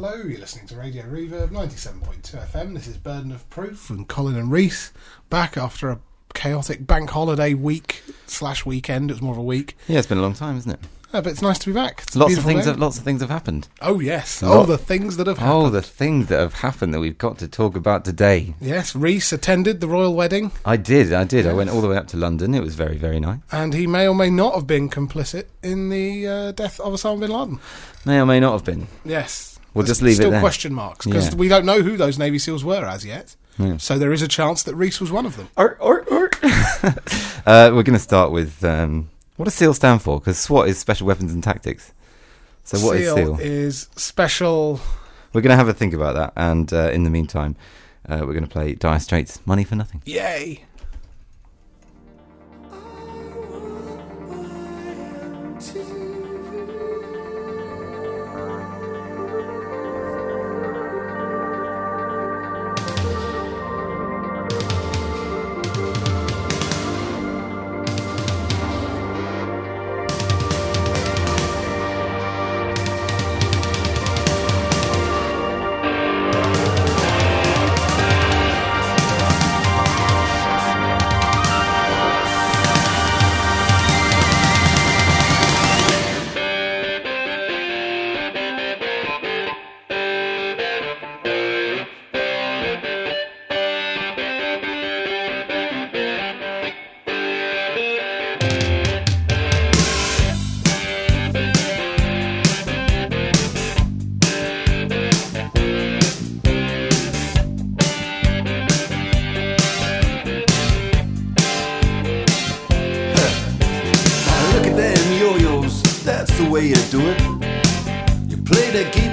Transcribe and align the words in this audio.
Hello, 0.00 0.14
you're 0.14 0.38
listening 0.38 0.68
to 0.68 0.76
Radio 0.76 1.02
Reverb 1.02 1.48
97.2 1.48 2.22
FM. 2.52 2.72
This 2.74 2.86
is 2.86 2.96
Burden 2.96 3.32
of 3.32 3.50
Proof 3.50 3.90
and 3.90 4.06
Colin 4.06 4.36
and 4.36 4.48
Reese 4.48 4.92
back 5.28 5.56
after 5.56 5.90
a 5.90 5.98
chaotic 6.34 6.86
bank 6.86 7.10
holiday 7.10 7.52
week 7.52 8.04
slash 8.28 8.64
weekend. 8.64 9.10
It 9.10 9.14
was 9.14 9.22
more 9.22 9.32
of 9.32 9.38
a 9.38 9.42
week, 9.42 9.76
Yeah, 9.88 9.98
it's 9.98 10.06
been 10.06 10.18
a 10.18 10.22
long 10.22 10.34
time, 10.34 10.56
isn't 10.56 10.70
it? 10.70 10.78
uh, 11.12 11.20
but 11.20 11.32
it's 11.32 11.42
nice 11.42 11.58
to 11.58 11.66
be 11.66 11.72
back. 11.72 12.02
It's 12.04 12.14
Lots 12.14 12.36
of 12.36 12.44
things. 12.44 12.66
Have, 12.66 12.78
lots 12.78 12.96
of 12.96 13.02
things 13.02 13.22
have 13.22 13.28
happened. 13.30 13.66
Oh 13.82 13.98
yes, 13.98 14.40
oh 14.40 14.64
the 14.66 14.78
things 14.78 15.16
that 15.16 15.26
have 15.26 15.38
happened. 15.38 15.66
Oh, 15.66 15.68
the 15.68 15.82
things 15.82 16.28
that 16.28 16.38
have 16.38 16.54
happened 16.54 16.94
that 16.94 17.00
we've 17.00 17.18
got 17.18 17.38
to 17.38 17.48
talk 17.48 17.74
about 17.74 18.04
today. 18.04 18.54
Yes, 18.60 18.94
Reese 18.94 19.32
attended 19.32 19.80
the 19.80 19.88
royal 19.88 20.14
wedding, 20.14 20.52
I 20.64 20.76
did. 20.76 21.12
I 21.12 21.24
did. 21.24 21.44
I 21.44 21.52
went 21.54 21.70
all 21.70 21.80
the 21.80 21.88
way 21.88 21.96
up 21.96 22.06
to 22.08 22.16
London. 22.16 22.54
It 22.54 22.62
was 22.62 22.76
very, 22.76 22.98
very 22.98 23.18
nice. 23.18 23.40
and 23.50 23.74
he 23.74 23.88
may 23.88 24.06
or 24.06 24.14
may 24.14 24.30
not 24.30 24.54
have 24.54 24.68
been 24.68 24.90
complicit 24.90 25.46
in 25.60 25.88
the 25.88 26.24
uh, 26.28 26.52
death 26.52 26.78
of 26.78 26.92
Osama 26.92 27.18
bin 27.18 27.30
Laden. 27.32 27.58
May 28.04 28.20
or 28.20 28.26
may 28.26 28.38
not 28.38 28.52
have 28.52 28.64
been. 28.64 28.86
Yes, 29.04 29.57
We'll 29.78 29.86
There's 29.86 29.98
just 29.98 30.02
leave 30.02 30.12
it 30.12 30.16
still 30.16 30.30
there. 30.32 30.40
question 30.40 30.74
marks 30.74 31.06
because 31.06 31.28
Yeah. 31.28 31.34
we 31.36 31.48
don't 31.48 31.64
know 31.64 31.82
who 31.82 31.96
those 31.96 32.18
Navy 32.18 32.38
SEALs 32.38 32.64
were 32.64 32.84
as 32.84 33.04
yet. 33.04 33.36
Yeah. 33.58 33.76
So 33.78 33.98
there 33.98 34.12
is 34.12 34.22
a 34.22 34.28
chance 34.28 34.62
that 34.64 34.74
Reese 34.74 35.00
was 35.00 35.10
one 35.10 35.24
of 35.26 35.36
them. 35.36 35.48
Or, 35.56 35.76
or, 35.80 36.04
or. 36.08 36.30
uh, 37.46 37.70
we're 37.72 37.82
going 37.82 37.92
to 37.92 37.98
start 37.98 38.30
with 38.32 38.64
um, 38.64 39.10
what 39.36 39.44
does 39.44 39.54
SEAL 39.54 39.74
stand 39.74 40.02
for? 40.02 40.18
Because 40.18 40.38
SWAT 40.38 40.68
is 40.68 40.78
Special 40.78 41.06
Weapons 41.06 41.32
and 41.32 41.42
Tactics. 41.42 41.92
So 42.64 42.78
what 42.80 42.96
is 42.96 43.12
SEAL 43.14 43.36
SEAL? 43.36 43.38
is 43.40 43.88
special. 43.96 44.80
We're 45.32 45.40
going 45.42 45.50
to 45.50 45.56
have 45.56 45.68
a 45.68 45.72
think 45.74 45.94
about 45.94 46.14
that, 46.16 46.32
and 46.36 46.72
uh, 46.72 46.90
in 46.90 47.04
the 47.04 47.10
meantime, 47.10 47.56
uh, 48.08 48.18
we're 48.20 48.32
going 48.32 48.42
to 48.44 48.48
play 48.50 48.74
Dire 48.74 48.98
Straits' 48.98 49.40
"Money 49.46 49.64
for 49.64 49.74
Nothing." 49.76 50.02
Yay! 50.04 50.64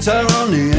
Guitar 0.06 0.22
on 0.38 0.52
the 0.52 0.75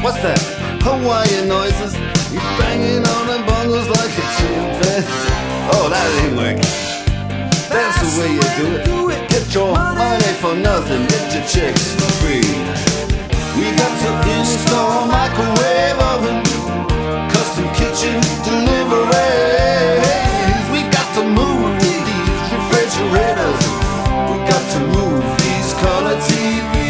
What's 0.00 0.16
that? 0.24 0.40
Hawaiian 0.80 1.46
noises. 1.46 1.92
He's 2.32 2.40
banging 2.56 3.04
on 3.04 3.24
the 3.28 3.44
bongos 3.44 3.84
like 3.84 4.08
a 4.16 4.24
chimpanzee. 4.40 5.28
Oh, 5.76 5.92
that 5.92 6.08
ain't 6.24 6.40
working. 6.40 6.64
That's 7.68 8.00
the 8.00 8.08
way 8.16 8.32
you 8.32 8.40
do 8.56 9.12
it. 9.12 9.28
Get 9.28 9.52
your 9.52 9.76
money 9.76 10.32
for 10.40 10.56
nothing. 10.56 11.04
Get 11.04 11.36
your 11.36 11.44
chicks 11.44 11.92
for 12.00 12.08
free. 12.24 12.40
We 13.60 13.76
got 13.76 13.92
to 13.92 14.10
install 14.40 15.04
microwave 15.04 16.00
oven, 16.00 16.40
custom 17.28 17.68
kitchen 17.76 18.16
deliveries. 18.40 20.00
We 20.72 20.80
got 20.88 21.08
to 21.20 21.28
move 21.28 21.76
these 21.76 22.40
refrigerators. 22.56 23.60
We 24.32 24.36
got 24.48 24.64
to 24.64 24.80
move 24.96 25.20
these 25.44 25.76
color 25.76 26.16
TVs. 26.24 26.89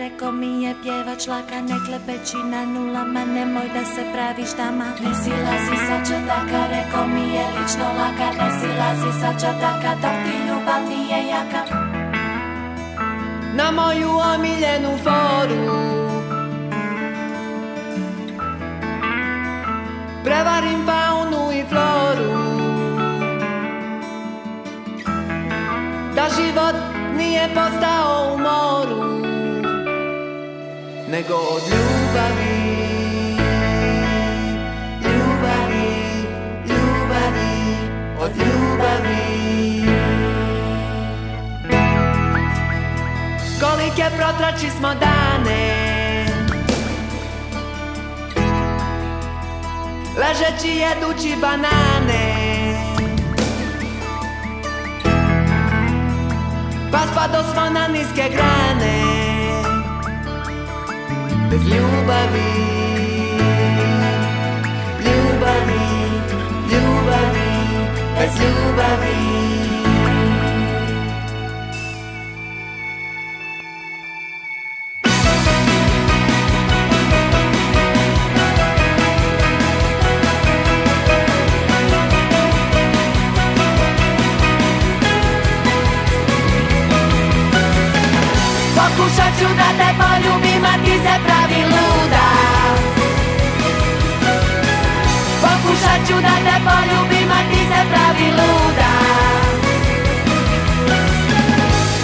Kare 0.00 0.16
komi 0.18 0.62
je 0.62 0.74
pjevać 0.82 1.26
laka, 1.26 1.60
ne 1.60 1.76
klepeći 1.86 2.36
na 2.36 2.64
nulama 2.64 3.24
Nemoj 3.24 3.68
da 3.74 3.84
se 3.84 4.02
praviš 4.12 4.50
dama. 4.56 4.84
Ne 4.84 5.14
silazi 5.14 5.76
sa 5.88 5.96
čataka, 6.08 6.60
reko 6.70 7.06
mi 7.06 7.20
je 7.20 7.44
lično 7.56 7.84
laka 7.98 8.28
Ne 8.38 8.50
silazi 8.60 9.20
sa 9.20 9.32
čataka, 9.40 9.94
dok 10.02 10.16
ti 10.24 10.36
ljubav 10.48 10.82
nije 10.88 11.26
jaka. 11.28 11.62
Na 13.54 13.70
moju 13.70 14.10
omiljenu 14.34 14.98
foru 15.04 15.76
Prevarim 20.24 20.86
faunu 20.86 21.52
i 21.52 21.62
floru 21.68 22.32
Da 26.16 26.26
život 26.36 26.74
nije 27.16 27.48
postao 27.54 28.34
u 28.34 28.38
moru 28.38 29.09
Nego 31.10 31.34
od 31.34 31.62
ljubavi 31.62 32.86
Ljubavi, 35.02 35.88
ljubavi 36.68 37.76
Od 38.20 38.30
ljubavi. 38.36 39.20
Kolike 43.60 44.04
protrači 44.16 44.70
smo 44.70 44.88
dane 44.94 45.80
Ležeći 50.16 50.68
jedući 50.68 51.36
banane. 51.40 52.50
Pa 56.92 56.98
spado 56.98 57.52
smo 57.52 57.70
na 57.70 57.88
niske 57.88 58.30
grane 58.36 59.09
Bez 61.50 61.62
ljubavi 61.62 62.50
Ljubavi, 65.04 65.82
ljubavi 66.70 67.50
Bez 68.18 68.40
ljubavi. 68.40 69.40
Pokušat 88.74 89.38
ću 89.38 89.46
da 89.56 89.68
te 89.78 89.94
poljubim, 89.98 90.64
a 90.64 90.84
ti 90.84 90.90
se 90.90 91.29
pravi 98.20 98.30
luda. 98.30 98.92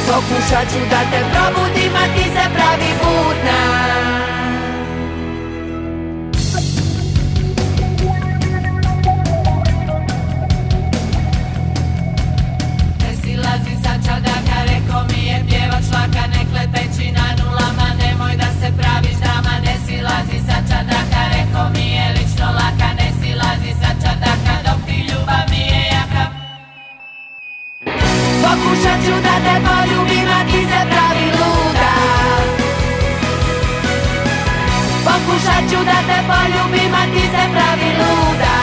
Pokušat 0.07 0.73
ću 0.73 0.79
da 0.91 1.01
te 1.11 1.25
probudim, 1.33 1.93
a 1.95 2.15
ti 2.15 2.25
se 2.25 2.49
pravi 2.55 2.93
budna 3.03 4.16
Pokušat 35.67 35.79
ću 35.79 35.85
da 35.85 35.99
te 36.09 36.19
poljubim, 36.31 36.95
a 36.95 37.05
ti 37.13 37.25
se 37.35 37.45
pravi 37.55 37.91
luda. 37.99 38.57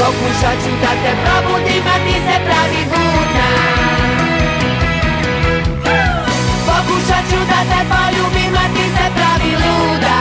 Pokušat 0.00 0.56
ću 0.64 0.72
da 0.82 0.92
te 1.02 1.12
probudim, 1.22 1.84
a 1.94 1.96
ti 2.04 2.16
se 2.26 2.36
pravi 2.46 2.82
budna. 2.92 3.48
Pokušat 6.68 7.24
ću 7.30 7.40
da 7.52 7.60
te 7.70 7.80
poljubim, 7.92 8.54
a 8.62 8.66
ti 8.74 8.84
se 8.96 9.06
pravi 9.16 9.52
luda. 9.62 10.18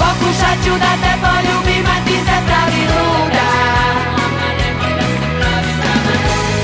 Pokušat 0.00 0.58
ću 0.64 0.72
da 0.84 0.92
te 1.02 1.12
poljubim, 1.24 1.86
a 1.94 1.98
ti 2.06 2.16
se 2.26 2.36
pravi 2.46 2.82
luda. 2.94 3.48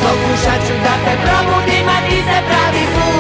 Pokušat 0.03 0.61
ću 0.67 0.75
da 0.85 0.95
te 1.05 1.15
probudim, 1.25 1.89
a 1.89 1.99
ti 2.09 2.19
se 2.29 2.39
pravi 2.49 2.85
budna 2.95 3.14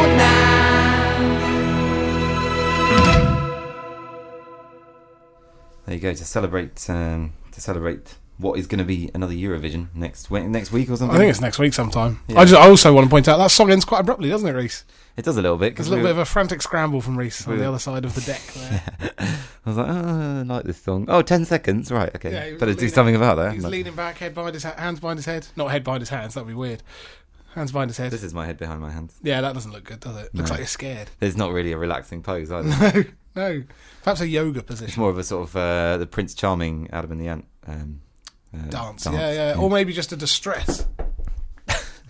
There 5.94 6.11
you 6.11 6.14
go 6.14 6.19
to 6.19 6.25
celebrate 6.25 6.91
um, 6.91 7.35
to 7.52 7.61
celebrate 7.61 8.17
what 8.38 8.58
is 8.58 8.67
going 8.67 8.81
to 8.81 8.85
be 8.85 9.12
another 9.14 9.32
Eurovision 9.32 9.94
next 9.94 10.29
we- 10.29 10.43
next 10.43 10.73
week 10.73 10.91
or 10.91 10.96
something. 10.96 11.14
I 11.14 11.20
think 11.20 11.31
it's 11.31 11.41
next 11.41 11.61
week 11.61 11.73
sometime. 11.73 12.19
Yeah. 12.26 12.41
I 12.41 12.44
just 12.44 12.61
I 12.61 12.69
also 12.69 12.93
want 12.93 13.05
to 13.06 13.11
point 13.11 13.29
out 13.29 13.37
that 13.37 13.52
song 13.52 13.70
ends 13.70 13.85
quite 13.85 14.00
abruptly, 14.00 14.29
doesn't 14.29 14.49
it, 14.49 14.52
Reese? 14.58 14.85
it 15.17 15.25
does 15.25 15.37
a 15.37 15.43
little 15.43 15.56
bit 15.56 15.76
There's 15.76 15.87
because 15.87 15.87
a 15.87 15.91
little 15.91 16.05
bit 16.06 16.11
of 16.11 16.19
a 16.19 16.25
frantic 16.25 16.61
scramble 16.62 17.00
from 17.00 17.17
Reese 17.17 17.46
on 17.46 17.56
the 17.58 17.69
other 17.69 17.79
side 17.79 18.05
of 18.05 18.17
the 18.17 18.23
deck 18.23 18.43
there. 18.55 18.82
I 19.67 19.70
was 19.70 19.76
like, 19.76 19.87
oh, 19.88 20.41
I 20.41 20.43
like 20.43 20.64
this 20.64 20.82
song. 20.82 21.06
Oh, 21.08 21.23
10 21.23 21.44
seconds, 21.44 21.93
right? 21.93 22.12
Okay, 22.17 22.32
Yeah, 22.50 22.56
better 22.58 22.75
do 22.75 22.88
something 22.88 23.14
about 23.14 23.37
that. 23.37 23.52
He's 23.55 23.62
Like, 23.62 23.70
leaning 23.70 23.94
back, 23.94 24.19
head 24.19 24.35
behind 24.35 24.55
his 24.55 24.64
ha- 24.64 24.75
hands 24.76 24.99
behind 24.99 25.19
his 25.20 25.26
head. 25.26 25.47
Not 25.55 25.70
head 25.70 25.85
behind 25.85 26.02
his 26.02 26.08
hands. 26.08 26.35
That'd 26.35 26.49
be 26.49 26.55
weird. 26.55 26.82
Hands 27.55 27.70
behind 27.70 27.88
his 27.90 27.99
head. 27.99 28.11
this 28.11 28.25
is 28.25 28.35
my 28.35 28.47
head 28.47 28.58
behind 28.58 28.81
my 28.81 28.90
hands. 28.90 29.17
Yeah, 29.23 29.40
that 29.43 29.55
doesn't 29.55 29.70
look 29.70 29.85
good, 29.85 30.00
does 30.00 30.17
it? 30.17 30.35
Looks 30.35 30.49
No. 30.50 30.55
like 30.55 30.58
you're 30.58 30.67
scared. 30.67 31.11
There's 31.20 31.37
not 31.37 31.52
really 31.52 31.70
a 31.70 31.79
relaxing 31.79 32.20
pose 32.25 32.50
either. 32.50 32.69
No, 33.05 33.05
no. 33.34 33.64
Perhaps 34.02 34.20
a 34.20 34.28
yoga 34.28 34.62
position. 34.62 34.88
it's 34.88 34.96
more 34.96 35.10
of 35.10 35.19
a 35.19 35.25
sort 35.25 35.48
of 35.48 35.56
uh, 35.56 35.96
the 35.98 36.06
Prince 36.06 36.34
Charming 36.34 36.88
Adam 36.92 37.12
and 37.12 37.20
the 37.20 37.28
Ant 37.28 37.46
um, 37.66 38.00
uh, 38.54 38.66
Dance. 38.69 39.06
Yeah, 39.06 39.32
yeah. 39.32 39.54
Or 39.58 39.70
maybe 39.70 39.92
just 39.92 40.12
a 40.12 40.16
distress. 40.16 40.86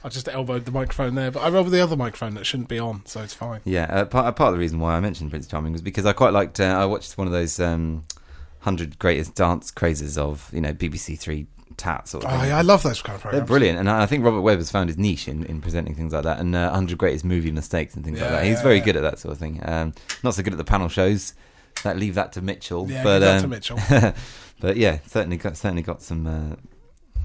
I 0.05 0.11
just 0.11 0.29
elbowed 0.29 0.67
the 0.67 0.71
microphone 0.71 1.15
there, 1.15 1.31
but 1.31 1.41
I 1.41 1.49
rolled 1.49 1.71
the 1.71 1.81
other 1.81 1.97
microphone 1.97 2.35
that 2.35 2.44
shouldn't 2.44 2.69
be 2.69 2.79
on, 2.79 3.06
so 3.06 3.23
it's 3.23 3.32
fine. 3.32 3.62
Yeah, 3.65 3.85
uh, 3.85 4.05
part, 4.05 4.37
part 4.37 4.49
of 4.49 4.55
the 4.55 4.61
reason 4.61 4.79
why 4.79 4.97
I 4.97 5.00
mentioned 5.00 5.31
Prince 5.31 5.47
Charming 5.47 5.72
was 5.72 5.81
because 5.81 6.05
I 6.05 6.13
quite 6.13 6.34
liked. 6.34 6.60
Uh, 6.60 6.65
I 6.65 6.84
watched 6.84 7.17
one 7.17 7.27
of 7.27 7.32
those 7.32 7.58
um, 7.58 8.05
hundred 8.60 8.99
greatest 8.99 9.34
dance 9.34 9.70
crazes 9.70 10.19
of 10.19 10.51
you 10.53 10.60
know 10.60 10.75
BBC 10.75 11.19
Three 11.19 11.46
tat 11.77 12.09
sort 12.09 12.25
of 12.25 12.31
Oh, 12.33 12.39
thing. 12.41 12.49
yeah, 12.49 12.59
I 12.59 12.63
love 12.63 12.83
those 12.83 13.03
kind 13.03 13.17
of 13.17 13.23
They're 13.23 13.31
programs. 13.31 13.49
brilliant, 13.49 13.79
and 13.79 13.91
I 13.91 14.03
I 14.03 14.07
think 14.07 14.25
Robert 14.25 14.41
Webb 14.41 14.59
has 14.59 14.71
found 14.71 14.89
his 14.89 14.99
niche 14.99 15.29
in, 15.29 15.45
in 15.47 15.61
presenting 15.61 15.95
things 15.95 16.13
like 16.13 16.25
that, 16.25 16.39
and 16.41 16.55
uh, 16.55 16.69
100 16.71 16.99
Greatest 16.99 17.25
Movie 17.25 17.51
Mistakes 17.53 17.95
and 17.95 18.05
things 18.05 18.21
like 18.21 18.31
Yeah, 18.31 18.37
that. 18.37 18.45
He's 18.45 18.57
yeah, 18.59 18.63
very 18.63 18.77
yeah. 18.79 18.85
good 18.85 18.97
at 18.97 19.03
that 19.03 19.19
sort 19.19 19.33
of 19.33 19.39
thing. 19.39 19.61
Um, 19.65 19.95
not 20.23 20.35
so 20.35 20.43
good 20.43 20.53
at 20.53 20.59
the 20.59 20.65
panel 20.65 20.89
shows. 20.89 21.35
That 21.83 21.97
leave 21.99 22.15
that 22.15 22.33
to 22.35 22.41
Mitchell. 22.43 22.89
Yeah, 22.89 23.03
but 23.03 23.19
give 23.19 23.21
that 23.23 23.39
to 23.39 23.45
um, 23.45 23.51
Mitchell. 23.51 24.15
but 24.61 24.77
yeah, 24.77 24.99
certainly 25.07 25.37
got 25.37 25.57
certainly 25.57 25.83
got 25.83 26.03
some 26.03 26.27
uh, 26.27 26.57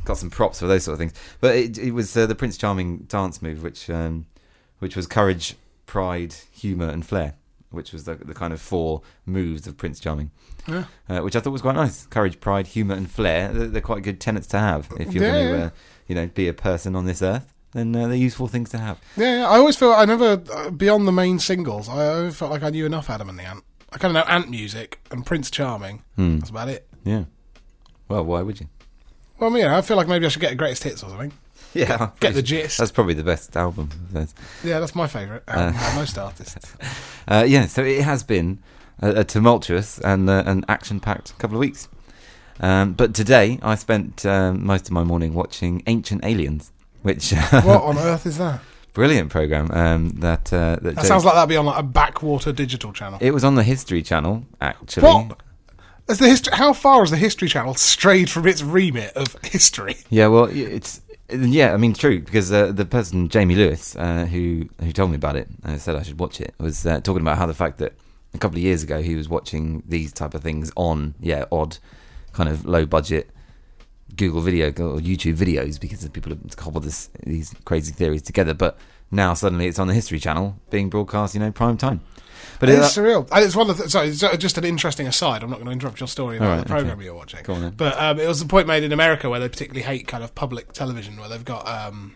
got 0.06 0.18
some 0.18 0.30
props 0.30 0.60
for 0.60 0.68
those 0.68 0.84
sort 0.84 0.94
of 0.94 1.00
things. 1.00 1.14
But 1.40 1.56
it, 1.56 1.78
it 1.78 1.92
was 1.92 2.16
uh, 2.18 2.26
the 2.26 2.36
Prince 2.36 2.58
Charming 2.58 3.00
dance 3.00 3.42
move, 3.42 3.62
which 3.64 3.90
um, 3.90 4.26
which 4.80 4.96
was 4.96 5.06
courage, 5.08 5.56
pride, 5.86 6.34
humour, 6.52 6.90
and 6.90 7.06
flair, 7.06 7.36
which 7.72 7.92
was 7.94 8.06
the, 8.06 8.16
the 8.16 8.34
kind 8.34 8.54
of 8.54 8.62
four 8.62 9.02
moves 9.26 9.68
of 9.68 9.78
Prince 9.78 10.00
Charming. 10.00 10.32
Yeah. 10.68 10.86
Uh, 11.08 11.20
which 11.20 11.36
I 11.36 11.40
thought 11.40 11.52
was 11.52 11.62
quite 11.62 11.76
nice. 11.76 12.06
Courage, 12.08 12.40
pride, 12.40 12.68
humour, 12.68 12.96
and 12.96 13.10
flair. 13.10 13.52
They're, 13.52 13.68
they're 13.68 13.82
quite 13.82 14.04
good 14.04 14.20
tenets 14.20 14.48
to 14.48 14.60
have 14.60 14.90
if 15.00 15.14
you're 15.14 15.24
Yeah, 15.24 15.32
going 15.32 15.60
to, 15.60 15.66
uh, 15.66 15.70
you 16.08 16.16
know, 16.16 16.28
be 16.28 16.48
a 16.48 16.54
person 16.54 16.96
on 16.96 17.06
this 17.06 17.22
earth. 17.22 17.54
Then 17.74 17.96
uh, 17.96 18.08
they're 18.08 18.18
useful 18.18 18.48
things 18.48 18.70
to 18.72 18.80
have. 18.80 19.00
Yeah, 19.16 19.40
yeah, 19.42 19.48
I 19.48 19.58
always 19.58 19.76
feel 19.76 19.92
I 19.92 20.06
never 20.06 20.42
uh, 20.52 20.72
beyond 20.72 21.08
the 21.08 21.12
main 21.12 21.38
singles. 21.38 21.88
I 21.88 22.32
felt 22.32 22.50
like 22.52 22.64
I 22.64 22.72
knew 22.72 22.86
enough 22.86 23.10
Adam 23.10 23.30
and 23.30 23.38
the 23.38 23.44
Ant. 23.44 23.64
I 23.92 23.98
kind 23.98 24.16
of 24.16 24.26
know 24.26 24.32
Ant 24.32 24.50
music 24.50 25.00
and 25.12 25.26
Prince 25.26 25.52
Charming. 25.52 26.04
Hmm. 26.16 26.38
That's 26.40 26.50
about 26.50 26.70
it. 26.70 26.88
Yeah. 27.04 27.26
Well, 28.08 28.26
why 28.26 28.42
would 28.42 28.60
you? 28.60 28.68
Well, 29.40 29.56
yeah, 29.58 29.78
I 29.78 29.82
feel 29.82 29.98
like 29.98 30.08
maybe 30.08 30.26
I 30.26 30.30
should 30.30 30.42
get 30.42 30.52
a 30.52 30.56
greatest 30.56 30.84
hits 30.84 31.04
or 31.04 31.10
something. 31.10 31.32
Yeah, 31.74 32.10
Get 32.20 32.34
the 32.34 32.42
gist. 32.42 32.80
That's 32.80 32.92
probably 32.92 33.14
the 33.14 33.24
best 33.24 33.56
album. 33.56 33.90
Yeah, 34.64 34.80
that's 34.80 34.96
my 34.96 35.06
favourite 35.08 35.46
by 35.46 35.72
most 35.96 36.18
artists. 36.18 36.76
Uh, 37.28 37.44
yeah, 37.48 37.68
so 37.68 37.84
it 37.84 38.02
has 38.02 38.24
been 38.24 38.58
a, 39.04 39.20
a 39.20 39.24
tumultuous 39.24 40.00
and 40.00 40.28
uh, 40.28 40.42
an 40.48 40.66
action-packed 40.68 41.38
couple 41.38 41.56
of 41.56 41.60
weeks. 41.60 41.88
Um, 42.60 42.94
but 42.94 43.14
today, 43.14 43.60
I 43.62 43.76
spent 43.76 44.26
um, 44.26 44.66
most 44.66 44.88
of 44.88 44.94
my 44.94 45.04
morning 45.04 45.36
watching 45.36 45.84
Ancient 45.86 46.26
Aliens, 46.26 46.72
which 47.04 47.32
what 47.52 47.84
on 47.84 48.00
earth 48.00 48.26
is 48.26 48.40
that? 48.40 48.62
brilliant 48.94 49.30
program. 49.30 49.70
Um, 49.72 50.10
that 50.22 50.52
uh, 50.52 50.78
that, 50.82 50.96
That 50.96 51.06
sounds 51.06 51.24
like 51.24 51.36
that'd 51.36 51.50
be 51.50 51.56
on 51.56 51.66
like 51.68 51.80
a 51.80 51.84
backwater 51.84 52.52
digital 52.52 52.92
channel. 52.94 53.20
it 53.22 53.32
was 53.32 53.44
on 53.44 53.54
the 53.56 53.64
History 53.64 54.02
Channel 54.02 54.44
actually. 54.60 55.04
What? 55.04 55.40
Has 56.08 56.18
the 56.18 56.28
history? 56.28 56.54
How 56.56 56.74
far 56.74 57.02
has 57.02 57.12
the 57.12 57.18
History 57.18 57.48
Channel 57.48 57.76
strayed 57.76 58.32
from 58.32 58.48
its 58.48 58.64
remit 58.64 59.14
of 59.16 59.36
history? 59.44 59.98
Yeah, 60.10 60.28
well, 60.28 60.46
it's 60.46 61.02
Yeah, 61.32 61.74
I 61.74 61.78
mean, 61.78 61.94
true 61.94 62.22
because 62.22 62.52
uh, 62.52 62.72
the 62.72 62.86
person 62.86 63.30
Jamie 63.30 63.56
Lewis, 63.56 63.96
uh, 63.96 64.26
who 64.26 64.68
who 64.80 64.92
told 64.92 65.12
me 65.12 65.16
about 65.16 65.36
it 65.36 65.48
and 65.64 65.80
said 65.80 65.96
I 65.96 66.04
should 66.04 66.20
watch 66.20 66.42
it, 66.42 66.56
was 66.60 66.86
uh, 66.86 67.02
talking 67.02 67.22
about 67.22 67.38
how 67.38 67.46
the 67.46 67.54
fact 67.54 67.78
that 67.80 67.94
a 68.34 68.38
couple 68.38 68.58
of 68.58 68.64
years 68.64 68.84
ago 68.84 69.02
he 69.02 69.16
was 69.16 69.30
watching 69.30 69.84
these 69.88 70.12
type 70.12 70.34
of 70.34 70.42
things 70.42 70.72
on 70.76 71.14
yeah 71.20 71.46
odd, 71.52 71.78
kind 72.34 72.50
of 72.50 72.66
low 72.66 72.86
budget 72.86 73.30
Google 74.16 74.42
video 74.42 74.68
or 74.70 75.00
YouTube 75.00 75.36
videos 75.36 75.80
because 75.80 76.08
people 76.10 76.32
have 76.32 76.58
cobbled 76.58 76.84
this, 76.84 77.10
these 77.26 77.54
crazy 77.66 77.92
theories 77.92 78.22
together. 78.22 78.54
But 78.54 78.78
now 79.12 79.34
suddenly 79.34 79.68
it's 79.68 79.80
on 79.80 79.88
the 79.88 79.94
History 79.94 80.20
Channel 80.20 80.58
being 80.70 80.90
broadcast, 80.90 81.34
you 81.34 81.40
know, 81.40 81.52
prime 81.52 81.78
time. 81.78 82.02
But 82.60 82.70
It's 82.70 82.96
it, 82.96 83.02
surreal. 83.02 83.28
And 83.32 83.44
it's 83.44 83.56
one 83.56 83.70
of 83.70 83.78
the, 83.78 83.90
sorry, 83.90 84.10
it's 84.10 84.20
just 84.20 84.58
an 84.58 84.66
interesting 84.66 85.08
aside. 85.08 85.44
I'm 85.44 85.50
not 85.50 85.58
going 85.58 85.68
to 85.68 85.72
interrupt 85.72 86.00
your 86.00 86.08
story 86.08 86.38
about 86.38 86.50
right, 86.50 86.60
the 86.60 86.66
program 86.66 86.98
okay. 86.98 87.06
you're 87.06 87.16
watching. 87.16 87.44
Go 87.44 87.54
on. 87.54 87.72
But 87.72 87.98
um, 87.98 88.20
it 88.20 88.28
was 88.28 88.40
the 88.40 88.48
point 88.48 88.68
made 88.68 88.84
in 88.84 88.92
America 88.92 89.30
where 89.30 89.40
they 89.40 89.50
particularly 89.50 89.84
hate 89.84 90.08
kind 90.08 90.24
of 90.24 90.36
public 90.36 90.74
television, 90.74 91.18
where 91.20 91.30
they've 91.30 91.46
got 91.46 91.68
um, 91.68 92.16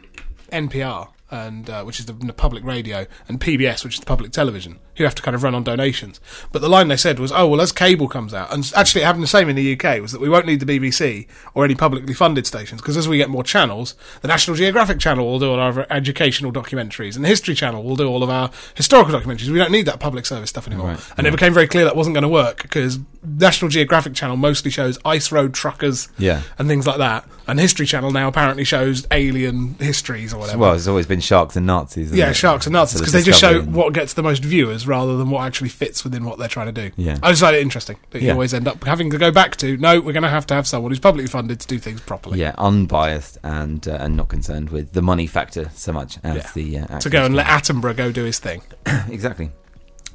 NPR 0.51 1.09
and 1.33 1.69
uh, 1.69 1.83
which 1.83 1.99
is 1.99 2.05
the, 2.05 2.13
the 2.13 2.31
public 2.33 2.63
radio, 2.63 3.07
and 3.27 3.39
PBS, 3.41 3.83
which 3.83 3.95
is 3.95 3.99
the 3.99 4.05
public 4.05 4.31
television, 4.31 4.79
who 4.97 5.03
have 5.03 5.15
to 5.15 5.21
kind 5.23 5.33
of 5.33 5.41
run 5.41 5.55
on 5.55 5.63
donations. 5.63 6.21
But 6.51 6.61
the 6.61 6.69
line 6.69 6.87
they 6.89 6.95
said 6.97 7.17
was, 7.17 7.31
"Oh 7.31 7.47
well, 7.47 7.59
as 7.61 7.71
cable 7.71 8.07
comes 8.07 8.33
out, 8.33 8.53
and 8.53 8.71
actually 8.75 9.01
it 9.01 9.05
happened 9.05 9.23
the 9.23 9.27
same 9.27 9.49
in 9.49 9.55
the 9.55 9.73
UK, 9.77 9.99
was 9.99 10.11
that 10.11 10.21
we 10.21 10.29
won't 10.29 10.45
need 10.45 10.59
the 10.59 10.79
BBC 10.79 11.27
or 11.55 11.65
any 11.65 11.73
publicly 11.75 12.13
funded 12.13 12.45
stations 12.45 12.81
because 12.81 12.95
as 12.97 13.07
we 13.07 13.17
get 13.17 13.29
more 13.29 13.43
channels, 13.43 13.95
the 14.21 14.27
National 14.27 14.55
Geographic 14.55 14.99
Channel 14.99 15.25
will 15.25 15.39
do 15.39 15.49
all 15.51 15.59
our 15.59 15.87
educational 15.91 16.51
documentaries, 16.53 17.15
and 17.15 17.25
the 17.25 17.29
History 17.29 17.55
Channel 17.55 17.83
will 17.83 17.95
do 17.95 18.07
all 18.07 18.21
of 18.23 18.29
our 18.29 18.51
historical 18.75 19.19
documentaries. 19.19 19.49
We 19.49 19.57
don't 19.57 19.71
need 19.71 19.87
that 19.87 19.99
public 19.99 20.25
service 20.27 20.51
stuff 20.51 20.67
anymore." 20.67 20.89
Right, 20.89 21.11
and 21.17 21.25
it 21.25 21.31
became 21.31 21.53
very 21.53 21.67
clear 21.67 21.85
that 21.85 21.95
wasn't 21.95 22.13
going 22.13 22.21
to 22.23 22.29
work 22.29 22.61
because 22.61 22.99
National 23.25 23.69
Geographic 23.69 24.13
Channel 24.13 24.37
mostly 24.37 24.69
shows 24.69 24.99
ice 25.03 25.31
road 25.31 25.53
truckers 25.53 26.09
Yeah. 26.17 26.41
and 26.59 26.67
things 26.67 26.85
like 26.85 26.97
that, 26.97 27.25
and 27.47 27.59
History 27.59 27.85
Channel 27.87 28.11
now 28.11 28.27
apparently 28.27 28.63
shows 28.65 29.07
alien 29.11 29.75
histories 29.79 30.33
or 30.33 30.39
whatever. 30.39 30.57
well, 30.59 30.73
it's 30.73 30.87
always 30.87 31.07
been 31.07 31.21
sharks 31.23 31.55
and 31.55 31.65
Nazis. 31.65 32.11
Yeah, 32.13 32.29
it? 32.29 32.35
sharks 32.35 32.65
and 32.67 32.73
Nazis 32.73 33.01
because 33.01 33.13
they 33.13 33.21
just 33.23 33.39
show 33.39 33.61
what 33.61 33.93
gets 33.93 34.13
the 34.13 34.23
most 34.23 34.43
viewers 34.43 34.85
rather 34.87 35.17
than 35.17 35.29
what 35.29 35.45
actually 35.45 35.69
fits 35.69 36.03
within 36.03 36.23
what 36.25 36.37
they're 36.37 36.47
trying 36.47 36.73
to 36.73 36.89
do. 36.89 36.91
Yeah. 36.95 37.17
I 37.23 37.29
just 37.31 37.41
find 37.41 37.55
it 37.55 37.61
interesting 37.61 37.97
that 38.11 38.21
you 38.21 38.27
Yeah. 38.27 38.33
always 38.33 38.53
end 38.53 38.67
up 38.67 38.83
having 38.83 39.09
to 39.11 39.17
go 39.17 39.31
back 39.31 39.55
to 39.57 39.77
no, 39.77 39.99
we're 39.99 40.13
going 40.13 40.23
to 40.23 40.29
have 40.29 40.45
to 40.47 40.53
have 40.53 40.67
someone 40.67 40.91
who's 40.91 40.99
publicly 40.99 41.27
funded 41.27 41.59
to 41.61 41.67
do 41.67 41.79
things 41.79 42.01
properly. 42.01 42.39
Yeah, 42.39 42.53
unbiased 42.57 43.37
and 43.43 43.87
uh, 43.87 43.97
and 43.99 44.15
not 44.17 44.27
concerned 44.29 44.69
with 44.69 44.93
the 44.93 45.01
money 45.01 45.27
factor 45.27 45.71
so 45.73 45.91
much 45.93 46.17
as 46.23 46.35
Yeah. 46.35 46.49
the 46.53 46.77
uh, 46.95 46.99
To 46.99 47.09
go 47.09 47.25
and 47.25 47.35
let 47.35 47.47
Attenborough 47.47 47.95
go 47.95 48.11
do 48.11 48.23
his 48.23 48.39
thing. 48.39 48.61
exactly. 49.09 49.51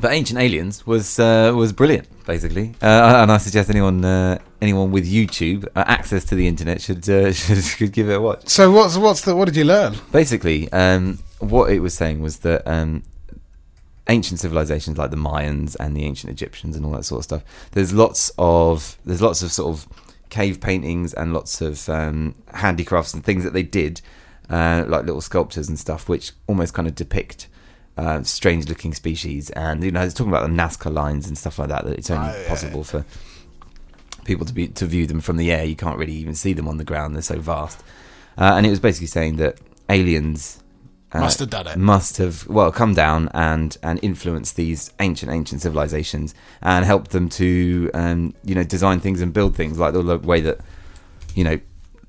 But 0.00 0.12
Ancient 0.12 0.38
Aliens 0.38 0.86
was 0.86 1.18
uh, 1.18 1.52
was 1.54 1.72
brilliant, 1.72 2.06
basically, 2.24 2.74
uh, 2.80 3.22
and 3.22 3.32
I 3.32 3.38
suggest 3.38 3.68
anyone 3.68 4.04
uh, 4.04 4.38
anyone 4.62 4.92
with 4.92 5.10
YouTube 5.10 5.66
uh, 5.74 5.84
access 5.86 6.24
to 6.26 6.36
the 6.36 6.46
internet 6.46 6.80
should, 6.80 7.08
uh, 7.08 7.32
should 7.40 7.64
should 7.64 7.92
give 7.92 8.08
it 8.08 8.14
a 8.14 8.20
watch. 8.20 8.48
So 8.48 8.70
what's 8.70 8.96
what's 8.96 9.22
the 9.22 9.34
what 9.34 9.46
did 9.46 9.56
you 9.56 9.64
learn? 9.64 9.96
Basically, 10.12 10.70
um, 10.72 11.18
what 11.40 11.72
it 11.72 11.80
was 11.80 11.94
saying 11.94 12.20
was 12.20 12.38
that 12.38 12.62
um, 12.66 13.02
ancient 14.08 14.40
civilizations 14.40 14.98
like 14.98 15.10
the 15.10 15.16
Mayans 15.16 15.76
and 15.78 15.96
the 15.96 16.04
ancient 16.04 16.30
Egyptians 16.32 16.76
and 16.76 16.84
all 16.86 16.92
that 16.92 17.04
sort 17.04 17.20
of 17.20 17.24
stuff. 17.24 17.68
There's 17.72 17.92
lots 17.92 18.30
of 18.38 18.98
there's 19.04 19.22
lots 19.22 19.42
of 19.42 19.52
sort 19.52 19.70
of 19.74 19.88
cave 20.30 20.60
paintings 20.60 21.14
and 21.14 21.32
lots 21.32 21.60
of 21.60 21.88
um, 21.88 22.34
handicrafts 22.54 23.14
and 23.14 23.24
things 23.24 23.44
that 23.44 23.52
they 23.52 23.62
did, 23.62 24.00
uh, 24.50 24.84
like 24.86 25.06
little 25.06 25.20
sculptures 25.20 25.68
and 25.68 25.78
stuff, 25.78 26.08
which 26.08 26.32
almost 26.46 26.74
kind 26.74 26.86
of 26.88 26.94
depict. 26.94 27.48
Uh, 27.98 28.22
strange 28.22 28.68
looking 28.68 28.94
species, 28.94 29.50
and 29.50 29.82
you 29.82 29.90
know, 29.90 30.02
it's 30.02 30.14
talking 30.14 30.32
about 30.32 30.48
the 30.48 30.54
Nazca 30.54 30.92
lines 30.92 31.26
and 31.26 31.36
stuff 31.36 31.58
like 31.58 31.68
that. 31.68 31.84
That 31.84 31.98
it's 31.98 32.10
only 32.10 32.28
Oh, 32.30 32.40
yeah. 32.42 32.48
possible 32.48 32.84
for 32.84 33.04
people 34.24 34.46
to 34.46 34.52
be 34.52 34.68
to 34.68 34.86
view 34.86 35.04
them 35.06 35.20
from 35.20 35.36
the 35.36 35.50
air. 35.50 35.64
You 35.64 35.74
can't 35.74 35.98
really 35.98 36.12
even 36.14 36.34
see 36.36 36.52
them 36.52 36.68
on 36.68 36.76
the 36.76 36.84
ground; 36.84 37.14
they're 37.16 37.22
so 37.22 37.40
vast. 37.40 37.80
Uh, 38.38 38.52
and 38.56 38.64
it 38.64 38.70
was 38.70 38.78
basically 38.78 39.08
saying 39.08 39.36
that 39.38 39.58
aliens 39.88 40.62
uh, 41.12 41.20
Must 41.20 41.40
have 41.40 41.50
done 41.50 41.66
it. 41.66 41.76
Must 41.76 42.18
have 42.18 42.46
well 42.46 42.70
come 42.70 42.94
down 42.94 43.30
and 43.34 43.76
and 43.82 43.98
influence 44.02 44.52
these 44.52 44.92
ancient 45.00 45.32
ancient 45.32 45.62
civilizations 45.62 46.34
and 46.62 46.84
help 46.84 47.08
them 47.08 47.28
to 47.30 47.90
um, 47.94 48.32
you 48.44 48.54
know 48.54 48.62
design 48.64 49.00
things 49.00 49.20
and 49.20 49.32
build 49.32 49.56
things 49.56 49.76
like 49.78 49.92
the 49.92 50.18
way 50.18 50.40
that 50.42 50.60
you 51.34 51.42
know 51.44 51.58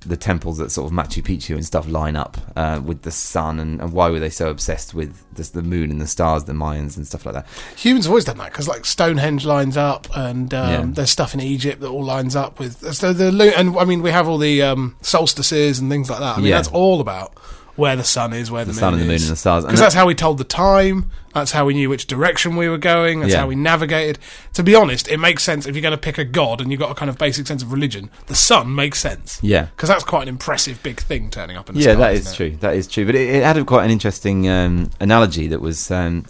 the 0.01 0.15
temples 0.15 0.58
that 0.60 0.72
sort 0.72 0.89
of 0.89 0.98
Machu 0.98 1.22
Picchu 1.22 1.56
and 1.56 1.65
stuff 1.65 1.86
line 1.88 2.15
up 2.15 2.38
uh, 2.56 2.79
with 2.84 3.01
the 3.01 3.12
sun 3.12 3.60
and, 3.60 3.82
and 3.82 3.91
why 3.91 4.10
were 4.10 4.20
they 4.20 4.29
so 4.29 4.50
obsessed 4.50 4.94
with 4.94 5.25
this, 5.36 5.50
the 5.50 5.62
moon 5.62 5.91
and 5.91 6.00
the 6.00 6.08
stars, 6.08 6.46
the 6.46 6.53
Mayans 6.53 6.96
and 6.96 7.06
stuff 7.06 7.25
like 7.25 7.34
that. 7.36 7.46
Humans 7.75 8.06
have 8.06 8.12
always 8.12 8.24
done 8.24 8.38
that 8.38 8.51
because 8.51 8.68
like 8.68 8.86
Stonehenge 8.86 9.46
lines 9.46 9.75
up, 9.75 10.08
and 10.15 10.53
um, 10.53 10.70
Yeah. 10.72 10.86
there's 10.94 11.12
stuff 11.12 11.34
in 11.34 11.41
Egypt 11.41 11.82
that 11.82 11.88
all 11.89 12.03
lines 12.06 12.36
up 12.36 12.60
with. 12.60 12.94
So 12.96 13.12
the 13.12 13.53
and 13.58 13.77
I 13.77 13.84
mean 13.84 14.01
we 14.01 14.12
have 14.12 14.27
all 14.29 14.38
the 14.38 14.62
um, 14.62 14.96
solstices 15.01 15.79
and 15.79 15.89
things 15.91 16.10
like 16.10 16.20
that. 16.20 16.36
I 16.36 16.38
mean 16.38 16.48
Yeah. 16.48 16.56
that's 16.56 16.70
all 16.70 17.01
about 17.01 17.34
where 17.79 17.95
the 17.95 18.03
sun 18.03 18.33
is, 18.33 18.51
where 18.51 18.65
the, 18.65 18.74
The 18.74 18.79
sun 18.79 18.93
and 18.93 19.01
the 19.01 19.05
moon 19.07 19.15
is. 19.15 19.24
and 19.24 19.31
the 19.31 19.39
stars. 19.39 19.63
Because 19.65 19.79
that's 19.79 19.95
how 19.95 20.05
we 20.05 20.13
told 20.13 20.38
the 20.38 20.43
time. 20.43 21.09
That's 21.33 21.51
how 21.51 21.65
we 21.65 21.74
knew 21.74 21.89
which 21.89 22.05
direction 22.07 22.55
we 22.55 22.67
were 22.69 22.77
going. 22.77 23.21
That's 23.21 23.31
Yeah. 23.33 23.39
how 23.41 23.48
we 23.48 23.55
navigated. 23.55 24.19
To 24.53 24.63
be 24.63 24.75
honest, 24.75 25.07
it 25.07 25.17
makes 25.17 25.43
sense 25.43 25.65
if 25.65 25.75
you're 25.75 25.81
going 25.81 25.91
to 25.93 25.98
pick 25.98 26.17
a 26.17 26.25
god 26.25 26.59
and 26.62 26.69
you've 26.71 26.79
got 26.79 26.91
a 26.91 26.95
kind 26.95 27.09
of 27.09 27.17
basic 27.17 27.48
sense 27.48 27.63
of 27.63 27.71
religion. 27.71 28.09
The 28.27 28.36
sun 28.36 28.75
makes 28.75 29.00
sense. 29.00 29.39
Yeah. 29.41 29.65
Because 29.75 29.89
that's 29.89 30.03
quite 30.03 30.24
an 30.24 30.27
impressive 30.29 30.81
big 30.83 31.00
thing 31.00 31.29
turning 31.29 31.55
up 31.57 31.69
in 31.69 31.75
the 31.75 31.81
yeah, 31.81 31.93
sky. 31.93 32.00
that 32.00 32.13
isn't 32.13 32.31
is 32.31 32.36
true. 32.36 32.57
That 32.57 32.75
is 32.75 32.88
true. 32.88 33.05
But 33.05 33.15
it, 33.15 33.29
it 33.36 33.43
had 33.43 33.57
a, 33.57 33.63
quite 33.63 33.86
an 33.86 33.91
interesting 33.91 34.50
um, 34.50 34.89
analogy 35.00 35.48
that 35.48 35.62
was 35.62 35.89
um, 35.91 36.25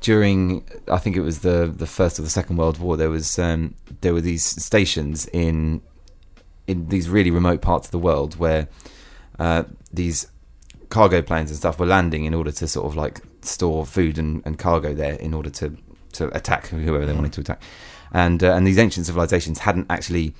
during, 0.00 0.64
I 0.88 0.98
think 0.98 1.16
it 1.16 1.22
was 1.22 1.40
the 1.40 1.72
the 1.74 1.86
first 1.86 2.18
or 2.18 2.22
the 2.22 2.30
second 2.30 2.56
World 2.56 2.78
War. 2.78 2.96
There 2.96 3.10
was 3.10 3.38
um, 3.38 3.74
there 4.02 4.12
were 4.14 4.20
these 4.20 4.44
stations 4.44 5.26
in 5.32 5.80
in 6.66 6.88
these 6.88 7.08
really 7.08 7.30
remote 7.30 7.60
parts 7.62 7.86
of 7.88 7.90
the 7.92 7.98
world 7.98 8.36
where 8.36 8.68
uh, 9.38 9.64
these 9.92 10.26
cargo 10.92 11.20
planes 11.22 11.50
and 11.50 11.56
stuff 11.58 11.78
were 11.80 11.86
landing 11.86 12.24
in 12.24 12.34
order 12.34 12.52
to 12.52 12.68
sort 12.68 12.86
of 12.86 12.94
like 12.94 13.20
store 13.40 13.84
food 13.86 14.18
and, 14.18 14.42
and 14.44 14.58
cargo 14.58 14.94
there 14.94 15.14
in 15.14 15.32
order 15.34 15.50
to 15.50 15.66
to 16.12 16.28
attack 16.36 16.66
whoever 16.68 17.06
they 17.06 17.14
wanted 17.14 17.32
to 17.32 17.40
attack. 17.40 17.60
And 18.12 18.44
uh, 18.44 18.52
and 18.54 18.66
these 18.66 18.78
ancient 18.78 19.06
civilizations 19.06 19.58
hadn't 19.60 19.86
actually 19.90 20.34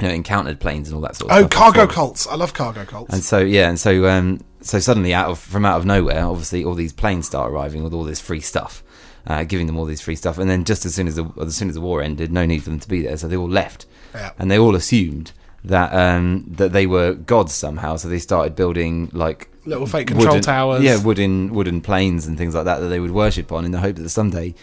you 0.00 0.08
know 0.08 0.14
encountered 0.14 0.58
planes 0.58 0.88
and 0.88 0.94
all 0.96 1.02
that 1.02 1.16
sort 1.16 1.30
of 1.30 1.36
Oh, 1.36 1.40
stuff. 1.42 1.50
cargo 1.50 1.86
before. 1.86 1.94
cults. 1.94 2.26
I 2.26 2.34
love 2.36 2.54
cargo 2.54 2.84
cults. 2.84 3.12
And 3.14 3.22
so 3.22 3.38
yeah, 3.38 3.68
and 3.68 3.78
so 3.78 4.08
um, 4.08 4.40
so 4.62 4.78
suddenly 4.80 5.12
out 5.14 5.28
of 5.30 5.38
from 5.38 5.64
out 5.66 5.76
of 5.78 5.84
nowhere, 5.86 6.24
obviously 6.24 6.64
all 6.64 6.74
these 6.74 6.92
planes 6.94 7.26
start 7.26 7.52
arriving 7.52 7.84
with 7.84 7.92
all 7.94 8.04
this 8.04 8.20
free 8.20 8.40
stuff, 8.40 8.82
uh, 9.26 9.44
giving 9.44 9.66
them 9.66 9.76
all 9.76 9.84
this 9.84 10.00
free 10.00 10.16
stuff, 10.16 10.38
and 10.38 10.48
then 10.48 10.64
just 10.64 10.86
as 10.86 10.94
soon 10.94 11.06
as 11.06 11.16
the 11.16 11.26
as 11.40 11.54
soon 11.54 11.68
as 11.68 11.74
the 11.74 11.80
war 11.82 12.00
ended, 12.02 12.32
no 12.32 12.46
need 12.46 12.62
for 12.64 12.70
them 12.70 12.80
to 12.80 12.88
be 12.88 13.02
there, 13.02 13.16
so 13.18 13.28
they 13.28 13.36
all 13.36 13.48
left, 13.62 13.84
Yeah. 14.14 14.30
and 14.38 14.50
they 14.50 14.58
all 14.58 14.74
assumed 14.74 15.32
that 15.62 15.92
um, 15.94 16.44
that 16.56 16.72
they 16.72 16.86
were 16.86 17.12
gods 17.12 17.52
somehow, 17.52 17.96
so 17.96 18.08
they 18.08 18.18
started 18.18 18.56
building 18.56 19.10
like 19.12 19.48
Little 19.66 19.86
fake 19.86 20.08
control 20.08 20.26
wooden- 20.28 20.42
towers. 20.42 20.82
yeah, 20.82 21.02
wooden 21.02 21.52
wooden 21.54 21.80
planes 21.80 22.26
and 22.26 22.36
things 22.36 22.54
like 22.54 22.64
that 22.64 22.80
that 22.80 22.88
they 22.88 23.00
would 23.00 23.12
worship 23.12 23.50
on 23.52 23.64
in 23.64 23.70
the 23.70 23.80
hope 23.80 23.96
that 23.96 24.08
someday. 24.08 24.54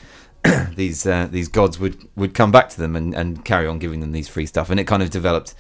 these 0.76 1.06
uh, 1.06 1.28
these 1.30 1.48
gods 1.48 1.78
would, 1.78 2.08
would 2.16 2.34
come 2.34 2.52
back 2.52 2.68
to 2.68 2.80
them 2.80 2.96
and, 2.96 3.14
and 3.14 3.46
carry 3.46 3.68
on 3.68 3.78
giving 3.78 4.00
them 4.00 4.12
these 4.12 4.28
free 4.28 4.48
stuff, 4.48 4.72
and 4.72 4.80
it 4.80 4.86
kind 4.86 5.04
of 5.04 5.12
developed 5.12 5.54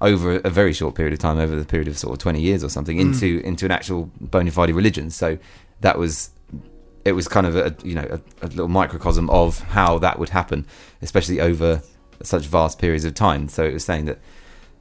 over 0.00 0.36
a 0.36 0.48
very 0.50 0.72
short 0.72 0.94
period 0.94 1.12
of 1.12 1.18
time, 1.18 1.38
over 1.38 1.56
the 1.56 1.64
period 1.64 1.88
of 1.88 1.98
sort 1.98 2.12
of 2.12 2.20
twenty 2.20 2.40
years 2.40 2.62
or 2.62 2.68
something, 2.68 2.98
into 2.98 3.40
into 3.44 3.64
an 3.64 3.72
actual 3.72 4.08
bona 4.20 4.52
fide 4.52 4.70
religion. 4.70 5.10
So 5.10 5.38
that 5.80 5.98
was 5.98 6.30
it 7.04 7.12
was 7.12 7.26
kind 7.26 7.48
of 7.48 7.56
a 7.56 7.74
you 7.82 7.96
know 7.96 8.06
a, 8.42 8.46
a 8.46 8.48
little 8.48 8.68
microcosm 8.68 9.28
of 9.30 9.58
how 9.58 9.98
that 9.98 10.20
would 10.20 10.28
happen, 10.28 10.66
especially 11.02 11.40
over 11.40 11.82
such 12.22 12.46
vast 12.46 12.78
periods 12.78 13.04
of 13.04 13.14
time. 13.14 13.48
So 13.48 13.64
it 13.64 13.72
was 13.72 13.84
saying 13.84 14.04
that 14.04 14.20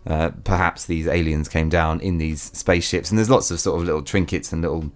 uh, 0.07 0.31
perhaps 0.43 0.85
these 0.85 1.07
aliens 1.07 1.49
came 1.49 1.69
down 1.69 1.99
in 2.01 2.17
these 2.17 2.41
spaceships, 2.41 3.09
and 3.09 3.17
there's 3.17 3.29
lots 3.29 3.51
of 3.51 3.59
sort 3.59 3.79
of 3.79 3.85
little 3.85 4.01
trinkets 4.01 4.53
and 4.53 4.61
little 4.61 4.91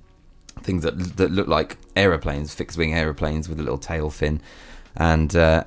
things 0.61 0.83
that 0.83 1.17
that 1.17 1.31
look 1.31 1.47
like 1.47 1.77
aeroplanes, 1.95 2.53
fixed 2.53 2.77
wing 2.77 2.93
aeroplanes 2.93 3.49
with 3.49 3.59
a 3.59 3.63
little 3.63 3.77
tail 3.77 4.09
fin, 4.09 4.41
and 4.95 5.35
uh, 5.35 5.63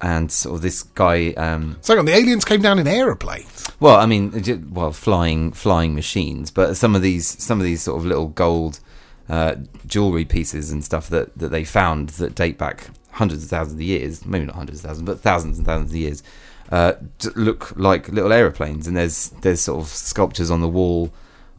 and 0.00 0.32
sort 0.32 0.56
of 0.56 0.62
this 0.62 0.82
guy. 0.82 1.32
Um, 1.32 1.76
So 1.82 1.98
on, 1.98 2.04
the 2.06 2.14
aliens 2.14 2.44
came 2.44 2.62
down 2.62 2.78
in 2.78 2.86
aeroplanes. 2.86 3.70
well, 3.80 3.96
I 3.96 4.06
mean, 4.06 4.70
well, 4.72 4.92
flying 4.92 5.52
flying 5.52 5.94
machines, 5.94 6.50
but 6.50 6.76
some 6.76 6.94
of 6.94 7.02
these 7.02 7.26
some 7.42 7.58
of 7.60 7.64
these 7.64 7.82
sort 7.82 7.98
of 7.98 8.06
little 8.06 8.28
gold 8.28 8.80
uh, 9.28 9.56
jewelry 9.86 10.24
pieces 10.24 10.70
and 10.72 10.82
stuff 10.84 11.08
that 11.10 11.36
that 11.36 11.48
they 11.48 11.64
found 11.64 12.10
that 12.10 12.34
date 12.34 12.56
back 12.56 12.88
hundreds 13.12 13.42
of 13.44 13.50
thousands 13.50 13.74
of 13.74 13.82
years, 13.82 14.24
maybe 14.24 14.46
not 14.46 14.54
hundreds 14.54 14.80
of 14.80 14.86
thousands, 14.86 15.06
but 15.06 15.20
thousands 15.20 15.58
and 15.58 15.66
thousands 15.66 15.90
of 15.90 15.96
years, 15.96 16.22
uh, 16.70 16.92
look 17.36 17.72
like 17.76 18.08
little 18.08 18.32
aeroplanes. 18.32 18.86
And 18.86 18.96
there's 18.96 19.30
there's 19.42 19.60
sort 19.60 19.80
of 19.82 19.88
sculptures 19.88 20.50
on 20.50 20.60
the 20.60 20.68
wall 20.68 21.12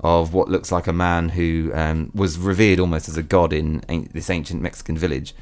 of 0.03 0.33
what 0.33 0.49
looks 0.49 0.71
like 0.71 0.87
a 0.87 0.93
man 0.93 1.29
who 1.29 1.71
um, 1.75 2.11
was 2.15 2.37
revered 2.37 2.79
almost 2.79 3.07
as 3.07 3.17
a 3.17 3.23
god 3.23 3.53
in 3.53 3.83
an- 3.87 4.09
this 4.13 4.29
ancient 4.29 4.61
Mexican 4.61 4.97
village, 4.97 5.33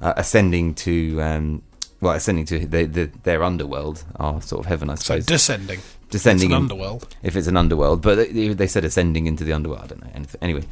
uh, 0.00 0.14
ascending 0.16 0.74
to. 0.74 1.20
Um, 1.20 1.62
well, 1.98 2.12
ascending 2.12 2.44
to 2.44 2.66
the, 2.66 2.84
the, 2.84 3.10
their 3.22 3.42
underworld, 3.42 4.04
our 4.16 4.42
sort 4.42 4.60
of 4.60 4.66
heaven, 4.66 4.90
I 4.90 4.96
So 4.96 5.14
suppose 5.14 5.24
descending. 5.26 5.80
descending 6.10 6.50
It's 6.50 6.52
an 6.52 6.56
in- 6.58 6.62
underworld. 6.70 7.16
if 7.22 7.36
it's 7.36 7.46
an 7.46 7.56
underworld, 7.56 8.02
but 8.02 8.16
they, 8.16 8.48
they 8.48 8.66
said 8.66 8.84
ascending 8.84 9.24
into 9.26 9.44
the 9.44 9.54
underworld. 9.54 9.84
I 9.84 9.86
don't 9.86 10.04
know. 10.04 10.10
anything- 10.14 10.38
Anyway, 10.42 10.64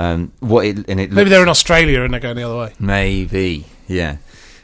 um, 0.00 0.32
what 0.40 0.66
it 0.66 0.78
and 0.88 0.98
it 1.00 1.10
Maybe 1.12 1.14
looks- 1.14 1.30
they're 1.30 1.42
in 1.44 1.48
Australia 1.48 2.02
and 2.02 2.12
they're 2.12 2.20
going 2.20 2.34
the 2.34 2.42
other 2.42 2.58
way. 2.58 2.72
maybe 2.80 3.64
yeah, 3.86 4.16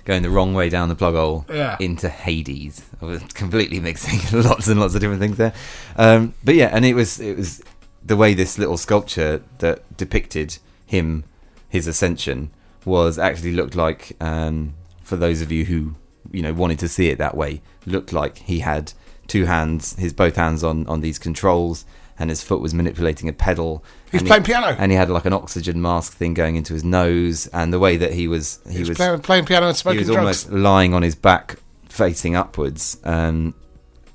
going 0.09 0.23
the 0.23 0.31
wrong 0.31 0.55
way 0.55 0.69
down 0.71 0.89
the 0.89 0.97
plug 0.97 1.15
hole 1.15 1.45
Yeah. 1.53 1.77
into 1.79 2.09
Hades. 2.09 2.83
I 3.01 3.05
was 3.05 3.23
completely 3.35 3.79
mixing 3.79 4.19
lots 4.43 4.67
and 4.67 4.81
lots 4.81 4.95
of 4.97 5.01
different 5.01 5.21
things 5.21 5.37
there. 5.37 5.53
Um, 5.97 6.33
but 6.43 6.55
yeah, 6.57 6.71
and 6.73 6.85
it 6.85 6.95
was 6.95 7.21
it 7.21 7.37
was 7.37 7.63
the 8.05 8.17
way 8.17 8.33
this 8.35 8.59
little 8.59 8.79
sculpture 8.79 9.43
that 9.59 9.97
depicted 9.97 10.59
him, 10.87 11.25
his 11.69 11.87
ascension, 11.87 12.51
was 12.85 13.19
actually 13.19 13.53
looked 13.53 13.77
like. 13.77 14.17
Um, 14.21 14.75
for 15.03 15.17
those 15.17 15.41
of 15.43 15.51
you 15.53 15.65
who 15.67 15.95
you 16.33 16.43
know 16.43 16.53
wanted 16.55 16.79
to 16.81 16.89
see 16.89 17.09
it 17.11 17.19
that 17.19 17.37
way, 17.37 17.61
looked 17.87 18.13
like 18.13 18.39
he 18.39 18.61
had 18.61 18.93
two 19.27 19.45
hands, 19.45 19.95
his 19.97 20.13
both 20.15 20.37
hands 20.37 20.65
on 20.65 20.87
on 20.87 21.03
these 21.03 21.19
controls, 21.19 21.85
and 22.19 22.31
his 22.31 22.43
foot 22.43 22.61
was 22.61 22.75
manipulating 22.75 23.29
a 23.29 23.33
pedal. 23.33 23.85
He's 24.11 24.23
playing 24.23 24.43
piano. 24.45 24.75
and 24.79 24.91
he 24.91 24.97
had 24.97 25.09
like 25.11 25.25
an 25.25 25.33
oxygen 25.33 25.81
mask 25.81 26.15
thing 26.15 26.35
going 26.35 26.57
into 26.57 26.75
his 26.75 26.85
nose, 26.85 27.47
and 27.49 27.73
the 27.73 27.79
way 27.79 27.97
that 27.97 28.13
he 28.13 28.29
was 28.29 28.61
he, 28.67 28.75
He 28.75 28.79
was, 28.81 28.89
was 28.91 28.99
playing, 28.99 29.21
playing 29.21 29.45
piano 29.45 29.67
and 29.67 29.77
he 29.77 29.81
smoking 29.81 29.99
was 30.01 30.09
drugs. 30.09 30.19
almost 30.19 30.51
lying 30.53 30.95
on 30.95 31.03
his 31.03 31.15
back, 31.15 31.57
facing 31.89 32.35
upwards, 32.37 32.99
um, 33.05 33.55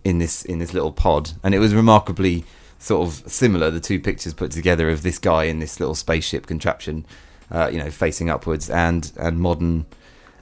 in 0.04 0.20
this 0.20 0.44
in 0.44 0.60
this 0.60 0.74
little 0.74 0.92
pod, 0.92 1.32
and 1.44 1.56
it 1.56 1.60
was 1.60 1.74
remarkably 1.74 2.44
sort 2.80 3.08
of 3.08 3.32
similar. 3.32 3.72
The 3.72 3.80
two 3.80 4.00
pictures 4.00 4.34
put 4.34 4.52
together 4.52 4.90
of 4.90 5.04
this 5.04 5.18
guy 5.20 5.46
in 5.46 5.60
this 5.60 5.80
little 5.80 5.96
spaceship 5.96 6.46
contraption, 6.46 7.06
uh, 7.50 7.70
you 7.72 7.80
know, 7.80 7.90
facing 7.90 8.30
upwards, 8.30 8.70
and 8.70 9.12
and 9.18 9.40
modern 9.40 9.86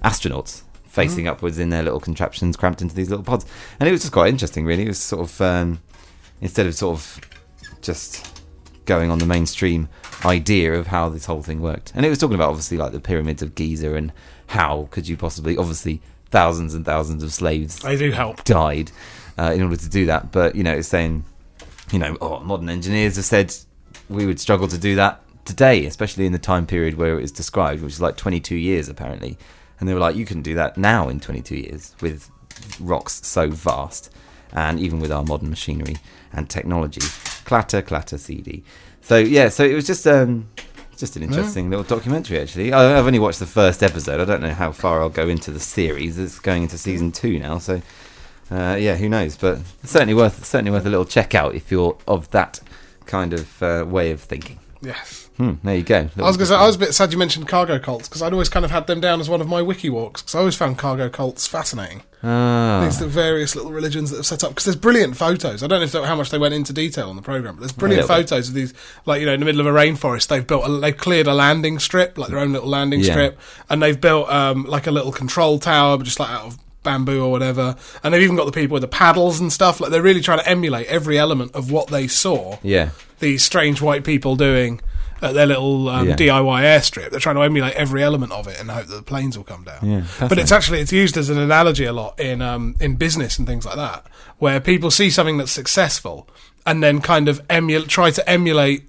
astronauts 0.04 0.64
facing 0.88 1.26
upwards 1.26 1.58
in 1.58 1.70
their 1.70 1.82
little 1.84 2.02
contraptions, 2.02 2.58
cramped 2.58 2.82
into 2.82 2.94
these 2.94 3.10
little 3.10 3.24
pods, 3.24 3.46
and 3.80 3.88
it 3.88 3.92
was 3.94 4.02
just 4.02 4.12
quite 4.12 4.28
interesting. 4.30 4.66
Really, 4.66 4.84
it 4.84 4.90
was 4.90 5.00
sort 5.00 5.22
of 5.22 5.40
um, 5.42 5.80
instead 6.42 6.66
of 6.66 6.76
sort 6.76 6.98
of 6.98 7.20
just 7.82 8.42
going 8.86 9.12
on 9.12 9.20
the 9.20 9.26
mainstream 9.26 9.88
idea 10.26 10.74
of 10.74 10.88
how 10.88 11.10
this 11.10 11.26
whole 11.26 11.42
thing 11.42 11.62
worked. 11.62 11.92
And 11.96 12.06
it 12.06 12.10
was 12.10 12.18
talking 12.18 12.36
about 12.36 12.50
obviously 12.50 12.78
like 12.78 12.92
the 12.92 13.00
pyramids 13.00 13.42
of 13.42 13.56
Giza 13.56 13.94
and 13.96 14.12
how 14.48 14.88
could 14.92 15.08
you 15.08 15.16
possibly 15.18 15.58
obviously 15.58 16.02
thousands 16.30 16.74
and 16.74 16.86
thousands 16.86 17.24
of 17.24 17.32
slaves 17.34 17.80
They 17.80 17.98
do 17.98 18.12
help. 18.12 18.44
died 18.44 18.92
uh, 19.38 19.52
in 19.54 19.62
order 19.62 19.78
to 19.78 19.90
do 19.90 20.06
that. 20.08 20.32
But 20.32 20.56
you 20.56 20.64
know, 20.64 20.74
it's 20.74 20.88
saying 20.88 21.24
you 21.92 22.00
know, 22.00 22.18
oh, 22.22 22.40
modern 22.40 22.70
engineers 22.70 23.18
have 23.18 23.26
said 23.26 23.54
we 24.10 24.26
would 24.26 24.40
struggle 24.40 24.68
to 24.68 24.78
do 24.78 24.96
that 24.96 25.22
today, 25.46 25.86
especially 25.86 26.26
in 26.26 26.32
the 26.32 26.40
time 26.40 26.66
period 26.66 26.96
where 26.96 27.18
it 27.18 27.22
was 27.22 27.32
described, 27.32 27.82
which 27.82 27.94
is 27.94 28.02
like 28.02 28.18
22 28.18 28.56
years 28.56 28.88
apparently. 28.90 29.38
And 29.80 29.90
they 29.90 29.94
were 29.94 30.00
like, 30.00 30.16
you 30.16 30.26
can 30.26 30.42
do 30.42 30.56
that 30.56 30.78
now 30.78 31.10
in 31.10 31.20
22 31.20 31.56
years 31.56 31.96
with 32.02 32.30
rocks 32.80 33.26
so 33.26 33.50
vast, 33.50 34.12
and 34.54 34.80
even 34.80 35.00
with 35.00 35.12
our 35.12 35.24
modern 35.24 35.50
machinery 35.50 35.98
and 36.32 36.50
technology. 36.50 37.02
Clatter, 37.46 37.82
clatter, 37.82 38.18
CD. 38.18 38.64
So 39.02 39.18
yeah, 39.18 39.50
so 39.50 39.64
it 39.64 39.74
was 39.74 39.88
just 39.88 40.06
um, 40.08 40.48
just 40.98 41.16
an 41.16 41.24
interesting 41.24 41.70
little 41.70 41.84
documentary. 41.84 42.40
Actually, 42.40 42.74
I, 42.74 42.98
I've 42.98 43.06
only 43.06 43.20
watched 43.20 43.40
the 43.40 43.46
first 43.46 43.82
episode. 43.84 44.22
I 44.22 44.26
don't 44.26 44.42
know 44.42 44.54
how 44.54 44.72
far 44.72 45.02
I'll 45.02 45.10
go 45.10 45.28
into 45.28 45.52
the 45.52 45.60
series. 45.60 46.18
It's 46.18 46.40
going 46.40 46.64
into 46.64 46.78
season 46.78 47.12
two 47.12 47.40
now, 47.40 47.58
so 47.58 47.82
uh, 48.52 48.78
yeah, 48.80 48.96
who 48.96 49.10
knows? 49.10 49.38
But 49.38 49.60
certainly 49.84 50.14
worth 50.14 50.46
certainly 50.46 50.72
worth 50.72 50.86
a 50.86 50.90
little 50.90 51.06
check 51.06 51.34
out 51.34 51.56
if 51.56 51.72
you're 51.72 51.98
of 52.08 52.30
that 52.32 52.60
kind 53.06 53.34
of 53.34 53.64
uh, 53.64 53.86
way 53.88 54.12
of 54.12 54.22
thinking. 54.22 54.60
Yes. 54.82 55.21
Hmm, 55.42 55.54
there 55.64 55.76
you 55.76 55.82
go. 55.82 56.08
I 56.18 56.22
was 56.22 56.38
to 56.38 56.46
say, 56.46 56.54
I 56.56 56.68
was 56.68 56.76
a 56.76 56.80
bit 56.80 56.94
sad 56.94 57.12
you 57.12 57.18
mentioned 57.18 57.48
cargo 57.48 57.80
cults 57.80 58.08
because 58.08 58.22
I'd 58.22 58.32
always 58.32 58.48
kind 58.48 58.64
of 58.64 58.70
had 58.70 58.86
them 58.86 59.02
down 59.02 59.20
as 59.20 59.28
one 59.28 59.42
of 59.42 59.48
my 59.48 59.60
wiki 59.64 59.90
walks 59.90 60.22
because 60.22 60.36
I 60.36 60.40
always 60.40 60.56
found 60.56 60.78
cargo 60.78 61.10
cults 61.10 61.48
fascinating. 61.48 62.04
Ah, 62.22 62.82
These 62.86 63.00
the 63.00 63.08
various 63.08 63.56
little 63.56 63.72
religions 63.72 64.12
that 64.12 64.18
have 64.18 64.28
set 64.28 64.44
up 64.44 64.52
because 64.52 64.66
there's 64.66 64.76
brilliant 64.76 65.18
photos. 65.18 65.64
I 65.64 65.68
don't 65.68 65.80
know 65.80 65.86
if 66.00 66.06
how 66.08 66.16
much 66.16 66.30
they 66.30 66.38
went 66.38 66.54
into 66.54 66.74
detail 66.74 67.10
on 67.10 67.16
the 67.16 67.24
program, 67.24 67.56
but 67.56 67.62
there's 67.62 67.72
brilliant 67.72 68.04
little 68.04 68.16
bit. 68.22 68.30
photos 68.30 68.50
of 68.50 68.54
these, 68.54 68.72
like 69.08 69.20
you 69.22 69.26
know, 69.26 69.34
in 69.34 69.40
the 69.40 69.46
middle 69.48 69.62
of 69.62 69.66
a 69.66 69.72
rainforest. 69.72 70.28
They've 70.28 70.46
built, 70.46 70.68
a, 70.70 70.72
they've 70.80 70.96
cleared 70.96 71.26
a 71.26 71.34
landing 71.34 71.80
strip, 71.80 72.20
like 72.20 72.30
their 72.30 72.38
own 72.38 72.54
little 72.54 72.70
landing 72.70 73.00
Yeah. 73.00 73.14
strip, 73.14 73.40
and 73.68 73.82
they've 73.82 74.00
built 74.00 74.30
um, 74.30 74.66
like 74.66 74.86
a 74.86 74.92
little 74.92 75.12
control 75.12 75.58
tower, 75.58 75.98
but 75.98 76.04
just 76.04 76.20
like 76.20 76.30
out 76.30 76.46
of 76.46 76.58
bamboo 76.84 77.24
or 77.24 77.32
whatever. 77.32 77.76
And 78.04 78.14
they've 78.14 78.22
even 78.22 78.36
got 78.36 78.46
the 78.46 78.52
people 78.52 78.76
with 78.76 78.82
the 78.82 78.88
paddles 78.88 79.40
and 79.40 79.52
stuff. 79.52 79.80
Like 79.82 79.90
they're 79.90 80.04
really 80.04 80.22
trying 80.22 80.40
to 80.40 80.48
emulate 80.48 80.86
every 80.86 81.18
element 81.18 81.56
of 81.56 81.72
what 81.72 81.88
they 81.88 82.08
saw 82.08 82.60
yeah, 82.62 82.90
these 83.20 83.44
strange 83.44 83.82
white 83.82 84.04
people 84.04 84.36
doing 84.36 84.80
at 85.22 85.34
their 85.34 85.46
little 85.46 85.90
um, 85.90 86.08
Yeah. 86.10 86.16
DIY 86.16 86.64
airstrip. 86.64 87.10
They're 87.12 87.20
trying 87.20 87.36
to 87.36 87.42
emulate 87.44 87.74
every 87.76 88.04
element 88.04 88.32
of 88.32 88.48
it 88.48 88.60
and 88.60 88.70
hope 88.72 88.88
that 88.88 88.96
the 88.96 89.02
planes 89.04 89.38
will 89.38 89.44
come 89.46 89.64
down. 89.64 89.80
Yeah, 89.82 90.28
but 90.28 90.38
it's 90.40 90.52
actually 90.52 90.80
it's 90.80 90.92
used 90.92 91.18
as 91.18 91.30
an 91.30 91.38
analogy 91.38 91.86
a 91.86 91.94
lot 91.94 92.20
in 92.20 92.42
um, 92.42 92.76
in 92.80 92.96
business 92.96 93.38
and 93.38 93.48
things 93.48 93.66
like 93.66 93.76
that, 93.76 94.06
where 94.40 94.60
people 94.60 94.92
see 94.92 95.10
something 95.10 95.38
that's 95.38 95.52
successful 95.52 96.28
and 96.66 96.84
then 96.84 97.02
kind 97.02 97.28
of 97.28 97.42
emulate, 97.50 97.88
try 97.90 98.12
to 98.12 98.30
emulate 98.30 98.84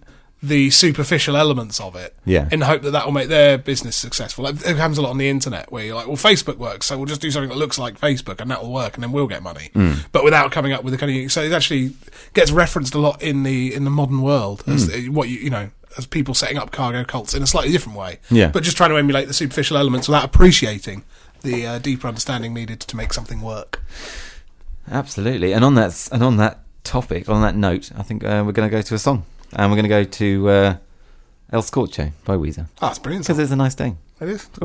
the 0.44 0.70
superficial 0.70 1.36
elements 1.36 1.78
of 1.78 1.94
it 1.94 2.16
Yeah. 2.24 2.48
in 2.50 2.58
the 2.58 2.66
hope 2.66 2.82
that 2.82 2.90
that 2.90 3.04
will 3.04 3.12
make 3.12 3.28
their 3.28 3.56
business 3.56 3.94
successful. 3.94 4.44
It 4.48 4.56
it 4.66 4.76
happens 4.76 4.98
a 4.98 5.02
lot 5.02 5.10
on 5.10 5.18
the 5.18 5.28
internet 5.28 5.70
where 5.70 5.84
you're 5.84 5.94
like, 5.94 6.08
well, 6.08 6.16
Facebook 6.16 6.56
works, 6.56 6.86
so 6.86 6.96
we'll 6.96 7.06
just 7.06 7.20
do 7.20 7.30
something 7.30 7.48
that 7.50 7.56
looks 7.56 7.78
like 7.78 8.00
Facebook 8.00 8.40
and 8.40 8.50
that 8.50 8.60
will 8.60 8.72
work, 8.72 8.94
and 8.94 9.04
then 9.04 9.12
we'll 9.12 9.28
get 9.28 9.40
money. 9.44 9.70
Hmm. 9.72 9.92
But 10.10 10.24
without 10.24 10.50
coming 10.50 10.72
up 10.72 10.82
with 10.82 10.92
the 10.94 10.98
kind 10.98 11.24
of 11.26 11.30
so 11.30 11.42
it 11.44 11.52
actually 11.52 11.92
gets 12.34 12.50
referenced 12.50 12.94
a 12.96 12.98
lot 12.98 13.22
in 13.22 13.44
the 13.44 13.72
in 13.72 13.84
the 13.84 13.90
modern 13.90 14.20
world 14.20 14.64
as 14.66 14.88
the- 14.88 15.10
what 15.10 15.28
you 15.28 15.38
you 15.38 15.50
know 15.50 15.70
as 15.98 16.06
people 16.06 16.34
setting 16.34 16.58
up 16.58 16.70
cargo 16.70 17.04
cults 17.04 17.34
in 17.34 17.42
a 17.42 17.46
slightly 17.46 17.72
different 17.72 17.98
way. 17.98 18.18
Yeah. 18.30 18.48
but 18.48 18.62
just 18.62 18.76
trying 18.76 18.90
to 18.90 18.96
emulate 18.96 19.28
the 19.28 19.34
superficial 19.34 19.76
elements 19.76 20.08
without 20.08 20.24
appreciating 20.24 21.04
the 21.42 21.66
uh, 21.66 21.78
deeper 21.78 22.06
understanding 22.08 22.54
needed 22.54 22.80
to 22.80 22.96
make 22.96 23.12
something 23.12 23.40
work. 23.40 23.80
absolutely. 24.90 25.52
And 25.52 25.64
on 25.64 25.74
that 25.76 26.08
and 26.12 26.22
on 26.22 26.36
that 26.38 26.60
topic, 26.84 27.28
on 27.28 27.42
that 27.42 27.56
note, 27.56 27.90
I 27.96 28.02
think 28.02 28.24
uh, 28.24 28.42
we're 28.44 28.52
going 28.52 28.68
to 28.68 28.76
go 28.76 28.82
to 28.82 28.94
a 28.94 28.98
song, 28.98 29.24
and 29.52 29.70
we're 29.70 29.76
going 29.76 29.84
to 29.84 29.88
go 29.88 30.04
to 30.04 30.48
uh, 30.48 30.76
El 31.52 31.62
Scorcho 31.62 32.12
by 32.24 32.36
Weezer 32.36 32.66
Ah, 32.80 32.90
it's 32.90 32.98
brilliant. 32.98 33.24
because 33.26 33.38
it's 33.38 33.52
a 33.52 33.56
nice 33.56 33.74
day. 33.74 33.94
It 34.20 34.28
is. 34.28 34.48
It's 34.48 34.58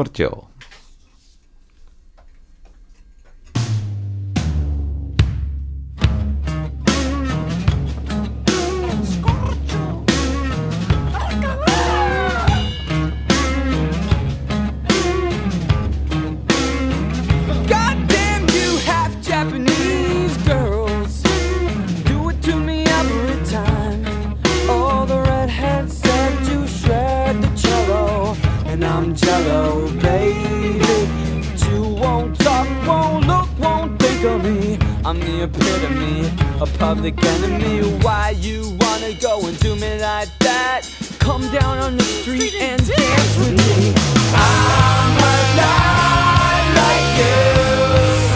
epitome, 35.48 36.30
a 36.62 36.66
public 36.78 37.16
enemy. 37.24 37.82
Why 38.02 38.36
you 38.40 38.78
wanna 38.82 39.14
go 39.14 39.46
and 39.48 39.58
do 39.60 39.76
me 39.76 40.00
like 40.00 40.30
that? 40.40 40.82
Come 41.20 41.44
down 41.52 41.78
on 41.80 41.98
the 41.98 42.04
street 42.04 42.56
and 42.56 42.80
dance 42.86 43.38
with 43.40 43.56
me. 43.62 43.94
I'm 44.34 45.18
alive 45.36 46.68
like 46.82 47.10
you 47.22 47.38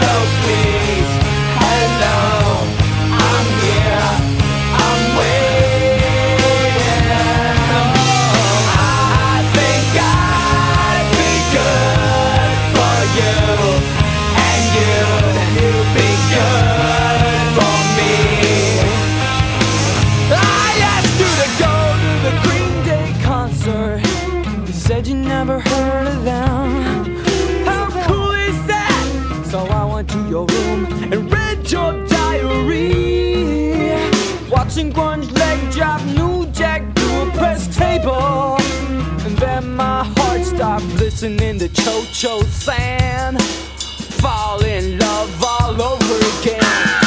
So 0.00 0.10
please, 0.42 1.12
hello 1.60 2.41
said 24.82 25.06
you 25.06 25.14
never 25.14 25.60
heard 25.60 26.08
of 26.08 26.24
them. 26.24 27.14
How 27.64 27.86
cool 28.06 28.32
is 28.32 28.66
that? 28.66 29.44
So 29.46 29.58
I 29.58 29.84
went 29.84 30.10
to 30.10 30.18
your 30.28 30.44
room 30.46 30.86
and 31.12 31.32
read 31.32 31.70
your 31.70 31.92
diary. 32.06 32.90
Watching 34.50 34.92
grunge 34.92 35.30
leg 35.38 35.58
drop 35.70 36.02
New 36.18 36.46
Jack 36.46 36.82
to 36.96 37.22
a 37.22 37.26
press 37.38 37.68
table. 37.76 38.56
And 39.24 39.38
then 39.38 39.76
my 39.76 40.02
heart 40.16 40.42
stopped 40.44 40.86
listening 41.04 41.60
to 41.60 41.68
Cho 41.68 42.04
Cho 42.12 42.42
San. 42.42 43.38
Fall 44.20 44.64
in 44.64 44.98
love 44.98 45.44
all 45.44 45.80
over 45.80 46.16
again. 46.40 47.01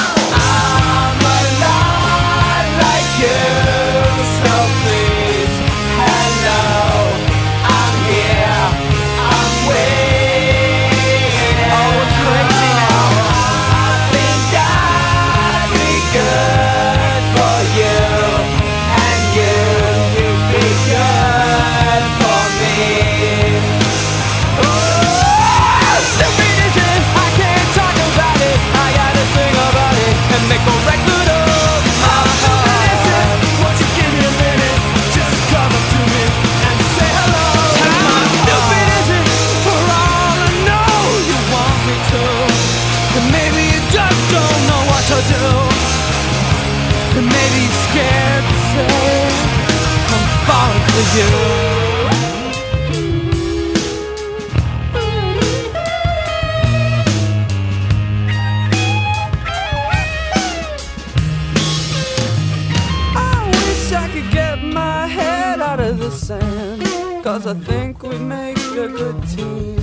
I 67.48 67.54
think 67.54 68.02
we'd 68.02 68.22
make 68.22 68.58
a 68.58 68.88
good 68.88 69.22
team. 69.28 69.80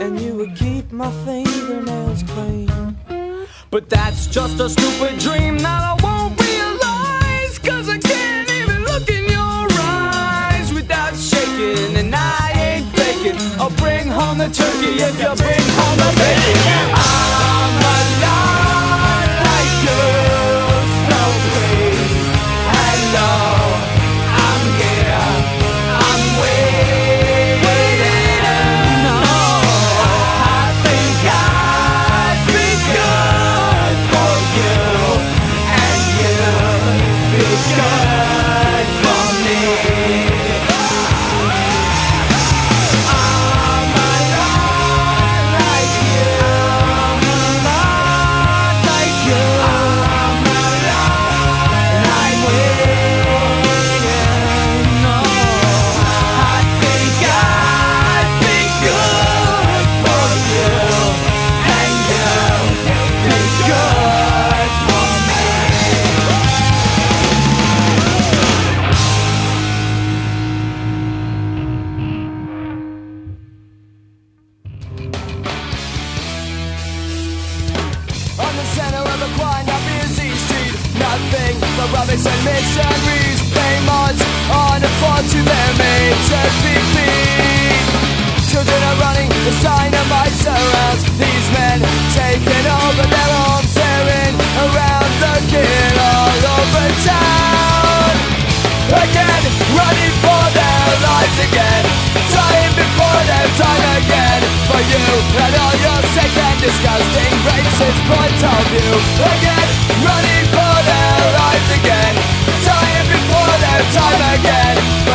And 0.00 0.18
you 0.18 0.34
would 0.36 0.56
keep 0.56 0.90
my 0.90 1.10
fingernails 1.26 2.22
clean. 2.22 2.96
But 3.70 3.90
that's 3.90 4.26
just 4.26 4.58
a 4.60 4.70
stupid 4.70 5.18
dream 5.18 5.58
that 5.58 5.82
I 5.82 5.94
won't 6.02 6.40
realize. 6.40 7.58
Cause 7.58 7.90
I 7.90 7.98
can't 7.98 8.48
even 8.50 8.84
look 8.84 9.10
in 9.10 9.24
your 9.24 9.66
eyes 9.78 10.72
without 10.72 11.14
shaking. 11.14 11.96
And 11.96 12.14
I 12.14 12.52
ain't 12.56 12.88
faking. 12.96 13.36
I'll 13.60 13.76
bring 13.76 14.08
home 14.08 14.38
the 14.38 14.48
turkey 14.48 14.96
if 15.02 15.20
you 15.20 15.34
bring 15.44 15.68
home 15.76 15.95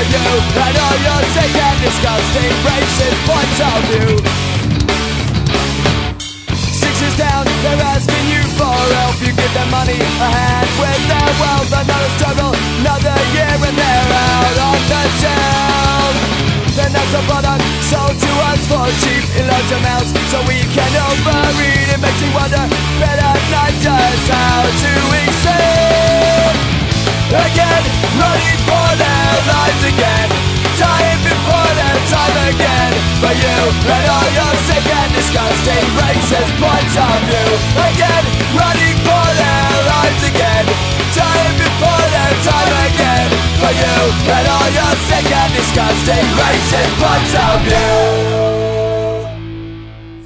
For 0.02 0.10
you 0.10 0.18
and 0.18 0.78
all 0.82 0.98
your 0.98 1.22
sick 1.30 1.54
and 1.62 1.78
disgusting 1.78 2.54
racist 2.66 3.20
points 3.30 3.60
of 3.62 3.80
view 3.86 4.10
Six 6.74 6.94
is 7.06 7.16
down, 7.22 7.46
they're 7.62 7.86
asking 7.86 8.26
you 8.34 8.42
for 8.58 8.74
help. 8.98 9.22
You 9.22 9.30
give 9.30 9.54
them 9.54 9.70
money, 9.70 10.02
a 10.02 10.30
hand 10.34 10.70
with 10.82 11.02
their 11.06 11.32
wealth 11.38 11.70
Another 11.70 12.12
struggle, 12.18 12.50
another 12.82 13.14
year 13.30 13.54
and 13.62 13.78
they're 13.78 14.10
out 14.10 14.58
on 14.74 14.82
the 14.90 15.04
shelf 15.22 16.14
Then 16.74 16.90
that's 16.98 17.14
a 17.14 17.22
product 17.30 17.62
sold 17.86 18.18
to 18.18 18.32
us 18.50 18.62
for 18.66 18.90
cheap 19.06 19.22
in 19.38 19.46
large 19.46 19.70
amounts 19.70 20.18
So 20.34 20.42
we 20.50 20.66
can 20.74 20.92
overeat. 20.98 21.94
It 21.94 22.02
makes 22.02 22.18
me 22.26 22.34
wonder, 22.34 22.66
better 22.98 23.34
not 23.54 23.70
just 23.86 24.26
how 24.34 24.66
to 24.66 24.92
exist 25.30 26.71
Again, 27.32 27.84
running 28.20 28.60
for 28.68 28.90
their 29.00 29.32
lives 29.48 29.84
again. 29.88 30.28
Dying 30.76 31.20
before 31.24 31.72
their 31.80 31.98
time 32.12 32.38
again. 32.52 32.92
For 33.24 33.32
you 33.32 33.60
and 33.88 34.04
all 34.12 34.28
your 34.36 34.52
sick 34.68 34.84
and 34.84 35.10
disgusting 35.16 35.86
racist 35.96 36.52
points 36.60 36.96
of 37.00 37.16
view. 37.32 37.50
Again, 37.88 38.24
running 38.52 38.98
for 39.08 39.28
their 39.40 39.72
lives 39.88 40.22
again. 40.28 40.66
Dying 41.16 41.56
before 41.56 42.04
their 42.12 42.34
time 42.44 42.72
again. 42.92 43.28
For 43.64 43.72
you 43.80 43.96
and 44.28 44.46
all 44.52 44.68
your 44.76 44.94
sick 45.08 45.24
and 45.32 45.52
disgusting 45.56 46.26
racist 46.36 46.92
points 47.00 47.32
of 47.40 47.56
view. 47.64 47.96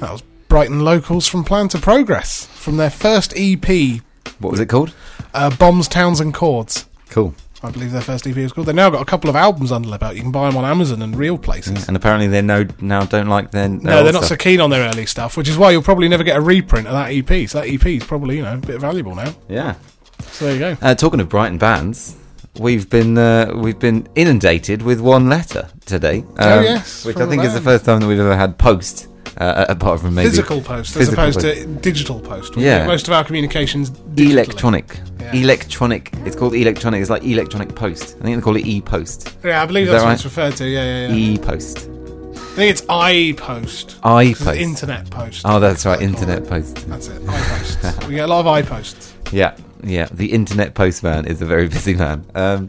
That 0.00 0.10
was 0.12 0.22
Brighton 0.48 0.80
locals 0.80 1.28
from 1.28 1.44
Plan 1.44 1.68
to 1.68 1.78
Progress 1.78 2.46
from 2.46 2.78
their 2.78 2.90
first 2.90 3.32
EP, 3.36 4.00
What 4.40 4.50
was 4.50 4.58
it 4.60 4.68
called? 4.68 4.92
uh, 5.34 5.54
Bombs, 5.56 5.86
Towns 5.86 6.18
and 6.20 6.34
Chords. 6.34 6.86
Cool. 7.16 7.34
I 7.62 7.70
believe 7.70 7.92
their 7.92 8.02
first 8.02 8.26
EP 8.26 8.36
was 8.36 8.52
called. 8.52 8.66
They've 8.66 8.74
now 8.74 8.90
got 8.90 9.00
a 9.00 9.06
couple 9.06 9.30
of 9.30 9.36
albums 9.36 9.72
under 9.72 9.88
their 9.88 9.98
belt. 9.98 10.16
You 10.16 10.20
can 10.20 10.32
buy 10.32 10.50
them 10.50 10.58
on 10.58 10.66
Amazon 10.66 11.00
and 11.00 11.16
real 11.16 11.38
places. 11.38 11.88
And 11.88 11.96
apparently 11.96 12.26
they 12.26 12.42
no 12.42 12.66
now 12.78 13.06
don't 13.06 13.26
like 13.26 13.52
their. 13.52 13.68
their 13.68 13.78
No, 13.78 14.04
they're 14.04 14.12
not 14.12 14.24
so 14.24 14.34
stuff. 14.34 14.40
keen 14.40 14.60
on 14.60 14.68
their 14.68 14.86
early 14.86 15.06
stuff, 15.06 15.34
which 15.38 15.48
is 15.48 15.56
why 15.56 15.70
you'll 15.70 15.80
probably 15.80 16.08
never 16.08 16.24
get 16.24 16.36
a 16.36 16.42
reprint 16.42 16.86
of 16.86 16.92
that 16.92 17.10
EP. 17.10 17.48
So 17.48 17.62
that 17.62 17.68
EP 17.70 17.86
is 17.86 18.04
probably, 18.04 18.36
you 18.36 18.42
know, 18.42 18.52
a 18.52 18.58
bit 18.58 18.78
valuable 18.82 19.14
now. 19.14 19.34
Yeah. 19.48 19.76
So 20.20 20.44
there 20.44 20.52
you 20.52 20.60
go. 20.60 20.76
Uh, 20.82 20.94
talking 20.94 21.18
of 21.20 21.30
Brighton 21.30 21.56
bands, 21.56 22.18
we've 22.58 22.90
been 22.90 23.16
uh, 23.16 23.50
we've 23.56 23.78
been 23.78 24.06
inundated 24.14 24.82
with 24.82 25.00
one 25.00 25.30
letter 25.30 25.70
today. 25.86 26.22
Oh, 26.38 26.58
um, 26.58 26.64
yes, 26.64 27.06
which 27.06 27.16
I 27.16 27.24
think 27.24 27.44
is 27.44 27.54
the 27.54 27.62
first 27.62 27.86
time 27.86 28.00
that 28.00 28.06
we've 28.08 28.20
ever 28.20 28.36
had 28.36 28.58
post, 28.58 29.08
uh, 29.38 29.66
apart 29.68 30.00
from 30.00 30.14
maybe 30.14 30.30
Physical 30.30 30.60
post 30.60 30.96
as 30.96 31.12
opposed 31.12 31.40
post. 31.40 31.56
to 31.56 31.66
digital 31.66 32.20
post. 32.20 32.56
Yeah. 32.56 32.86
most 32.86 33.06
of 33.08 33.14
our 33.14 33.24
communications 33.24 33.90
digitally. 33.90 34.30
electronic. 34.32 34.98
Yeah. 35.20 35.34
Electronic. 35.34 36.10
It's 36.24 36.36
called 36.36 36.54
electronic. 36.54 37.00
It's 37.00 37.10
like 37.10 37.24
electronic 37.24 37.74
post. 37.74 38.16
I 38.20 38.22
think 38.24 38.36
they 38.36 38.42
call 38.42 38.56
it 38.56 38.64
e-post. 38.66 39.36
Yeah, 39.44 39.62
I 39.62 39.66
believe 39.66 39.86
Is 39.86 39.92
that's 39.92 40.02
that 40.02 40.08
what 40.08 40.14
it's 40.14 40.24
referred 40.24 40.56
to. 40.56 40.68
Yeah, 40.68 40.84
yeah, 40.84 41.08
yeah. 41.08 41.14
E-post. 41.14 41.78
I 41.78 42.58
think 42.58 42.70
it's 42.70 42.82
iPost. 42.82 44.00
iPost. 44.00 44.56
Internet 44.56 45.10
post. 45.10 45.42
Oh, 45.44 45.60
that's 45.60 45.84
right. 45.84 46.00
Internet 46.00 46.46
post. 46.46 46.86
That's 46.88 47.08
it. 47.08 47.20
iPost. 47.22 48.08
we 48.08 48.14
get 48.14 48.24
a 48.24 48.32
lot 48.32 48.46
of 48.46 48.66
iPosts. 48.66 49.12
Yeah, 49.32 49.56
yeah. 49.82 50.06
The 50.12 50.30
internet 50.32 50.74
postman 50.74 51.26
is 51.26 51.42
a 51.42 51.46
very 51.46 51.66
busy 51.66 51.94
man. 51.94 52.24
Um, 52.36 52.68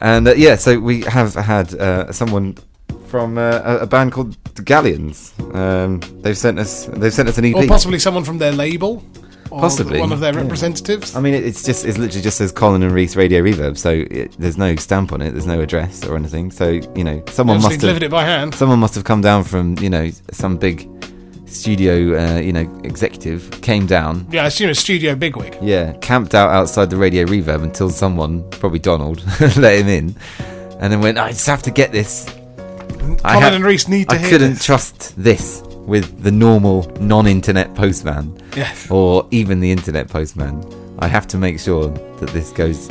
and 0.00 0.26
uh, 0.26 0.34
yeah, 0.34 0.56
so 0.56 0.80
we 0.80 1.02
have 1.02 1.34
had 1.36 1.72
uh, 1.76 2.10
someone 2.10 2.56
from 3.12 3.36
uh, 3.36 3.60
a, 3.62 3.78
a 3.80 3.86
band 3.86 4.10
called 4.10 4.42
the 4.54 4.62
Galleons. 4.62 5.34
Um, 5.54 6.00
they've 6.22 6.36
sent 6.36 6.58
us. 6.58 6.86
They've 6.86 7.12
sent 7.12 7.28
us 7.28 7.36
an 7.36 7.44
EP. 7.44 7.54
Or 7.54 7.66
possibly 7.66 7.98
someone 7.98 8.24
from 8.24 8.38
their 8.38 8.52
label. 8.52 9.04
Or 9.50 9.60
Possibly, 9.60 10.00
One 10.00 10.12
of 10.12 10.20
their 10.20 10.32
yeah. 10.32 10.40
representatives. 10.40 11.14
I 11.14 11.20
mean, 11.20 11.34
it, 11.34 11.44
it's 11.44 11.62
just 11.62 11.84
it's 11.84 11.98
literally 11.98 12.22
just 12.22 12.38
says 12.38 12.52
Colin 12.52 12.82
and 12.82 12.90
Reese 12.90 13.14
Radio 13.14 13.42
Reverb, 13.42 13.76
so 13.76 13.90
it, 13.90 14.34
there's 14.38 14.56
no 14.56 14.74
stamp 14.76 15.12
on 15.12 15.20
it. 15.20 15.32
There's 15.32 15.44
no 15.44 15.60
address 15.60 16.06
or 16.06 16.16
anything. 16.16 16.50
So 16.50 16.70
you 16.70 17.04
know, 17.04 17.22
someone 17.28 17.60
must 17.60 17.78
delivered 17.78 18.00
have 18.00 18.10
it 18.10 18.10
by 18.10 18.24
hand. 18.24 18.54
someone 18.54 18.78
must 18.78 18.94
have 18.94 19.04
come 19.04 19.20
down 19.20 19.44
from 19.44 19.76
you 19.78 19.90
know 19.90 20.10
some 20.30 20.56
big 20.56 20.88
studio 21.44 22.18
uh, 22.18 22.38
you 22.40 22.54
know 22.54 22.66
executive 22.82 23.50
came 23.60 23.86
down. 23.86 24.26
Yeah, 24.30 24.44
I 24.44 24.46
assume 24.46 24.70
a 24.70 24.74
studio 24.74 25.14
bigwig. 25.14 25.58
Yeah, 25.60 25.92
camped 25.98 26.34
out 26.34 26.48
outside 26.48 26.88
the 26.88 26.96
Radio 26.96 27.26
Reverb 27.26 27.62
until 27.62 27.90
someone, 27.90 28.48
probably 28.52 28.78
Donald, 28.78 29.22
let 29.58 29.78
him 29.78 29.88
in, 29.88 30.16
and 30.80 30.90
then 30.90 31.02
went. 31.02 31.18
I 31.18 31.28
just 31.28 31.46
have 31.46 31.62
to 31.64 31.70
get 31.70 31.92
this. 31.92 32.26
I 33.24 33.34
Colin 33.34 33.54
and 33.54 33.64
Reese 33.64 33.88
need 33.88 34.08
to 34.08 34.14
I 34.14 34.18
hear 34.18 34.30
couldn't 34.30 34.54
this. 34.54 34.64
trust 34.64 35.14
this 35.16 35.62
with 35.86 36.22
the 36.22 36.30
normal 36.30 36.90
non-internet 37.00 37.74
postman 37.74 38.36
Yes. 38.56 38.88
or 38.90 39.26
even 39.30 39.60
the 39.60 39.70
internet 39.70 40.08
postman. 40.08 40.64
I 40.98 41.08
have 41.08 41.26
to 41.28 41.38
make 41.38 41.58
sure 41.58 41.88
that 41.88 42.30
this 42.30 42.52
goes 42.52 42.90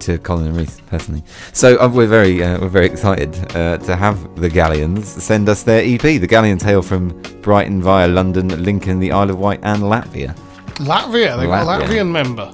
to 0.00 0.18
Colin 0.18 0.48
and 0.48 0.56
Reese 0.56 0.80
personally. 0.88 1.22
So 1.52 1.76
uh, 1.80 1.88
we're 1.88 2.06
very 2.06 2.42
uh, 2.42 2.58
we're 2.60 2.68
very 2.68 2.86
excited 2.86 3.34
uh, 3.56 3.78
to 3.78 3.96
have 3.96 4.16
the 4.38 4.50
Galleons 4.50 5.08
send 5.08 5.48
us 5.48 5.62
their 5.62 5.82
EP. 5.82 6.02
The 6.02 6.26
Galleons 6.26 6.62
hail 6.62 6.82
from 6.82 7.08
Brighton 7.40 7.80
via 7.80 8.08
London, 8.08 8.48
Lincoln, 8.62 9.00
the 9.00 9.12
Isle 9.12 9.30
of 9.30 9.38
Wight, 9.38 9.60
and 9.62 9.82
Latvia. 9.82 10.34
Latvia. 10.80 11.38
They've 11.38 11.48
got 11.48 11.80
a 11.80 11.84
Latvian 11.86 12.10
member. 12.10 12.52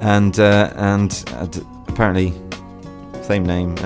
And 0.00 0.38
uh, 0.40 0.72
and 0.74 1.24
uh, 1.34 1.46
d- 1.46 1.62
apparently 1.86 2.32
same 3.22 3.46
name. 3.46 3.76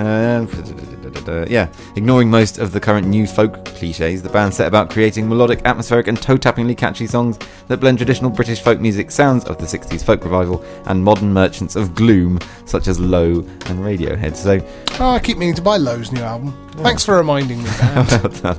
Uh, 1.29 1.33
uh, 1.33 1.46
yeah, 1.48 1.68
ignoring 1.96 2.31
most 2.31 2.59
of 2.59 2.72
the 2.72 2.81
current 2.81 3.07
new 3.07 3.26
folk 3.26 3.64
cliches, 3.64 4.22
the 4.22 4.29
band 4.29 4.52
set 4.55 4.66
about 4.66 4.90
creating 4.90 5.29
melodic, 5.29 5.61
atmospheric, 5.64 6.07
and 6.09 6.20
toe 6.20 6.37
tappingly 6.37 6.76
catchy 6.76 7.07
songs 7.07 7.38
that 7.68 7.79
blend 7.79 7.98
traditional 7.98 8.31
British 8.31 8.61
folk 8.61 8.81
music 8.81 9.11
sounds 9.11 9.44
of 9.44 9.59
the 9.59 9.64
60s 9.66 10.05
folk 10.05 10.22
revival 10.24 10.64
and 10.87 11.02
modern 11.02 11.33
merchants 11.33 11.76
of 11.76 11.94
gloom, 11.94 12.38
such 12.64 12.87
as 12.88 12.98
Low 13.00 13.38
and 13.66 13.81
Radiohead. 13.81 14.37
So, 14.37 14.61
Oh, 15.00 15.11
I 15.11 15.18
keep 15.18 15.37
meaning 15.38 15.55
to 15.57 15.62
buy 15.62 15.76
Low's 15.76 16.11
new 16.12 16.22
album. 16.22 16.52
Thanks 16.79 17.05
for 17.05 17.16
reminding 17.16 17.62
me, 17.62 17.70
well. 17.81 18.59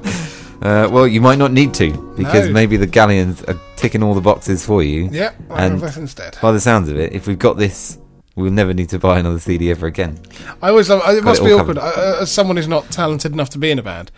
Uh, 0.61 0.89
well, 0.91 1.07
you 1.07 1.21
might 1.21 1.37
not 1.37 1.51
need 1.51 1.73
to, 1.75 1.91
because 2.17 2.47
No. 2.47 2.53
maybe 2.53 2.77
the 2.77 2.87
Galleons 2.87 3.43
are 3.43 3.59
ticking 3.75 4.01
all 4.01 4.15
the 4.15 4.21
boxes 4.21 4.65
for 4.65 4.81
you. 4.81 5.07
yep, 5.11 5.35
I'll 5.51 5.57
And- 5.57 5.71
have 5.73 5.81
this 5.81 5.97
instead. 5.97 6.37
By 6.41 6.51
the 6.51 6.59
sounds 6.59 6.89
of 6.89 6.97
it, 6.97 7.13
if 7.13 7.27
we've 7.27 7.37
got 7.37 7.57
this, 7.57 7.99
we'll 8.38 8.52
never 8.52 8.73
need 8.73 8.88
to 8.89 9.00
buy 9.00 9.19
another 9.19 9.39
CD 9.39 9.69
ever 9.71 9.88
again. 9.88 10.17
I 10.62 10.69
always 10.69 10.89
love. 10.89 11.02
It 11.13 11.23
must 11.23 11.41
it 11.41 11.45
be 11.45 11.52
awkward. 11.52 11.78
covered. 11.78 12.00
Uh, 12.00 12.21
as 12.21 12.32
someone 12.32 12.56
who's 12.56 12.67
not 12.67 12.89
talented 12.91 13.34
enough 13.34 13.50
to 13.50 13.58
be 13.58 13.71
in 13.71 13.80
a 13.80 13.84
band, 13.84 14.12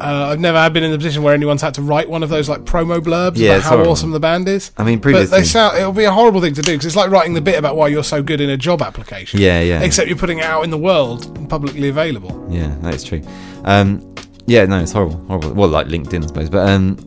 uh, 0.00 0.28
I've 0.30 0.38
never 0.38 0.70
been 0.70 0.84
in 0.84 0.92
the 0.92 0.98
position 0.98 1.22
where 1.24 1.34
anyone's 1.34 1.62
had 1.62 1.74
to 1.74 1.82
write 1.82 2.08
one 2.08 2.22
of 2.22 2.28
those 2.28 2.48
like 2.48 2.60
promo 2.64 3.00
blurbs 3.00 3.36
Yeah, 3.36 3.52
about 3.54 3.62
how 3.62 3.68
horrible. 3.70 3.92
awesome 3.92 4.10
the 4.12 4.20
band 4.20 4.46
is. 4.48 4.70
I 4.78 4.84
mean, 4.84 5.00
But 5.00 5.30
they 5.30 5.42
sound. 5.42 5.78
It'll 5.78 5.92
be 5.92 6.04
a 6.04 6.12
horrible 6.12 6.40
thing 6.40 6.54
to 6.54 6.62
do 6.62 6.72
because 6.72 6.86
it's 6.86 6.96
like 6.96 7.10
writing 7.10 7.34
the 7.34 7.40
bit 7.40 7.58
about 7.58 7.74
why 7.76 7.88
you're 7.88 8.04
so 8.04 8.22
good 8.22 8.40
in 8.40 8.50
a 8.50 8.56
job 8.56 8.82
application. 8.82 9.40
Yeah, 9.40 9.60
yeah. 9.60 9.80
Except 9.82 10.06
you're 10.08 10.18
putting 10.18 10.38
it 10.38 10.44
out 10.44 10.62
in 10.62 10.70
the 10.70 10.78
world 10.78 11.36
and 11.36 11.48
publicly 11.48 11.88
available. 11.88 12.46
Yeah, 12.50 12.74
that 12.82 12.94
is 12.94 13.02
true. 13.02 13.22
Um, 13.64 14.14
yeah, 14.46 14.64
no, 14.66 14.80
it's 14.80 14.92
horrible, 14.92 15.16
horrible. 15.26 15.54
Well, 15.54 15.68
like 15.68 15.86
LinkedIn, 15.86 16.24
I 16.24 16.26
suppose. 16.26 16.50
But 16.50 16.68
um, 16.68 16.98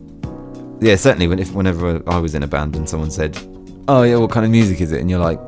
yeah, 0.80 0.96
certainly 0.96 1.28
when 1.28 1.38
if 1.38 1.52
whenever 1.52 2.02
I 2.08 2.18
was 2.18 2.34
in 2.34 2.42
a 2.42 2.46
band 2.46 2.76
and 2.76 2.88
someone 2.88 3.10
said, 3.10 3.36
"Oh 3.88 4.02
yeah, 4.02 4.16
what 4.16 4.30
kind 4.30 4.44
of 4.44 4.50
music 4.52 4.80
is 4.80 4.92
it?" 4.92 5.00
and 5.00 5.08
you're 5.10 5.20
like, 5.20 5.38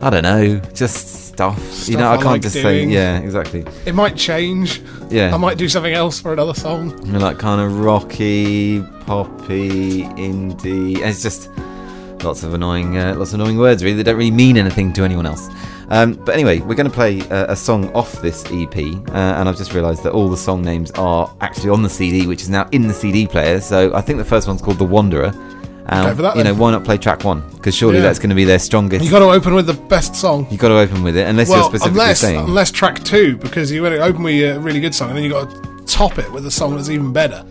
"I 0.00 0.10
don't 0.10 0.22
know, 0.22 0.58
just 0.74 1.26
stuff." 1.26 1.88
you 1.88 1.96
know, 1.96 2.08
I 2.08 2.14
I 2.14 2.16
can't 2.16 2.26
like 2.26 2.42
just 2.42 2.54
doing. 2.54 2.88
say, 2.90 2.94
"Yeah, 2.94 3.18
exactly." 3.18 3.64
It 3.86 3.94
might 3.94 4.16
change. 4.16 4.82
Yeah, 5.10 5.34
I 5.34 5.36
might 5.38 5.58
do 5.58 5.68
something 5.68 5.92
else 5.94 6.20
for 6.20 6.32
another 6.32 6.54
song. 6.54 7.04
You're 7.06 7.20
like 7.20 7.38
kind 7.38 7.60
of 7.60 7.80
rocky, 7.80 8.82
poppy, 9.06 10.02
indie. 10.04 10.98
It's 10.98 11.22
just 11.22 11.50
lots 12.22 12.42
of 12.42 12.54
annoying, 12.54 12.96
uh, 12.96 13.14
lots 13.16 13.32
of 13.32 13.40
annoying 13.40 13.58
words. 13.58 13.82
Really, 13.82 13.96
that 13.96 14.04
don't 14.04 14.16
really 14.16 14.30
mean 14.30 14.56
anything 14.56 14.92
to 14.94 15.04
anyone 15.04 15.26
else. 15.26 15.48
Um, 15.90 16.14
but 16.14 16.34
anyway, 16.34 16.60
we're 16.60 16.76
going 16.76 16.88
to 16.88 16.94
play 16.94 17.20
uh, 17.30 17.52
a 17.52 17.56
song 17.56 17.92
off 17.94 18.22
this 18.22 18.44
EP, 18.52 18.76
uh, 18.76 19.10
and 19.12 19.48
I've 19.48 19.56
just 19.56 19.74
realised 19.74 20.04
that 20.04 20.12
all 20.12 20.28
the 20.28 20.36
song 20.36 20.62
names 20.62 20.92
are 20.92 21.34
actually 21.40 21.70
on 21.70 21.82
the 21.82 21.90
CD, 21.90 22.28
which 22.28 22.42
is 22.42 22.48
now 22.48 22.68
in 22.70 22.86
the 22.86 22.94
CD 22.94 23.26
player. 23.26 23.60
So 23.60 23.92
I 23.92 24.00
think 24.00 24.18
the 24.18 24.24
first 24.24 24.46
one's 24.46 24.62
called 24.62 24.78
"The 24.78 24.84
Wanderer." 24.84 25.32
Um, 25.86 26.16
that 26.18 26.36
you 26.36 26.44
know, 26.44 26.54
why 26.54 26.70
not 26.70 26.84
play 26.84 26.98
track 26.98 27.24
one? 27.24 27.48
Because 27.52 27.74
surely 27.74 27.96
Yeah. 27.96 28.02
that's 28.02 28.18
going 28.18 28.30
to 28.30 28.36
be 28.36 28.44
their 28.44 28.58
strongest. 28.58 29.04
You 29.04 29.10
got 29.10 29.20
to 29.20 29.30
open 29.30 29.54
with 29.54 29.66
the 29.66 29.74
best 29.74 30.14
song. 30.14 30.46
you 30.50 30.56
got 30.58 30.68
to 30.68 30.78
open 30.78 31.02
with 31.02 31.16
it, 31.16 31.26
unless 31.26 31.48
well, 31.48 31.58
you're 31.58 31.70
specifically 31.70 32.00
unless 32.00 32.20
saying. 32.20 32.38
unless 32.40 32.70
track 32.70 33.02
two, 33.02 33.36
because 33.38 33.72
you 33.72 33.82
want 33.82 33.94
to 33.94 34.02
open 34.02 34.22
with 34.22 34.56
a 34.56 34.60
really 34.60 34.80
good 34.80 34.94
song, 34.94 35.08
and 35.08 35.16
then 35.16 35.24
you 35.24 35.30
got 35.30 35.50
to 35.50 35.84
top 35.86 36.18
it 36.18 36.30
with 36.32 36.46
a 36.46 36.50
song 36.50 36.76
that's 36.76 36.88
even 36.90 37.12
better. 37.12 37.44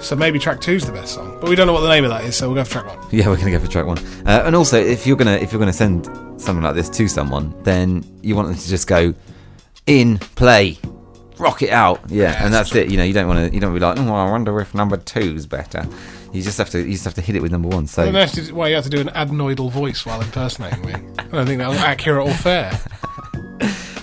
So 0.00 0.14
maybe 0.14 0.38
track 0.38 0.60
two's 0.60 0.84
the 0.86 0.92
best 0.92 1.14
song, 1.14 1.38
but 1.40 1.48
we 1.50 1.56
don't 1.56 1.66
know 1.66 1.72
what 1.72 1.80
the 1.80 1.88
name 1.88 2.04
of 2.04 2.10
that 2.10 2.24
is, 2.24 2.36
so 2.36 2.46
we'll 2.46 2.54
go 2.54 2.64
for 2.64 2.70
track 2.72 2.86
one. 2.86 3.08
Yeah, 3.10 3.28
we're 3.28 3.36
gonna 3.38 3.50
go 3.50 3.58
for 3.58 3.66
track 3.66 3.86
one. 3.86 3.98
Uh, 4.26 4.42
and 4.44 4.54
also, 4.54 4.78
if 4.78 5.06
you're 5.06 5.16
gonna 5.16 5.32
if 5.36 5.50
you're 5.52 5.58
gonna 5.58 5.72
send 5.72 6.04
something 6.40 6.62
like 6.62 6.74
this 6.76 6.88
to 6.90 7.08
someone, 7.08 7.54
then 7.64 8.04
you 8.22 8.36
want 8.36 8.48
them 8.48 8.56
to 8.56 8.68
just 8.68 8.86
go 8.86 9.14
in, 9.86 10.18
play, 10.18 10.78
rock 11.38 11.62
it 11.62 11.70
out. 11.70 12.00
Yeah, 12.08 12.44
and 12.44 12.52
that's 12.54 12.74
it. 12.76 12.90
You 12.90 12.98
know, 12.98 13.04
you 13.04 13.14
don't 13.14 13.26
want 13.26 13.48
to 13.48 13.54
you 13.54 13.60
don't 13.60 13.72
be 13.74 13.80
like, 13.80 13.98
oh, 13.98 14.14
I 14.14 14.30
wonder 14.30 14.60
if 14.60 14.74
number 14.74 14.96
two's 14.96 15.46
better. 15.46 15.84
You 16.36 16.42
just 16.42 16.58
have 16.58 16.68
to 16.70 16.80
you 16.80 16.92
just 16.92 17.04
have 17.04 17.14
to 17.14 17.22
hit 17.22 17.34
it 17.34 17.40
with 17.40 17.50
number 17.50 17.68
one. 17.68 17.86
So 17.86 18.04
if 18.04 18.32
to, 18.32 18.54
why 18.54 18.68
you 18.68 18.74
have 18.74 18.84
to 18.84 18.90
do 18.90 19.00
an 19.00 19.08
adenoidal 19.08 19.70
voice 19.70 20.04
while 20.04 20.20
impersonating 20.20 20.84
me. 20.84 20.92
I 21.18 21.22
don't 21.24 21.46
think 21.46 21.58
that 21.58 21.68
was 21.68 21.78
accurate 21.78 22.28
or 22.28 22.34
fair. 22.34 22.78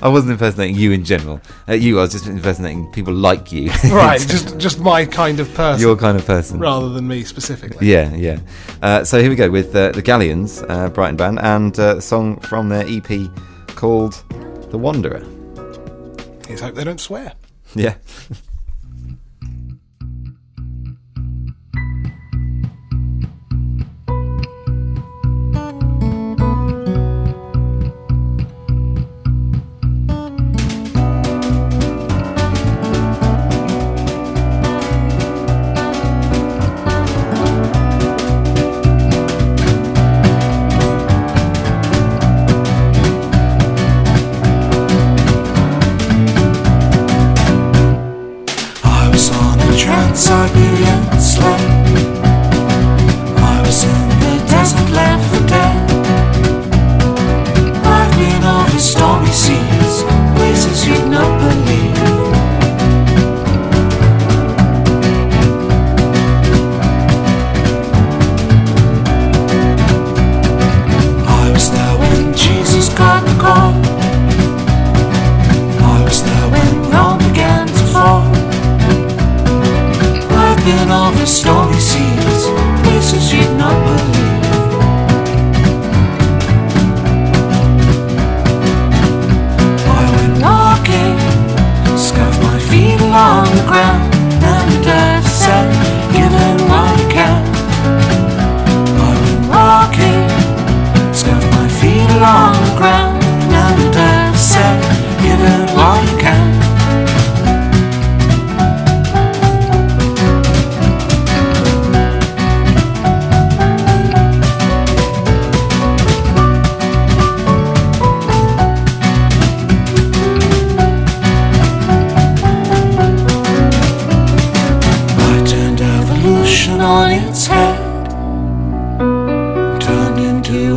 I 0.02 0.10
wasn't 0.10 0.34
impersonating 0.34 0.76
you 0.76 0.92
in 0.92 1.06
general. 1.06 1.40
Uh, 1.70 1.74
you, 1.74 2.00
I 2.00 2.02
was 2.02 2.12
just 2.12 2.28
impersonating 2.28 2.92
people 2.92 3.14
like 3.14 3.54
you. 3.54 3.70
right, 3.92 4.20
just 4.28 4.58
just 4.58 4.80
my 4.80 5.06
kind 5.06 5.40
of 5.40 5.54
person, 5.54 5.80
your 5.80 5.96
kind 5.96 6.18
of 6.18 6.26
person. 6.26 6.60
rather 6.60 6.90
than 6.90 7.08
me 7.08 7.24
specifically. 7.24 7.88
Yeah, 7.88 8.14
yeah. 8.16 8.40
Uh, 8.82 9.04
so 9.04 9.22
here 9.22 9.30
we 9.30 9.36
go 9.36 9.50
with 9.50 9.76
uh, 9.76 9.92
the 9.92 10.02
Galleons, 10.02 10.62
uh, 10.68 10.90
Brighton 10.90 11.16
band, 11.16 11.40
and 11.40 11.80
uh, 11.80 11.98
a 11.98 12.02
song 12.02 12.40
from 12.42 12.68
their 12.68 12.84
EP 12.86 13.30
called 13.76 14.22
"The 14.72 14.78
Wanderer." 14.78 15.24
Let's 16.50 16.62
hope 16.62 16.76
they 16.76 16.84
don't 16.84 17.00
swear. 17.00 17.34
Yeah. 17.76 17.96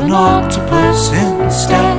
An 0.06 0.12
octopus 0.12 1.10
instead. 1.12 1.98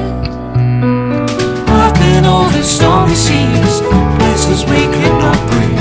I've 1.69 1.93
been 1.95 2.25
over 2.25 2.63
stormy 2.63 3.15
seas, 3.15 3.81
places 4.17 4.63
we 4.65 4.81
could 4.95 5.17
not 5.19 5.51
breathe. 5.51 5.77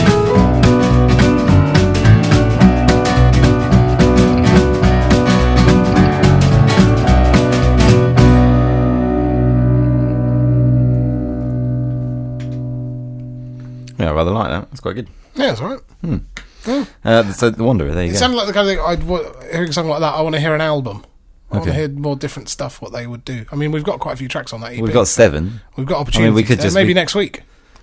Yeah, 13.99 14.11
I 14.11 14.12
rather 14.12 14.31
like 14.31 14.51
that. 14.51 14.71
That's 14.71 14.81
quite 14.81 14.95
good. 14.95 15.09
Yeah, 15.35 15.47
that's 15.55 15.61
all 15.61 15.69
right. 15.71 16.21
Uh, 17.05 17.33
so 17.33 17.49
the 17.49 17.65
Wanderer, 17.65 17.93
there 17.95 18.05
you 18.05 18.11
go. 18.11 18.11
It 18.11 18.12
go. 18.15 18.19
sounded 18.19 18.37
like 18.37 18.47
the 18.47 18.53
kind 18.53 18.69
of 18.69 18.75
thing 18.77 18.85
I'd 18.85 19.03
wa- 19.05 19.33
hearing 19.51 19.73
something 19.73 19.91
like 19.91 20.01
that. 20.01 20.15
I 20.15 20.21
want 20.21 20.35
to 20.35 20.41
hear 20.41 20.55
an 20.55 20.61
album. 20.61 21.05
I 21.51 21.55
want 21.57 21.65
to 21.65 21.71
Okay. 21.71 21.79
hear 21.81 21.89
more 21.89 22.17
different 22.17 22.49
stuff. 22.49 22.83
What 22.83 22.93
they 22.93 23.07
would 23.07 23.25
do. 23.25 23.45
I 23.53 23.57
mean, 23.57 23.71
we've 23.73 23.85
got 23.85 24.01
quite 24.01 24.13
a 24.15 24.17
few 24.17 24.29
tracks 24.29 24.53
on 24.53 24.61
that. 24.63 24.73
EP. 24.73 24.81
We've 24.81 24.93
got 24.93 25.07
seven. 25.09 25.61
we've 25.77 25.87
got 25.87 25.99
opportunities. 26.01 26.35
we 26.35 26.43
could 26.43 26.59
there. 26.59 26.65
just 26.65 26.75
maybe 26.75 26.89
be- 26.89 26.95
next 26.95 27.15
week. 27.15 27.43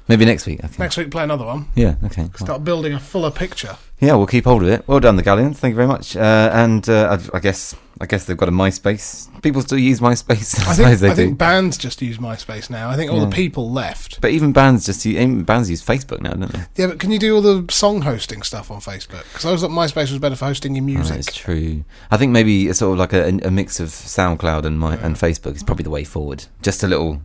Maybe 0.10 0.26
next 0.26 0.46
week. 0.46 0.60
I 0.64 0.68
think. 0.68 0.80
Next 0.80 0.98
week, 0.98 1.12
play 1.12 1.24
another 1.24 1.46
one. 1.46 1.68
Yeah. 1.76 1.96
Okay. 2.04 2.28
cool. 2.34 2.46
Start 2.46 2.66
building 2.66 2.94
a 2.94 3.00
fuller 3.00 3.32
picture. 3.32 3.78
Yeah, 4.04 4.16
we'll 4.16 4.28
keep 4.28 4.44
hold 4.46 4.64
of 4.64 4.70
it. 4.70 4.88
Well 4.88 5.00
done, 5.00 5.16
the 5.16 5.24
Galleons. 5.24 5.58
Thank 5.60 5.72
you 5.72 5.76
very 5.78 5.88
much. 5.88 6.16
Uh, 6.16 6.50
and 6.54 6.88
uh, 6.90 7.18
I, 7.34 7.38
I 7.38 7.40
guess 7.40 7.76
I 8.02 8.06
guess 8.06 8.26
they've 8.26 8.36
got 8.36 8.50
a 8.50 8.52
MySpace. 8.52 9.30
People 9.42 9.62
still 9.62 9.78
use 9.78 10.00
MySpace. 10.02 10.60
I, 10.68 10.72
I 10.72 10.74
think 10.96 11.00
they 11.00 11.08
I 11.08 11.10
do. 11.12 11.16
think 11.16 11.38
bands 11.38 11.78
just 11.78 12.02
use 12.02 12.18
MySpace 12.18 12.70
now. 12.70 12.90
I 12.90 12.96
think 12.98 13.12
all 13.12 13.20
Yeah. 13.20 13.26
the 13.26 13.32
people 13.36 13.72
left. 13.72 14.20
but 14.20 14.32
even 14.32 14.52
bands 14.52 14.86
just 14.86 15.06
use, 15.06 15.16
even 15.16 15.44
bands 15.44 15.70
use 15.70 15.82
Facebook 15.86 16.20
now, 16.22 16.32
don't 16.32 16.52
they? 16.52 16.64
Yeah, 16.76 16.88
but 16.88 17.00
can 17.00 17.12
you 17.12 17.20
do 17.20 17.36
all 17.36 17.42
the 17.42 17.66
song 17.72 18.02
hosting 18.02 18.42
stuff 18.42 18.70
on 18.72 18.82
Facebook? 18.82 19.24
Because 19.32 19.46
I 19.46 19.52
was 19.52 19.62
thought 19.62 19.72
MySpace 19.72 20.10
was 20.12 20.20
better 20.20 20.36
for 20.36 20.46
hosting 20.46 20.76
your 20.76 20.84
Oh, 20.84 20.88
music. 20.88 21.16
that's 21.16 21.36
true. 21.36 21.86
I 22.12 22.18
think 22.18 22.32
maybe 22.34 22.68
it's 22.68 22.80
sort 22.80 22.94
of 22.94 23.00
like 23.00 23.14
a, 23.14 23.40
a 23.48 23.52
mix 23.52 23.80
of 23.80 23.88
SoundCloud 23.90 24.66
and 24.66 24.78
my 24.80 24.96
and 24.98 25.16
Facebook 25.16 25.56
is 25.56 25.64
probably 25.64 25.84
the 25.84 25.90
way 25.92 26.04
forward. 26.04 26.46
Just 26.62 26.84
a 26.84 26.88
little 26.88 27.22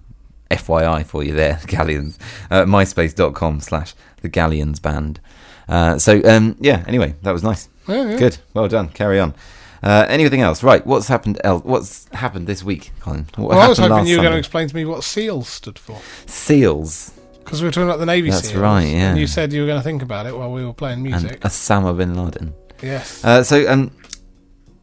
FYI 0.51 1.05
for 1.05 1.25
you 1.25 1.33
there, 1.33 1.61
Galleons. 1.67 2.19
Uh, 2.51 2.65
MySpace.com 2.65 3.61
slash 3.61 3.95
the 4.23 4.29
Galleons 4.29 4.81
band. 4.81 5.19
Uh, 5.69 5.99
so 5.99 6.21
um, 6.25 6.57
yeah. 6.61 6.85
Anyway, 6.87 7.15
that 7.23 7.33
was 7.33 7.43
nice. 7.43 7.69
Yeah, 7.87 8.11
yeah. 8.11 8.19
Good. 8.19 8.39
Well 8.55 8.69
done. 8.69 8.89
Carry 8.89 9.21
on. 9.21 9.35
Uh, 9.83 10.07
anything 10.09 10.41
else? 10.41 10.63
Right. 10.63 10.85
What's 10.87 11.09
happened? 11.09 11.41
El- 11.45 11.61
what's 11.61 12.09
happened 12.13 12.47
this 12.47 12.65
week, 12.65 12.91
Colin? 13.01 13.27
What 13.37 13.51
Well, 13.51 13.61
I 13.61 13.69
was 13.69 13.79
hoping 13.79 14.07
you 14.07 14.17
were 14.17 14.23
going 14.23 14.33
to 14.33 14.39
explain 14.39 14.69
to 14.69 14.75
me 14.75 14.85
what 14.85 15.05
SEALs 15.05 15.49
stood 15.49 15.79
for. 15.79 16.01
Seals 16.27 17.13
Because 17.45 17.61
we 17.63 17.69
were 17.69 17.73
talking 17.73 17.89
about 17.89 17.99
the 18.01 18.07
Navy 18.07 18.31
That's 18.31 18.49
SEALs. 18.49 18.61
right, 18.61 18.85
yeah. 18.85 19.11
And 19.11 19.21
you 19.21 19.27
said 19.27 19.53
you 19.53 19.61
were 19.61 19.67
going 19.67 19.79
to 19.79 19.85
think 19.85 20.03
about 20.03 20.27
it 20.27 20.37
while 20.37 20.51
we 20.53 20.65
were 20.65 20.73
playing 20.73 21.03
music. 21.03 21.33
and. 21.33 21.41
Osama 21.43 21.97
bin 21.97 22.15
Laden. 22.15 22.55
yes. 22.83 23.25
Uh, 23.25 23.43
so, 23.45 23.71
um, 23.71 23.91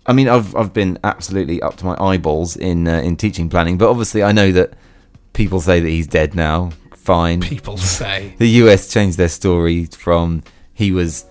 I 0.06 0.14
mean, 0.14 0.30
I've 0.30 0.56
I've 0.56 0.72
been 0.72 0.98
absolutely 1.04 1.62
up 1.62 1.76
to 1.78 1.86
my 1.86 1.98
eyeballs 2.00 2.56
in 2.56 2.88
uh, 2.88 3.00
in 3.02 3.16
teaching 3.18 3.50
planning, 3.50 3.78
but 3.78 3.90
obviously, 3.90 4.24
I 4.24 4.32
know 4.32 4.52
that 4.52 4.74
people 5.34 5.60
say 5.60 5.80
that 5.80 5.90
he's 5.90 6.08
dead 6.08 6.36
now. 6.36 6.70
Fine. 6.94 7.42
People 7.42 7.78
say. 7.78 8.34
The 8.38 8.48
US 8.64 8.92
changed 8.92 9.18
their 9.18 9.30
story 9.30 9.86
from 9.86 10.44
he 10.76 10.92
was, 10.92 11.26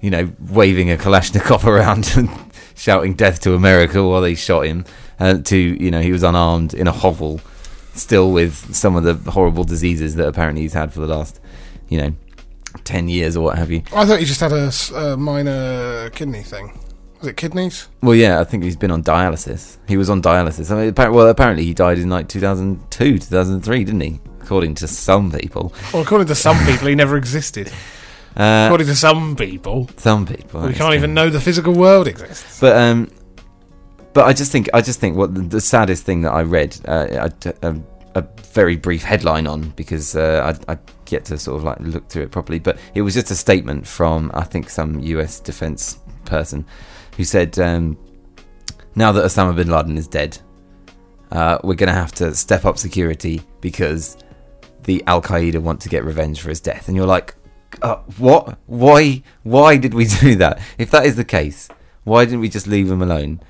you 0.00 0.10
know, 0.10 0.30
waving 0.48 0.92
a 0.92 0.96
Kalashnikov 0.96 1.64
around 1.66 2.12
and 2.16 2.30
shouting 2.76 3.14
"Death 3.14 3.40
to 3.40 3.54
America" 3.54 4.06
while 4.06 4.20
they 4.20 4.36
shot 4.36 4.66
him, 4.66 4.84
uh, 5.18 5.38
to 5.38 5.56
you 5.56 5.90
know 5.90 6.00
he 6.00 6.12
was 6.12 6.22
unarmed 6.22 6.74
in 6.74 6.86
a 6.86 6.92
hovel, 6.92 7.40
still 7.94 8.30
with 8.30 8.74
some 8.74 8.94
of 8.94 9.02
the 9.02 9.30
horrible 9.32 9.64
diseases 9.64 10.14
that 10.14 10.28
apparently 10.28 10.62
he's 10.62 10.74
had 10.74 10.92
for 10.92 11.00
the 11.00 11.08
last, 11.08 11.40
you 11.88 11.98
know, 11.98 12.14
ten 12.84 13.08
years 13.08 13.36
or 13.36 13.42
what 13.42 13.58
have 13.58 13.72
you. 13.72 13.82
I 13.94 14.04
thought 14.06 14.20
you 14.20 14.26
just 14.26 14.40
had 14.40 14.52
a 14.52 15.16
minor 15.16 16.10
kidney 16.10 16.42
thing. 16.42 16.78
Was 17.18 17.28
it 17.28 17.36
kidneys? 17.36 17.88
Well, 18.02 18.16
yeah, 18.16 18.40
I 18.40 18.44
think 18.44 18.64
he's 18.64 18.74
been 18.74 18.90
on 18.90 19.04
dialysis. 19.04 19.78
He 19.86 19.96
was 19.96 20.10
on 20.10 20.20
dialysis. 20.20 20.72
I 20.72 20.86
mean, 20.86 21.14
well, 21.14 21.28
apparently 21.28 21.64
he 21.64 21.72
died 21.72 21.98
in 22.00 22.10
like 22.10 22.28
2002, 22.28 23.20
2003, 23.20 23.84
didn't 23.84 24.00
he? 24.00 24.20
According 24.40 24.74
to 24.74 24.88
some 24.88 25.30
people. 25.30 25.72
Well, 25.92 26.02
according 26.02 26.26
to 26.26 26.34
some 26.34 26.58
people, 26.66 26.88
he 26.88 26.96
never 26.96 27.16
existed. 27.16 27.72
Uh, 28.36 28.64
According 28.66 28.86
to 28.86 28.96
some 28.96 29.36
people, 29.36 29.88
some 29.96 30.26
people. 30.26 30.62
we 30.62 30.72
can't 30.72 30.94
even 30.94 31.12
know 31.14 31.28
the 31.28 31.40
physical 31.40 31.74
world 31.74 32.08
exists. 32.08 32.60
But 32.60 32.76
um, 32.76 33.10
but 34.14 34.26
I 34.26 34.32
just 34.32 34.52
think 34.52 34.68
I 34.72 34.80
just 34.80 35.00
think 35.00 35.16
what 35.16 35.34
the, 35.34 35.42
the 35.42 35.60
saddest 35.60 36.04
thing 36.04 36.22
that 36.22 36.32
I 36.32 36.42
read 36.42 36.78
uh, 36.86 37.30
a, 37.30 37.54
a, 37.62 37.76
a 38.14 38.24
very 38.52 38.76
brief 38.76 39.02
headline 39.02 39.46
on 39.46 39.70
because 39.70 40.16
uh, 40.16 40.54
I 40.68 40.72
I 40.72 40.78
get 41.04 41.24
to 41.26 41.38
sort 41.38 41.58
of 41.58 41.64
like 41.64 41.78
look 41.80 42.08
through 42.08 42.22
it 42.22 42.30
properly. 42.30 42.58
But 42.58 42.78
it 42.94 43.02
was 43.02 43.14
just 43.14 43.30
a 43.30 43.34
statement 43.34 43.86
from 43.86 44.30
I 44.34 44.44
think 44.44 44.70
some 44.70 45.00
U.S. 45.00 45.40
defense 45.40 45.98
person 46.24 46.64
who 47.16 47.24
said 47.24 47.58
um, 47.58 47.98
now 48.94 49.12
that 49.12 49.24
Osama 49.24 49.54
bin 49.54 49.68
Laden 49.68 49.98
is 49.98 50.08
dead, 50.08 50.38
uh, 51.30 51.58
we're 51.64 51.74
going 51.74 51.88
to 51.88 51.94
have 51.94 52.12
to 52.12 52.34
step 52.34 52.64
up 52.64 52.78
security 52.78 53.42
because 53.60 54.16
the 54.84 55.02
Al 55.06 55.22
Qaeda 55.22 55.58
want 55.58 55.80
to 55.82 55.88
get 55.88 56.04
revenge 56.04 56.40
for 56.40 56.48
his 56.48 56.60
death. 56.60 56.88
And 56.88 56.96
you're 56.96 57.06
like, 57.06 57.34
uh, 57.80 57.96
what? 58.18 58.58
Why? 58.66 59.22
Why 59.42 59.76
did 59.76 59.94
we 59.94 60.04
do 60.20 60.36
that? 60.36 60.60
If 60.78 60.90
that 60.90 61.06
is 61.06 61.16
the 61.16 61.24
case, 61.24 61.68
why 62.04 62.24
didn't 62.24 62.40
we 62.40 62.48
just 62.48 62.66
leave 62.66 62.90
him 62.90 63.02
alone? 63.02 63.40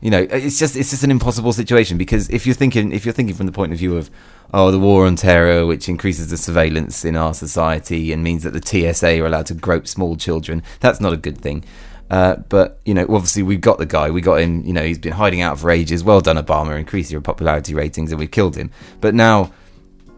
You 0.00 0.10
know, 0.10 0.26
it's 0.30 0.58
just 0.58 0.76
it's 0.76 0.90
just 0.90 1.02
an 1.02 1.10
impossible 1.10 1.52
situation 1.52 1.98
because 1.98 2.30
if 2.30 2.46
you're 2.46 2.54
thinking 2.54 2.92
if 2.92 3.04
you're 3.04 3.12
thinking 3.12 3.34
from 3.34 3.46
the 3.46 3.52
point 3.52 3.72
of 3.72 3.78
view 3.78 3.96
of 3.96 4.10
oh 4.54 4.70
the 4.70 4.78
war 4.78 5.06
on 5.06 5.16
terror, 5.16 5.66
which 5.66 5.88
increases 5.88 6.30
the 6.30 6.36
surveillance 6.36 7.04
in 7.04 7.16
our 7.16 7.34
society 7.34 8.12
and 8.12 8.22
means 8.22 8.44
that 8.44 8.52
the 8.52 8.62
TSA 8.94 9.20
are 9.20 9.26
allowed 9.26 9.46
to 9.46 9.54
grope 9.54 9.88
small 9.88 10.16
children, 10.16 10.62
that's 10.80 11.00
not 11.00 11.12
a 11.12 11.16
good 11.16 11.38
thing. 11.38 11.64
Uh, 12.10 12.36
but 12.48 12.80
you 12.84 12.94
know, 12.94 13.06
obviously 13.10 13.42
we've 13.42 13.60
got 13.60 13.78
the 13.78 13.86
guy. 13.86 14.10
We 14.10 14.20
got 14.20 14.40
him. 14.40 14.64
You 14.64 14.72
know, 14.72 14.84
he's 14.84 14.98
been 14.98 15.12
hiding 15.12 15.40
out 15.40 15.58
for 15.58 15.70
ages. 15.70 16.04
Well 16.04 16.20
done, 16.20 16.36
Obama. 16.36 16.78
Increase 16.78 17.10
your 17.10 17.20
popularity 17.20 17.74
ratings, 17.74 18.12
and 18.12 18.18
we've 18.20 18.30
killed 18.30 18.56
him. 18.56 18.70
But 19.00 19.14
now 19.14 19.52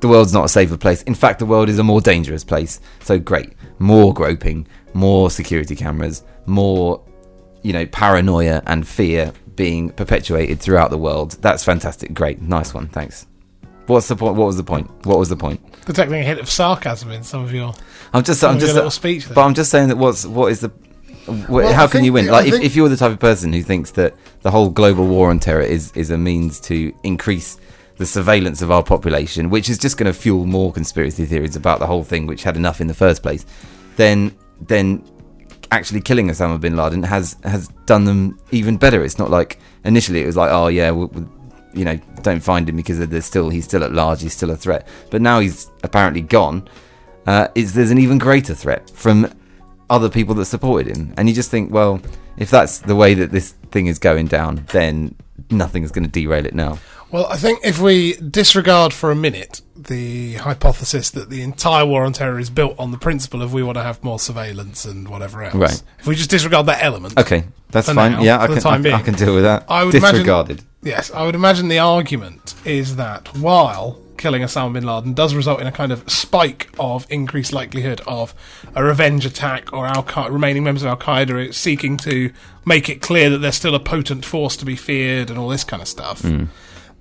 the 0.01 0.09
world's 0.09 0.33
not 0.33 0.45
a 0.45 0.49
safer 0.49 0.77
place. 0.77 1.03
In 1.03 1.15
fact, 1.15 1.39
the 1.39 1.47
world 1.47 1.69
is 1.69 1.79
a 1.79 1.85
more 1.85 2.01
dangerous 2.01 2.45
place. 2.45 2.81
So 3.03 3.19
great, 3.19 3.53
more 3.79 4.13
groping, 4.15 4.67
more 4.95 5.31
security 5.31 5.77
cameras, 5.77 6.23
more 6.47 7.03
you 7.63 7.73
know 7.73 7.87
paranoia 7.87 8.63
and 8.67 8.87
fear 8.87 9.33
being 9.57 9.91
perpetuated 9.91 10.61
throughout 10.61 10.91
the 10.91 10.99
world. 10.99 11.33
That's 11.43 11.63
fantastic. 11.65 12.15
Great, 12.15 12.41
nice 12.41 12.73
one. 12.73 12.89
Thanks. 12.89 13.27
What's 13.87 14.09
the 14.09 14.17
point? 14.17 14.37
What 14.37 14.47
was 14.47 14.57
the 14.57 14.65
point? 14.65 14.89
What 15.05 15.19
was 15.19 15.29
the 15.29 15.37
point? 15.37 15.61
Detecting 15.85 16.21
a 16.21 16.23
hint 16.23 16.39
of 16.41 16.49
sarcasm 16.49 17.11
in 17.11 17.23
some 17.25 17.43
of 17.43 17.53
your. 17.53 17.75
I'm 18.13 18.23
just, 18.23 18.43
I'm 18.45 18.51
of 18.55 18.57
your 18.57 18.67
just, 18.69 18.75
little 18.77 18.91
speech 18.91 19.27
there. 19.27 19.35
but 19.35 19.43
I'm 19.43 19.55
just 19.55 19.71
saying 19.71 19.89
that 19.89 19.97
what's 19.99 20.25
what 20.25 20.53
is 20.53 20.61
the, 20.61 20.69
wh- 21.27 21.51
Well, 21.51 21.73
how 21.75 21.85
I 21.85 21.87
can 21.89 22.05
you 22.05 22.13
win? 22.13 22.27
Like, 22.27 22.47
if, 22.47 22.53
think- 22.53 22.65
if 22.65 22.77
you're 22.77 22.89
the 22.89 22.97
type 22.97 23.11
of 23.11 23.19
person 23.19 23.53
who 23.53 23.63
thinks 23.63 23.91
that 23.93 24.15
the 24.43 24.51
whole 24.51 24.69
global 24.71 25.07
war 25.09 25.31
on 25.31 25.41
terror 25.41 25.63
is 25.63 25.91
is 25.93 26.11
a 26.11 26.19
means 26.19 26.61
to 26.61 26.95
increase 27.03 27.59
the 28.01 28.07
surveillance 28.07 28.63
of 28.63 28.71
our 28.71 28.83
population, 28.83 29.51
which 29.51 29.69
is 29.69 29.77
just 29.77 29.99
going 29.99 30.11
to 30.11 30.19
fuel 30.19 30.47
more 30.47 30.73
conspiracy 30.73 31.27
theories 31.27 31.55
about 31.55 31.81
the 31.81 31.87
whole 31.87 32.03
thing, 32.03 32.27
which 32.27 32.43
had 32.43 32.57
enough 32.57 32.81
in 32.81 32.87
the 32.87 32.95
first 32.95 33.23
place, 33.23 33.45
then 33.97 34.35
then 34.63 35.05
actually 35.71 36.01
killing 36.01 36.29
Osama 36.29 36.59
bin 36.59 36.77
Laden 36.77 37.03
has 37.03 37.37
has 37.45 37.69
done 37.85 38.07
them 38.07 38.41
even 38.53 38.79
better. 38.79 39.05
It's 39.05 39.19
not 39.19 39.31
like 39.31 39.59
initially 39.85 40.23
it 40.23 40.27
was 40.27 40.37
like, 40.37 40.51
oh 40.51 40.69
yeah, 40.69 40.91
we 40.91 41.05
we 41.05 41.27
you 41.75 41.85
know, 41.85 41.97
don't 42.23 42.41
find 42.41 42.69
him 42.69 42.77
because 42.77 42.99
there's 43.07 43.27
still 43.27 43.51
he's 43.51 43.67
still 43.67 43.85
at 43.85 43.93
large, 43.93 44.23
he's 44.23 44.33
still 44.33 44.51
a 44.51 44.57
threat. 44.57 44.89
But 45.11 45.21
now 45.21 45.41
he's 45.41 45.71
apparently 45.83 46.23
gone. 46.23 46.69
Uh, 47.27 47.49
is 47.55 47.75
there's 47.75 47.91
an 47.91 47.99
even 47.99 48.17
greater 48.17 48.55
threat 48.55 48.89
from 48.89 49.31
other 49.91 50.09
people 50.09 50.35
that 50.37 50.47
supported 50.47 50.97
him, 50.97 51.13
and 51.19 51.29
you 51.29 51.35
just 51.35 51.51
think, 51.51 51.71
well, 51.71 52.01
if 52.39 52.51
that's 52.51 52.79
the 52.79 52.97
way 52.97 53.13
that 53.13 53.31
this 53.31 53.53
thing 53.71 53.89
is 53.89 53.99
going 53.99 54.27
down, 54.27 54.65
then 54.73 55.15
nothing 55.51 55.83
is 55.83 55.91
going 55.93 56.05
to 56.05 56.11
derail 56.11 56.47
it 56.47 56.55
now. 56.55 56.79
Well, 57.13 57.27
I 57.27 57.37
think 57.37 57.61
if 57.65 57.81
we 57.81 58.15
disregard 58.15 58.93
for 58.93 59.11
a 59.11 59.17
minute 59.17 59.63
the 59.77 60.35
hypothesis 60.35 61.11
that 61.11 61.31
the 61.31 61.43
entire 61.43 61.85
war 61.87 62.05
on 62.05 62.13
terror 62.13 62.39
is 62.39 62.51
built 62.51 62.79
on 62.79 62.91
the 62.93 62.99
principle 62.99 63.43
of 63.43 63.53
we 63.53 63.63
want 63.63 63.77
to 63.79 63.83
have 63.83 64.03
more 64.05 64.19
surveillance 64.19 64.85
and 64.85 65.09
whatever 65.09 65.43
else, 65.43 65.55
Right. 65.55 65.83
if 65.99 66.07
we 66.07 66.15
just 66.15 66.31
disregard 66.31 66.67
that 66.67 66.83
element, 66.85 67.19
Okay, 67.19 67.45
that's 67.71 67.91
fine. 67.91 68.13
now, 68.13 68.23
yeah, 68.23 68.41
I 68.41 68.47
can 68.47 68.59
time 68.61 68.87
I, 68.87 68.93
I 68.93 69.03
can 69.03 69.15
deal 69.15 69.35
with 69.35 69.45
that. 69.45 69.65
I 69.69 69.85
would 69.85 69.95
imagine- 69.95 70.17
Disregarded. 70.21 70.63
yes, 70.83 71.11
I 71.13 71.25
would 71.25 71.35
imagine 71.35 71.69
the 71.69 71.79
argument 71.81 72.55
is 72.65 72.97
that 72.97 73.35
while 73.39 73.99
killing 74.19 74.43
Osama 74.43 74.75
bin 74.75 74.85
Laden 74.85 75.15
does 75.15 75.35
result 75.35 75.61
in 75.63 75.67
a 75.67 75.73
kind 75.73 75.91
of 75.91 76.09
spike 76.09 76.69
of 76.79 77.07
increased 77.09 77.55
likelihood 77.55 78.03
of 78.07 78.35
a 78.75 78.85
revenge 78.85 79.25
attack 79.25 79.73
or 79.73 79.87
Al 79.87 80.05
remaining 80.31 80.63
members 80.63 80.83
of 80.83 80.89
Al 80.91 80.97
Qaeda 80.99 81.55
seeking 81.55 81.97
to 81.97 82.31
make 82.67 82.91
it 82.91 83.01
clear 83.01 83.31
that 83.31 83.39
they're 83.39 83.51
still 83.51 83.75
a 83.75 83.81
potent 83.81 84.27
force 84.27 84.57
to 84.59 84.67
be 84.67 84.77
feared 84.77 85.31
and 85.31 85.39
all 85.39 85.49
this 85.49 85.65
kind 85.65 85.81
of 85.81 85.89
stuff. 85.89 86.21
Hmm. 86.21 86.45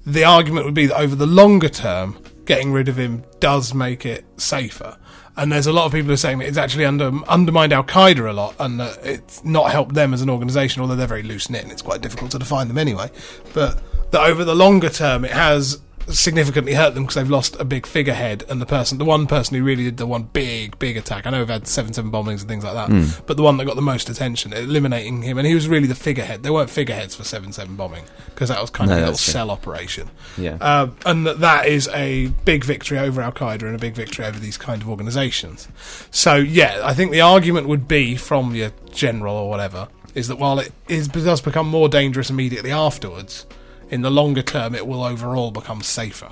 The 0.09 0.23
argument 0.23 0.65
would 0.65 0.73
be 0.73 0.87
that 0.87 0.99
over 0.99 1.15
the 1.15 1.27
longer 1.27 1.69
term, 1.69 2.17
getting 2.45 2.71
rid 2.71 2.89
of 2.89 2.97
him 2.97 3.23
does 3.39 3.75
make 3.75 4.07
it 4.07 4.25
safer. 4.37 4.97
And 5.37 5.51
there's 5.51 5.67
a 5.67 5.71
lot 5.71 5.85
of 5.85 5.91
people 5.91 6.07
who 6.07 6.13
are 6.13 6.17
saying 6.17 6.39
that 6.39 6.47
it's 6.47 6.57
actually 6.57 6.85
under, 6.85 7.11
undermined 7.27 7.71
Al 7.71 7.83
Qaeda 7.83 8.27
a 8.27 8.33
lot, 8.33 8.55
and 8.59 8.79
that 8.79 8.97
it's 9.05 9.43
not 9.45 9.71
helped 9.71 9.93
them 9.93 10.11
as 10.13 10.23
an 10.23 10.29
organisation, 10.31 10.81
although 10.81 10.95
they're 10.95 11.05
very 11.05 11.21
loose 11.21 11.49
knit 11.49 11.61
and 11.61 11.71
it's 11.71 11.83
quite 11.83 12.01
difficult 12.01 12.31
to 12.31 12.39
define 12.39 12.67
them 12.67 12.79
anyway. 12.79 13.11
But 13.53 13.79
that 14.11 14.21
over 14.21 14.43
the 14.43 14.55
longer 14.55 14.89
term, 14.89 15.23
it 15.23 15.31
has 15.31 15.79
significantly 16.11 16.73
hurt 16.73 16.93
them 16.93 17.03
because 17.03 17.15
they've 17.15 17.29
lost 17.29 17.55
a 17.59 17.65
big 17.65 17.85
figurehead 17.85 18.43
and 18.49 18.61
the 18.61 18.65
person, 18.65 18.97
the 18.97 19.05
one 19.05 19.27
person 19.27 19.55
who 19.57 19.63
really 19.63 19.83
did 19.83 19.97
the 19.97 20.05
one 20.05 20.23
big, 20.23 20.77
big 20.79 20.97
attack. 20.97 21.25
I 21.25 21.29
know 21.29 21.39
we've 21.39 21.49
had 21.49 21.67
seven 21.67 21.93
seven 21.93 22.11
bombings 22.11 22.39
and 22.41 22.47
things 22.47 22.63
like 22.63 22.73
that, 22.73 23.23
but 23.25 23.37
the 23.37 23.43
one 23.43 23.57
that 23.57 23.65
got 23.65 23.75
the 23.75 23.81
most 23.81 24.09
attention, 24.09 24.53
eliminating 24.53 25.21
him, 25.21 25.37
and 25.37 25.45
he 25.47 25.53
was 25.55 25.67
really 25.67 25.87
the 25.87 25.95
figurehead. 25.95 26.43
There 26.43 26.53
weren't 26.53 26.69
figureheads 26.69 27.15
for 27.15 27.23
seven 27.23 27.51
seven 27.51 27.75
bombing 27.75 28.03
because 28.25 28.49
that 28.49 28.61
was 28.61 28.69
kind 28.69 28.89
No, 28.89 28.95
of 28.95 28.97
a 28.99 29.01
little 29.01 29.17
true. 29.17 29.31
cell 29.33 29.51
operation. 29.51 30.09
Yeah. 30.37 30.55
Um, 30.55 30.95
and 31.05 31.25
that 31.27 31.39
that 31.39 31.67
is 31.67 31.87
a 31.89 32.27
big 32.45 32.63
victory 32.63 32.97
over 32.99 33.21
Al 33.21 33.31
Qaeda 33.31 33.63
and 33.63 33.75
a 33.75 33.79
big 33.79 33.93
victory 33.95 34.25
over 34.25 34.39
these 34.39 34.57
kind 34.57 34.81
of 34.81 34.89
organisations. 34.89 35.67
So 36.11 36.35
yeah, 36.35 36.81
I 36.83 36.93
think 36.93 37.11
the 37.11 37.21
argument 37.21 37.67
would 37.67 37.87
be 37.87 38.15
from 38.15 38.55
your 38.55 38.71
general 38.91 39.35
or 39.35 39.49
whatever 39.49 39.87
is 40.15 40.27
that 40.27 40.37
while 40.39 40.57
it 40.59 40.71
is, 40.87 41.07
does 41.07 41.39
become 41.39 41.67
more 41.67 41.87
dangerous 41.87 42.31
immediately 42.31 42.71
afterwards, 42.71 43.45
in 43.89 44.01
the 44.01 44.11
longer 44.11 44.41
term 44.41 44.75
it 44.75 44.87
will 44.87 45.03
overall 45.03 45.51
become 45.51 45.81
safer. 45.81 46.31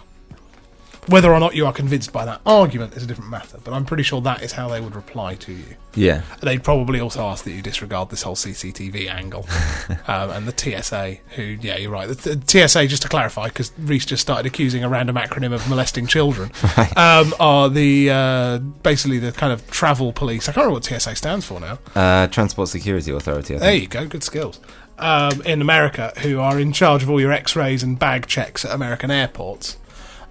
Whether 1.07 1.33
or 1.33 1.39
not 1.39 1.55
you 1.55 1.65
are 1.65 1.71
convinced 1.71 2.11
by 2.11 2.25
that 2.25 2.41
argument 2.45 2.93
is 2.97 3.03
a 3.03 3.07
different 3.07 3.29
matter, 3.29 3.57
but 3.63 3.73
I'm 3.73 3.85
pretty 3.85 4.03
sure 4.03 4.19
that 4.21 4.43
is 4.43 4.51
how 4.51 4.67
they 4.67 4.81
would 4.81 4.93
reply 4.93 5.35
to 5.35 5.53
you. 5.53 5.75
Yeah. 5.95 6.23
They'd 6.41 6.65
probably 6.65 6.99
also 6.99 7.21
ask 7.21 7.45
that 7.45 7.51
you 7.51 7.61
disregard 7.61 8.09
this 8.09 8.23
whole 8.23 8.35
CCTV 8.35 9.09
angle. 9.09 9.47
um, 10.07 10.31
and 10.31 10.45
the 10.45 10.53
TSA, 10.81 11.17
who, 11.35 11.43
yeah, 11.43 11.77
you're 11.77 11.91
right. 11.91 12.09
The, 12.09 12.35
the 12.35 12.67
TSA, 12.67 12.87
just 12.87 13.03
to 13.03 13.09
clarify, 13.09 13.47
because 13.47 13.71
Reese 13.79 14.05
just 14.05 14.21
started 14.21 14.45
accusing 14.45 14.83
a 14.83 14.89
random 14.89 15.15
acronym 15.15 15.53
of 15.53 15.67
molesting 15.69 16.07
children, 16.07 16.51
um, 16.97 17.33
are 17.39 17.69
the 17.69 18.09
uh, 18.09 18.57
basically 18.57 19.19
the 19.19 19.31
kind 19.31 19.53
of 19.53 19.65
travel 19.71 20.11
police. 20.11 20.49
I 20.49 20.51
can't 20.51 20.65
remember 20.65 20.73
what 20.73 20.83
TSA 20.83 21.15
stands 21.15 21.45
for 21.45 21.61
now. 21.61 21.79
Uh, 21.95 22.27
Transport 22.27 22.67
Security 22.67 23.11
Authority. 23.11 23.55
I 23.55 23.59
There 23.59 23.75
you 23.75 23.87
go, 23.87 24.05
good 24.07 24.23
skills. 24.23 24.59
Um, 24.99 25.41
in 25.43 25.61
America, 25.61 26.11
who 26.21 26.39
are 26.39 26.59
in 26.59 26.73
charge 26.73 27.03
of 27.03 27.09
all 27.09 27.21
your 27.21 27.31
x 27.31 27.55
rays 27.55 27.83
and 27.83 27.99
bag 27.99 28.25
checks 28.25 28.65
at 28.65 28.71
American 28.73 29.11
airports. 29.11 29.77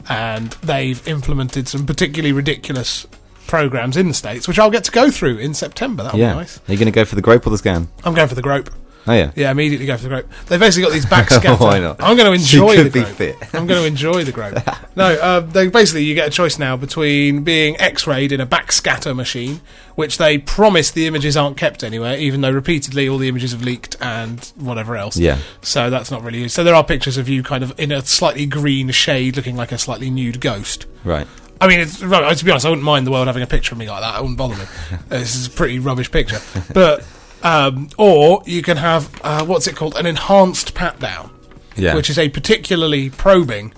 And 0.08 0.50
they've 0.62 1.06
implemented 1.06 1.68
some 1.68 1.86
particularly 1.86 2.32
ridiculous 2.32 3.06
programs 3.46 3.96
in 3.96 4.08
the 4.08 4.14
States, 4.14 4.48
which 4.48 4.58
I'll 4.58 4.70
get 4.70 4.82
to 4.84 4.90
go 4.90 5.08
through 5.10 5.38
in 5.38 5.54
September. 5.54 6.02
That'll 6.02 6.18
Yeah. 6.18 6.32
be 6.32 6.38
nice. 6.38 6.58
Are 6.68 6.72
you 6.72 6.78
going 6.78 6.86
to 6.86 6.92
go 6.92 7.04
for 7.04 7.14
the 7.14 7.22
grope 7.22 7.46
or 7.46 7.50
the 7.50 7.58
scan? 7.58 7.86
I'm 8.04 8.14
going 8.14 8.28
for 8.28 8.34
the 8.34 8.42
grope. 8.42 8.70
Oh 9.08 9.12
yeah. 9.12 9.30
Yeah, 9.36 9.50
immediately 9.50 9.86
go 9.86 9.96
for 9.96 10.04
the 10.04 10.08
grope. 10.08 10.28
They've 10.46 10.58
basically 10.58 10.84
got 10.88 10.92
these 10.92 11.06
back 11.06 11.30
scatter. 11.30 11.56
Why 11.64 11.78
not? 11.78 12.02
I'm 12.02 12.16
going 12.16 12.26
to 12.26 12.32
enjoy 12.32 12.70
She 12.70 12.82
could 12.82 12.86
the 12.86 12.90
be 12.90 13.00
grope. 13.04 13.14
fit. 13.16 13.54
I'm 13.54 13.66
going 13.66 13.80
to 13.82 13.86
enjoy 13.86 14.24
the 14.24 14.32
grope. 14.32 14.56
No, 14.96 15.04
uh, 15.14 15.40
they 15.40 15.68
basically 15.68 16.04
you 16.04 16.14
get 16.14 16.28
a 16.28 16.30
choice 16.30 16.58
now 16.58 16.76
between 16.76 17.44
being 17.44 17.80
X-rayed 17.80 18.32
in 18.32 18.40
a 18.40 18.46
backscatter 18.46 19.14
machine, 19.14 19.60
which 19.94 20.18
they 20.18 20.38
promise 20.38 20.90
the 20.90 21.06
images 21.06 21.36
aren't 21.36 21.56
kept 21.56 21.84
anywhere, 21.84 22.16
even 22.18 22.40
though 22.40 22.50
repeatedly 22.50 23.08
all 23.08 23.18
the 23.18 23.28
images 23.28 23.52
have 23.52 23.62
leaked 23.62 23.96
and 24.00 24.52
whatever 24.56 24.96
else. 24.96 25.16
Yeah. 25.16 25.38
So 25.62 25.88
that's 25.90 26.10
not 26.10 26.22
really 26.22 26.40
used. 26.40 26.54
So 26.54 26.64
there 26.64 26.74
are 26.74 26.82
pictures 26.84 27.16
of 27.16 27.28
you 27.28 27.42
kind 27.42 27.62
of 27.62 27.78
in 27.78 27.92
a 27.92 28.04
slightly 28.04 28.46
green 28.46 28.90
shade, 28.90 29.36
looking 29.36 29.56
like 29.56 29.70
a 29.72 29.78
slightly 29.78 30.10
nude 30.10 30.40
ghost. 30.40 30.86
Right. 31.04 31.26
I 31.58 31.68
mean, 31.68 31.80
it's, 31.80 32.00
to 32.00 32.06
be 32.44 32.50
honest, 32.50 32.66
I 32.66 32.68
wouldn't 32.68 32.84
mind 32.84 33.06
the 33.06 33.10
world 33.10 33.28
having 33.28 33.42
a 33.42 33.46
picture 33.46 33.74
of 33.74 33.78
me 33.78 33.88
like 33.88 34.02
that. 34.02 34.16
It 34.18 34.20
wouldn't 34.20 34.36
bother 34.36 34.56
me. 34.56 34.64
This 35.08 35.34
is 35.36 35.46
a 35.46 35.50
pretty 35.50 35.78
rubbish 35.78 36.10
picture. 36.10 36.38
But, 36.74 37.02
um, 37.46 37.88
or 37.96 38.42
you 38.46 38.62
can 38.62 38.76
have, 38.76 39.08
uh, 39.22 39.44
what's 39.44 39.66
it 39.66 39.76
called? 39.76 39.96
An 39.96 40.06
enhanced 40.06 40.74
pat 40.74 40.98
down, 40.98 41.30
Yeah. 41.76 41.94
which 41.94 42.10
is 42.10 42.18
a 42.18 42.28
particularly 42.28 43.10
probing, 43.10 43.72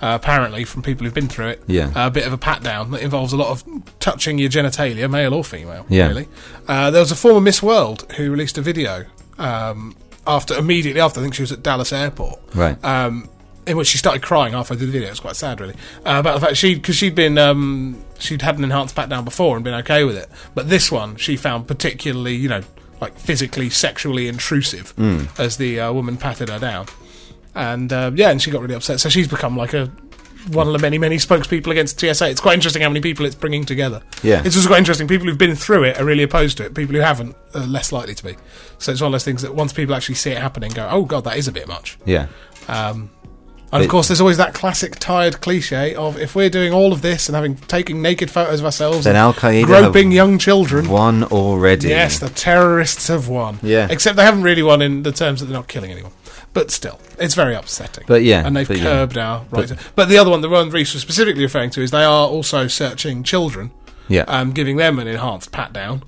uh, 0.00 0.18
apparently, 0.20 0.64
from 0.64 0.82
people 0.82 1.04
who've 1.04 1.14
been 1.14 1.28
through 1.28 1.48
it. 1.48 1.62
Yeah. 1.66 1.90
A 1.94 2.10
bit 2.10 2.26
of 2.26 2.32
a 2.32 2.38
pat 2.38 2.62
down 2.62 2.90
that 2.92 3.02
involves 3.02 3.32
a 3.32 3.36
lot 3.36 3.48
of 3.48 3.62
touching 4.00 4.38
your 4.38 4.48
genitalia, 4.48 5.10
male 5.10 5.34
or 5.34 5.44
female, 5.44 5.84
Yeah. 5.88 6.08
really. 6.08 6.28
Uh, 6.66 6.90
there 6.90 7.00
was 7.00 7.10
a 7.12 7.16
former 7.16 7.40
Miss 7.40 7.62
World 7.62 8.06
who 8.16 8.30
released 8.30 8.56
a 8.58 8.62
video 8.62 9.04
um, 9.38 9.94
after, 10.26 10.54
immediately 10.56 11.00
after, 11.00 11.20
I 11.20 11.22
think 11.22 11.34
she 11.34 11.42
was 11.42 11.52
at 11.52 11.62
Dallas 11.62 11.92
Airport 11.92 12.38
Right. 12.54 12.82
um, 12.84 13.28
in 13.66 13.76
which 13.76 13.88
she 13.88 13.98
started 13.98 14.22
crying 14.22 14.52
through 14.64 14.76
the 14.76 14.86
video. 14.86 15.08
It 15.08 15.10
was 15.10 15.20
quite 15.20 15.36
sad, 15.36 15.60
really, 15.60 15.74
uh, 16.06 16.16
about 16.20 16.34
the 16.34 16.46
fact 16.46 16.56
she 16.56 16.74
because 16.74 16.96
she'd 16.96 17.14
been 17.14 17.36
um, 17.38 18.02
she'd 18.18 18.42
had 18.42 18.56
an 18.58 18.64
enhanced 18.64 18.94
pat 18.96 19.08
down 19.08 19.24
before 19.24 19.56
and 19.56 19.64
been 19.64 19.74
okay 19.74 20.04
with 20.04 20.16
it, 20.16 20.28
but 20.54 20.68
this 20.70 20.90
one 20.90 21.16
she 21.16 21.36
found 21.36 21.66
particularly, 21.68 22.34
you 22.34 22.48
know, 22.48 22.62
like 23.00 23.16
physically, 23.18 23.70
sexually 23.70 24.28
intrusive 24.28 24.92
as 25.38 25.56
the 25.56 25.80
uh, 25.80 25.92
woman 25.92 26.16
patted 26.16 26.48
her 26.48 26.58
down, 26.58 26.86
and 27.54 27.92
uh, 27.92 28.10
yeah, 28.14 28.30
and 28.30 28.40
she 28.40 28.50
got 28.50 28.62
really 28.62 28.74
upset. 28.74 29.00
So 29.00 29.08
she's 29.08 29.28
become 29.28 29.56
like 29.56 29.74
a 29.74 29.90
one 30.48 30.66
of 30.66 30.72
the 30.72 30.78
many 30.78 30.98
many 30.98 31.16
spokespeople 31.16 31.70
against 31.70 32.00
TSA. 32.00 32.28
It's 32.30 32.40
quite 32.40 32.54
interesting 32.54 32.82
how 32.82 32.88
many 32.88 33.00
people 33.00 33.26
it's 33.26 33.34
bringing 33.34 33.64
together. 33.64 34.02
Yeah. 34.22 34.42
it's 34.44 34.54
just 34.54 34.66
quite 34.68 34.78
interesting. 34.78 35.06
People 35.06 35.26
who've 35.26 35.38
been 35.38 35.54
through 35.54 35.84
it 35.84 36.00
are 36.00 36.04
really 36.04 36.22
opposed 36.22 36.56
to 36.58 36.64
it. 36.64 36.74
People 36.74 36.94
who 36.94 37.00
haven't 37.00 37.36
are 37.54 37.66
less 37.66 37.92
likely 37.92 38.14
to 38.14 38.24
be. 38.24 38.36
So 38.78 38.92
it's 38.92 39.00
one 39.00 39.08
of 39.08 39.12
those 39.12 39.24
things 39.24 39.42
that 39.42 39.54
once 39.54 39.72
people 39.72 39.94
actually 39.94 40.14
see 40.14 40.30
it 40.30 40.38
happening, 40.38 40.72
go, 40.72 40.88
"Oh 40.90 41.04
God, 41.04 41.24
that 41.24 41.36
is 41.36 41.48
a 41.48 41.52
bit 41.52 41.68
much." 41.68 41.98
yeah. 42.04 42.26
Um, 42.68 43.10
and 43.72 43.82
of 43.84 43.88
course, 43.88 44.08
there's 44.08 44.20
always 44.20 44.36
that 44.38 44.52
classic 44.54 44.96
tired 44.98 45.40
cliche 45.40 45.94
of 45.94 46.18
if 46.18 46.34
we're 46.34 46.50
doing 46.50 46.72
all 46.72 46.92
of 46.92 47.02
this 47.02 47.28
and 47.28 47.36
having 47.36 47.56
taking 47.56 48.02
naked 48.02 48.30
photos 48.30 48.60
of 48.60 48.66
ourselves, 48.66 49.04
Then 49.04 49.16
Al 49.16 49.32
Qaeda 49.32 49.64
groping 49.64 50.10
young 50.12 50.38
children. 50.38 50.88
One 50.88 51.24
already. 51.24 51.88
Yes, 51.88 52.18
the 52.18 52.28
terrorists 52.30 53.08
have 53.08 53.28
won. 53.28 53.58
Yeah. 53.62 53.86
except 53.90 54.16
they 54.16 54.24
haven't 54.24 54.42
really 54.42 54.62
won 54.62 54.82
in 54.82 55.02
the 55.04 55.12
terms 55.12 55.40
that 55.40 55.46
they're 55.46 55.54
not 55.56 55.68
killing 55.68 55.90
anyone. 55.92 56.12
But 56.52 56.72
still, 56.72 56.98
it's 57.18 57.34
very 57.36 57.54
upsetting. 57.54 58.04
But 58.08 58.24
yeah, 58.24 58.44
and 58.44 58.56
they've 58.56 58.66
but 58.66 58.78
yeah. 58.78 58.82
curbed 58.82 59.16
our 59.16 59.38
right. 59.52 59.68
But- 59.68 59.78
But, 59.94 60.08
the 60.08 60.18
other 60.18 60.30
one, 60.30 60.40
the 60.40 60.48
one 60.48 60.68
Reese 60.70 60.92
was 60.94 61.02
specifically 61.02 61.42
referring 61.44 61.70
to, 61.70 61.80
is 61.80 61.92
they 61.92 62.02
are 62.02 62.26
also 62.26 62.66
searching 62.66 63.22
children, 63.22 63.70
Yeah. 64.08 64.22
um, 64.26 64.50
giving 64.50 64.76
them 64.76 64.98
an 64.98 65.06
enhanced 65.06 65.52
pat 65.52 65.72
down. 65.72 66.02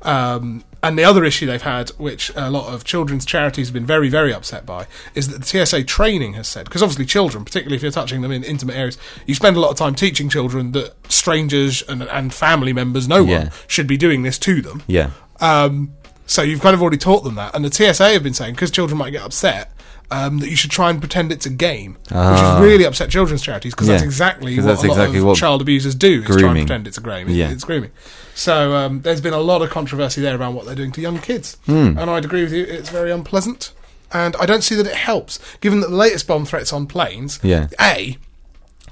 Um, 0.00 0.64
and 0.82 0.98
the 0.98 1.04
other 1.04 1.24
issue 1.24 1.46
they've 1.46 1.62
had, 1.62 1.90
which 1.90 2.30
a 2.34 2.50
lot 2.50 2.72
of 2.72 2.82
children's 2.84 3.24
charities 3.24 3.68
have 3.68 3.74
been 3.74 3.86
very, 3.86 4.08
very 4.08 4.34
upset 4.34 4.66
by, 4.66 4.86
is 5.14 5.28
that 5.28 5.40
the 5.42 5.64
TSA 5.66 5.84
training 5.84 6.32
has 6.34 6.48
said, 6.48 6.64
because 6.64 6.82
obviously 6.82 7.06
children, 7.06 7.44
particularly 7.44 7.76
if 7.76 7.82
you're 7.82 7.92
touching 7.92 8.20
them 8.20 8.32
in 8.32 8.42
intimate 8.42 8.74
areas, 8.76 8.98
you 9.26 9.34
spend 9.34 9.56
a 9.56 9.60
lot 9.60 9.70
of 9.70 9.76
time 9.76 9.94
teaching 9.94 10.28
children 10.28 10.72
that 10.72 10.94
strangers 11.10 11.82
and, 11.88 12.02
and 12.02 12.34
family 12.34 12.72
members, 12.72 13.06
no 13.08 13.24
Yeah. 13.24 13.38
one, 13.38 13.50
should 13.68 13.86
be 13.86 13.96
doing 13.96 14.22
this 14.22 14.38
to 14.40 14.60
them. 14.60 14.82
yeah. 14.86 15.10
Um, 15.40 15.92
so 16.26 16.40
you've 16.42 16.60
kind 16.60 16.74
of 16.74 16.80
already 16.80 16.96
taught 16.98 17.24
them 17.24 17.34
that, 17.34 17.54
and 17.54 17.64
the 17.64 17.70
TSA 17.72 18.12
have 18.12 18.22
been 18.22 18.32
saying 18.34 18.54
because 18.54 18.70
children 18.70 18.96
might 18.98 19.10
get 19.10 19.22
upset. 19.22 19.72
Um, 20.10 20.40
that 20.40 20.50
you 20.50 20.56
should 20.56 20.70
try 20.70 20.90
and 20.90 21.00
pretend 21.00 21.32
it's 21.32 21.46
a 21.46 21.50
game, 21.50 21.94
which 21.94 22.12
Ah. 22.12 22.56
has 22.56 22.60
really 22.62 22.84
upset 22.84 23.08
children's 23.08 23.40
charities 23.40 23.72
because 23.72 23.86
that's 23.86 24.02
Yeah. 24.02 24.06
exactly 24.06 24.54
'Cause 24.54 24.64
what 24.64 24.68
that's 24.72 24.84
a 24.84 24.86
lot 24.88 24.92
exactly 24.98 25.18
of 25.20 25.24
what 25.24 25.38
child 25.38 25.62
abusers 25.62 25.94
do 25.94 26.22
is 26.28 26.36
try 26.36 26.50
and 26.50 26.58
pretend 26.58 26.86
it's 26.86 26.98
a 26.98 27.00
game. 27.00 27.30
Yeah. 27.30 27.48
It's 27.50 27.64
grooming. 27.64 27.90
So 28.34 28.74
um, 28.74 29.02
there's 29.02 29.20
been 29.20 29.34
a 29.34 29.40
lot 29.40 29.62
of 29.62 29.70
controversy 29.70 30.20
there 30.22 30.36
around 30.38 30.54
what 30.54 30.64
they're 30.66 30.74
doing 30.74 30.92
to 30.92 31.00
young 31.00 31.18
kids, 31.18 31.56
Hmm. 31.66 31.98
and 31.98 32.08
I'd 32.10 32.24
agree 32.24 32.42
with 32.42 32.52
you. 32.52 32.64
It's 32.64 32.88
very 32.90 33.10
unpleasant, 33.12 33.72
and 34.12 34.34
I 34.40 34.46
don't 34.46 34.62
see 34.62 34.74
that 34.76 34.86
it 34.86 34.94
helps, 34.94 35.38
given 35.60 35.80
that 35.80 35.90
the 35.90 35.96
latest 35.96 36.26
bomb 36.26 36.44
threats 36.46 36.72
on 36.72 36.86
planes. 36.86 37.38
Yeah. 37.42 37.68
A, 37.80 38.16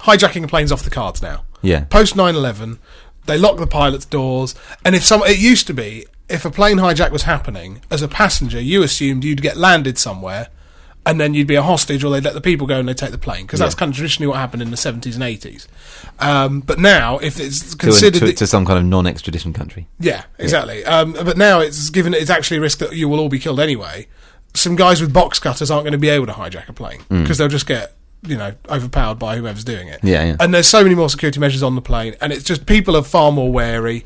hijacking 0.01 0.43
a 0.43 0.47
plane's 0.47 0.71
off 0.71 0.83
the 0.83 0.89
cards 0.89 1.21
now. 1.21 1.43
Yeah. 1.61 1.85
Post 1.85 2.15
9/11, 2.15 2.77
they 3.25 3.37
lock 3.37 3.57
the 3.57 3.67
pilot's 3.67 4.05
doors, 4.05 4.55
and 4.85 4.95
if 4.95 5.03
some, 5.03 5.21
it 5.23 5.37
used 5.39 5.67
to 5.67 5.73
be 5.73 6.05
if 6.29 6.45
a 6.45 6.49
plane 6.51 6.77
hijack 6.77 7.11
was 7.11 7.23
happening 7.23 7.81
as 7.91 8.01
a 8.01 8.07
passenger, 8.07 8.59
you 8.61 8.83
assumed 8.83 9.23
you'd 9.23 9.41
get 9.41 9.57
landed 9.57 9.97
somewhere. 9.97 10.47
And 11.03 11.19
then 11.19 11.33
you'd 11.33 11.47
be 11.47 11.55
a 11.55 11.63
hostage, 11.63 12.03
or 12.03 12.11
they'd 12.11 12.23
let 12.23 12.35
the 12.35 12.41
people 12.41 12.67
go 12.67 12.77
and 12.79 12.87
they'd 12.87 12.95
take 12.97 13.09
the 13.09 13.17
plane, 13.17 13.47
because 13.47 13.59
that's 13.59 13.73
kind 13.73 13.89
of 13.89 13.95
traditionally 13.95 14.27
what 14.27 14.37
happened 14.37 14.61
in 14.61 14.69
the 14.69 14.77
70s 14.77 15.15
and 15.15 15.23
80s. 15.23 15.65
Um, 16.19 16.59
but 16.61 16.77
now, 16.77 17.17
if 17.17 17.39
it's 17.39 17.71
To, 17.71 17.77
considered 17.77 18.19
to, 18.19 18.25
that- 18.27 18.37
to 18.37 18.45
some 18.45 18.65
kind 18.67 18.77
of 18.77 18.85
non-extradition 18.85 19.51
country. 19.51 19.87
yeah, 19.99 20.25
exactly. 20.37 20.85
Um, 20.85 21.13
but 21.13 21.37
now 21.37 21.59
it's 21.59 21.89
given 21.89 22.13
it's 22.13 22.29
actually 22.29 22.57
a 22.57 22.61
risk 22.61 22.77
that 22.79 22.95
you 22.95 23.09
will 23.09 23.19
all 23.19 23.29
be 23.29 23.39
killed 23.39 23.59
anyway. 23.59 24.07
Some 24.53 24.75
guys 24.75 25.01
with 25.01 25.11
box 25.11 25.39
cutters 25.39 25.71
aren't 25.71 25.85
going 25.85 25.93
to 25.93 25.97
be 25.97 26.09
able 26.09 26.27
to 26.27 26.33
hijack 26.33 26.69
a 26.69 26.73
plane 26.73 27.01
because 27.09 27.37
they'll 27.39 27.47
just 27.47 27.65
get 27.65 27.95
you 28.27 28.37
know 28.37 28.53
overpowered 28.69 29.17
by 29.17 29.37
whoever's 29.37 29.63
doing 29.63 29.87
it. 29.87 30.01
Mm. 30.01 30.09
Yeah, 30.09 30.23
yeah. 30.25 30.35
And 30.39 30.53
there's 30.53 30.67
so 30.67 30.83
many 30.83 30.93
more 30.93 31.09
security 31.09 31.39
measures 31.39 31.63
on 31.63 31.73
the 31.73 31.81
plane, 31.81 32.15
and 32.21 32.31
it's 32.31 32.43
just 32.43 32.67
people 32.67 32.95
are 32.95 33.01
far 33.03 33.31
more 33.31 33.51
wary. 33.51 34.05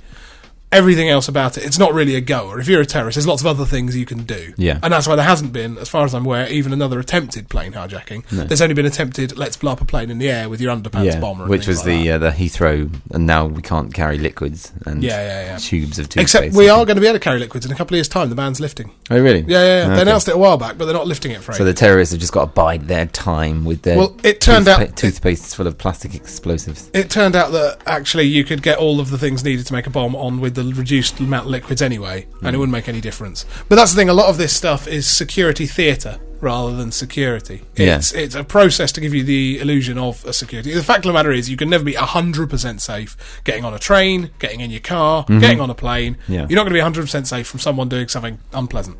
Everything 0.75 1.07
else 1.09 1.29
about 1.29 1.57
it, 1.57 1.65
it's 1.65 1.79
not 1.79 1.93
really 1.93 2.15
a 2.15 2.21
goer. 2.21 2.59
If 2.59 2.67
you're 2.67 2.81
a 2.81 2.85
terrorist, 2.85 3.15
there's 3.15 3.25
lots 3.27 3.41
of 3.41 3.47
other 3.47 3.63
things 3.65 3.95
you 3.95 4.05
can 4.05 4.23
do. 4.23 4.53
Yeah. 4.57 4.77
And 4.83 4.91
that's 4.91 5.07
why 5.07 5.15
there 5.15 5.25
hasn't 5.25 5.53
been, 5.53 5.77
as 5.77 5.87
far 5.87 6.03
as 6.03 6.13
I'm 6.13 6.25
aware, 6.25 6.49
even 6.49 6.73
another 6.73 6.99
attempted 6.99 7.47
plane 7.47 7.71
hijacking. 7.71 8.27
There's 8.29 8.61
only 8.61 8.75
been 8.75 8.85
attempted, 8.85 9.37
let's 9.37 9.55
blow 9.55 9.71
up 9.71 9.79
a 9.81 9.85
plane 9.85 10.09
in 10.09 10.17
the 10.17 10.29
air 10.29 10.49
with 10.49 10.59
your 10.59 10.75
underpants 10.75 11.05
yeah, 11.05 11.19
bomber. 11.19 11.47
which 11.47 11.65
was 11.65 11.77
like 11.85 11.85
the 12.03 12.11
uh, 12.11 12.17
the 12.17 12.29
Heathrow, 12.31 12.93
and 13.11 13.25
now 13.25 13.45
we 13.45 13.61
can't 13.61 13.93
carry 13.93 14.17
liquids 14.17 14.73
and 14.85 15.01
Yeah, 15.01 15.21
yeah, 15.21 15.45
yeah. 15.51 15.57
tubes 15.57 15.97
of 15.97 16.09
toothpaste. 16.09 16.35
Except 16.35 16.55
we 16.55 16.67
are 16.67 16.83
going 16.85 16.95
to 16.97 17.01
be 17.01 17.07
able 17.07 17.19
to 17.19 17.23
carry 17.23 17.39
liquids 17.39 17.65
in 17.65 17.71
a 17.71 17.75
couple 17.75 17.95
of 17.95 17.97
years' 17.99 18.09
time. 18.09 18.29
The 18.29 18.35
ban's 18.35 18.59
lifting. 18.59 18.91
Oh, 19.09 19.19
really? 19.21 19.41
Yeah, 19.41 19.63
yeah, 19.63 19.87
yeah. 19.87 19.95
They 19.95 20.01
announced 20.01 20.27
it 20.27 20.35
a 20.35 20.37
while 20.37 20.57
back, 20.57 20.77
but 20.77 20.85
they're 20.85 20.93
not 20.93 21.07
lifting 21.07 21.31
it 21.31 21.41
for 21.41 21.53
So 21.53 21.63
the 21.63 21.73
terrorists 21.73 22.11
have 22.13 22.19
just 22.19 22.33
got 22.33 22.41
to 22.45 22.51
bide 22.51 22.87
their 22.89 23.05
time 23.05 23.63
with 23.63 23.83
their 23.83 23.97
Well, 23.97 24.17
it 24.23 24.41
turned 24.41 24.67
out- 24.67 24.79
toothpastes 24.95 25.55
full 25.55 25.67
of 25.67 25.77
plastic 25.77 26.15
explosives. 26.15 26.89
It 26.93 27.09
turned 27.09 27.35
out 27.37 27.53
that 27.53 27.79
actually 27.85 28.23
you 28.25 28.43
could 28.43 28.61
get 28.61 28.77
all 28.77 28.99
of 28.99 29.09
the 29.09 29.17
things 29.17 29.43
needed 29.43 29.65
to 29.67 29.73
make 29.73 29.87
a 29.87 29.89
bomb 29.89 30.15
on 30.15 30.41
with 30.41 30.55
the 30.55 30.64
reduced 30.73 31.19
amount 31.19 31.45
of 31.45 31.51
liquids 31.51 31.81
anyway, 31.81 32.27
Hmm. 32.39 32.47
and 32.47 32.55
it 32.55 32.59
wouldn't 32.59 32.73
make 32.73 32.87
any 32.89 33.01
difference. 33.01 33.45
But 33.69 33.75
that's 33.75 33.91
the 33.93 33.97
thing. 33.97 34.09
A 34.09 34.13
lot 34.13 34.29
of 34.29 34.37
this 34.37 34.53
stuff 34.53 34.87
is 34.87 35.07
security 35.07 35.65
theatre 35.65 36.19
rather 36.41 36.75
than 36.75 36.91
security. 36.91 37.63
Yeah. 37.75 37.97
It's 37.97 38.11
it's 38.13 38.35
a 38.35 38.43
process 38.43 38.91
to 38.93 39.01
give 39.01 39.13
you 39.13 39.23
the 39.23 39.59
illusion 39.59 39.97
of 39.97 40.23
a 40.25 40.33
security. 40.33 40.73
The 40.73 40.83
fact 40.83 40.99
of 41.05 41.09
the 41.09 41.13
matter 41.13 41.31
is, 41.31 41.49
you 41.49 41.57
can 41.57 41.69
never 41.69 41.83
be 41.83 41.93
hundred 41.93 42.49
percent 42.49 42.81
safe 42.81 43.15
getting 43.43 43.65
on 43.65 43.73
a 43.73 43.79
train, 43.79 44.29
getting 44.39 44.59
in 44.59 44.69
your 44.69 44.81
car, 44.81 45.25
getting 45.27 45.59
on 45.61 45.69
a 45.69 45.75
plane. 45.75 46.15
Mm-hmm. 46.23 46.33
Yeah. 46.33 46.39
You're 46.49 46.55
not 46.57 46.63
going 46.63 46.73
to 46.73 46.77
be 46.77 46.79
hundred 46.81 47.01
percent 47.03 47.27
safe 47.27 47.47
from 47.47 47.59
someone 47.59 47.89
doing 47.89 48.07
something 48.07 48.39
unpleasant. 48.53 48.97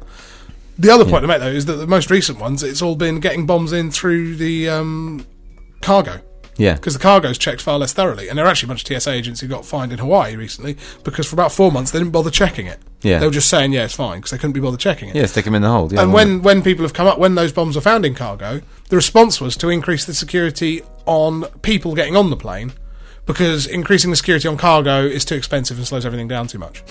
The 0.78 0.89
other 0.89 1.05
point 1.05 1.24
to 1.24 1.28
make, 1.28 1.39
though, 1.39 1.47
is 1.47 1.66
that 1.68 1.76
the 1.76 1.88
most 1.88 2.09
recent 2.09 2.38
ones, 2.39 2.61
it's 2.61 2.82
all 2.82 2.95
been 2.95 3.22
getting 3.22 3.45
bombs 3.45 3.72
in 3.72 3.91
through 3.91 4.36
the 4.36 4.68
um, 4.70 5.26
cargo 5.82 6.20
Yeah. 6.58 6.76
because 6.76 6.93
the 6.93 6.99
cargo's 6.99 7.38
checked 7.38 7.62
far 7.62 7.78
less 7.78 7.93
thoroughly. 7.93 8.30
And 8.30 8.38
there 8.38 8.45
are 8.45 8.49
actually 8.49 8.68
a 8.68 8.70
bunch 8.70 8.89
of 8.89 9.01
TSA 9.01 9.12
agents 9.12 9.41
who 9.41 9.47
got 9.47 9.66
fined 9.66 9.91
in 9.91 9.99
Hawaii 9.99 10.36
recently 10.36 10.78
because 11.03 11.28
for 11.28 11.36
about 11.36 11.51
four 11.51 11.72
months 11.72 11.91
they 11.91 11.99
didn't 11.99 12.12
bother 12.12 12.32
checking 12.32 12.66
it. 12.68 12.80
Yeah. 13.01 13.20
They 13.20 13.26
were 13.26 13.32
just 13.32 13.49
saying, 13.49 13.74
yeah, 13.74 13.84
it's 13.86 13.93
fine 13.93 14.20
because 14.20 14.32
they 14.32 14.38
couldn't 14.38 14.53
be 14.53 14.60
bothered 14.60 14.80
checking 14.80 15.10
it. 15.10 15.16
Yeah, 15.16 15.26
stick 15.26 15.45
them 15.45 15.53
in 15.56 15.62
the 15.62 15.70
hold. 15.70 15.91
Yeah, 15.93 16.01
and 16.03 16.14
when, 16.14 16.41
when 16.41 16.64
people 16.64 16.84
have 16.84 16.93
come 16.93 17.08
up, 17.08 17.20
when 17.20 17.36
those 17.36 17.51
bombs 17.51 17.76
were 17.76 17.82
found 17.82 18.06
in 18.06 18.16
cargo, 18.16 18.62
the 18.89 18.95
response 18.95 19.39
was 19.41 19.56
to 19.58 19.70
increase 19.70 20.06
the 20.06 20.14
security 20.14 20.82
on 21.06 21.43
people 21.62 21.93
getting 21.93 22.16
on 22.16 22.30
the 22.30 22.38
plane 22.38 22.74
because 23.26 23.68
increasing 23.68 24.10
the 24.10 24.16
security 24.16 24.47
on 24.47 24.58
cargo 24.58 25.03
is 25.06 25.26
too 25.26 25.36
expensive 25.36 25.78
and 25.78 25.86
slows 25.86 26.06
everything 26.06 26.28
down 26.28 26.47
too 26.47 26.60
much. 26.60 26.84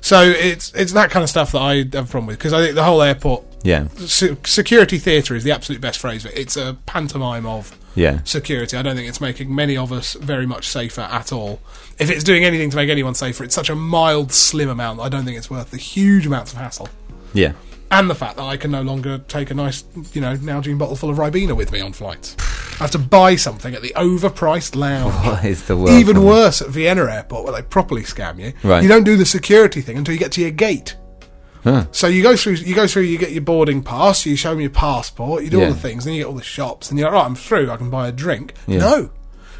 So 0.00 0.22
it's 0.22 0.72
it's 0.74 0.92
that 0.92 1.10
kind 1.10 1.24
of 1.24 1.30
stuff 1.30 1.52
that 1.52 1.60
I 1.60 1.76
have 1.78 1.94
a 1.94 2.02
problem 2.04 2.26
with 2.26 2.38
because 2.38 2.52
I 2.52 2.62
think 2.62 2.74
the 2.74 2.84
whole 2.84 3.02
airport? 3.02 3.44
Yeah. 3.64 3.88
se- 3.96 4.36
security 4.44 4.98
theatre 4.98 5.34
is 5.34 5.42
the 5.42 5.50
absolute 5.50 5.80
best 5.80 5.98
phrase. 5.98 6.24
It's 6.26 6.56
a 6.56 6.76
pantomime 6.86 7.46
of 7.46 7.76
Yeah. 7.98 8.20
security. 8.24 8.76
I 8.76 8.82
don't 8.82 8.96
think 8.96 9.08
it's 9.08 9.20
making 9.20 9.54
many 9.54 9.76
of 9.76 9.92
us 9.92 10.14
very 10.14 10.46
much 10.46 10.68
safer 10.68 11.02
at 11.02 11.32
all. 11.32 11.60
If 11.98 12.10
it's 12.10 12.24
doing 12.24 12.44
anything 12.44 12.70
to 12.70 12.76
make 12.76 12.88
anyone 12.88 13.14
safer, 13.14 13.44
it's 13.44 13.54
such 13.54 13.70
a 13.70 13.74
mild, 13.74 14.32
slim 14.32 14.68
amount 14.68 15.00
I 15.00 15.08
don't 15.08 15.24
think 15.24 15.36
it's 15.36 15.50
worth 15.50 15.70
the 15.70 15.76
huge 15.76 16.26
amounts 16.26 16.52
of 16.52 16.58
hassle. 16.58 16.88
Yeah. 17.34 17.52
And 17.90 18.08
the 18.10 18.14
fact 18.14 18.36
that 18.36 18.44
I 18.44 18.56
can 18.56 18.70
no 18.70 18.82
longer 18.82 19.18
take 19.18 19.50
a 19.50 19.54
nice, 19.54 19.82
you 20.12 20.20
know, 20.20 20.36
Nalgene 20.36 20.78
bottle 20.78 20.94
full 20.94 21.10
of 21.10 21.16
Ribena 21.16 21.56
with 21.56 21.72
me 21.72 21.80
on 21.80 21.92
flights. 21.92 22.36
I 22.80 22.84
have 22.84 22.90
to 22.92 22.98
buy 22.98 23.34
something 23.36 23.74
at 23.74 23.82
the 23.82 23.92
overpriced 23.96 24.76
lounge. 24.76 25.14
What 25.26 25.44
is 25.44 25.64
the 25.64 25.76
world? 25.76 25.98
Even 25.98 26.22
worse 26.22 26.62
at 26.62 26.68
Vienna 26.68 27.04
Airport, 27.10 27.44
where 27.44 27.52
they 27.54 27.62
properly 27.62 28.02
scam 28.02 28.38
you. 28.38 28.52
Right. 28.62 28.82
You 28.82 28.88
don't 28.88 29.04
do 29.04 29.16
the 29.16 29.26
security 29.26 29.80
thing 29.80 29.96
until 29.96 30.12
you 30.14 30.20
get 30.20 30.32
to 30.32 30.40
your 30.40 30.50
gate. 30.50 30.96
Huh. 31.64 31.86
So 31.92 32.06
you 32.06 32.22
go 32.22 32.36
through, 32.36 32.54
you 32.54 32.74
go 32.74 32.86
through, 32.86 33.02
you 33.02 33.18
get 33.18 33.32
your 33.32 33.42
boarding 33.42 33.82
pass, 33.82 34.24
you 34.26 34.36
show 34.36 34.50
them 34.50 34.60
your 34.60 34.70
passport, 34.70 35.44
you 35.44 35.50
do 35.50 35.58
Yeah. 35.58 35.66
all 35.66 35.72
the 35.72 35.78
things, 35.78 36.04
then 36.04 36.14
you 36.14 36.20
get 36.22 36.28
all 36.28 36.34
the 36.34 36.42
shops, 36.42 36.90
and 36.90 36.98
you're 36.98 37.08
like, 37.08 37.14
right, 37.20 37.26
I'm 37.26 37.34
through, 37.34 37.70
I 37.70 37.76
can 37.76 37.90
buy 37.90 38.08
a 38.08 38.12
drink. 38.12 38.54
Yeah. 38.66 38.78
No, 38.78 39.10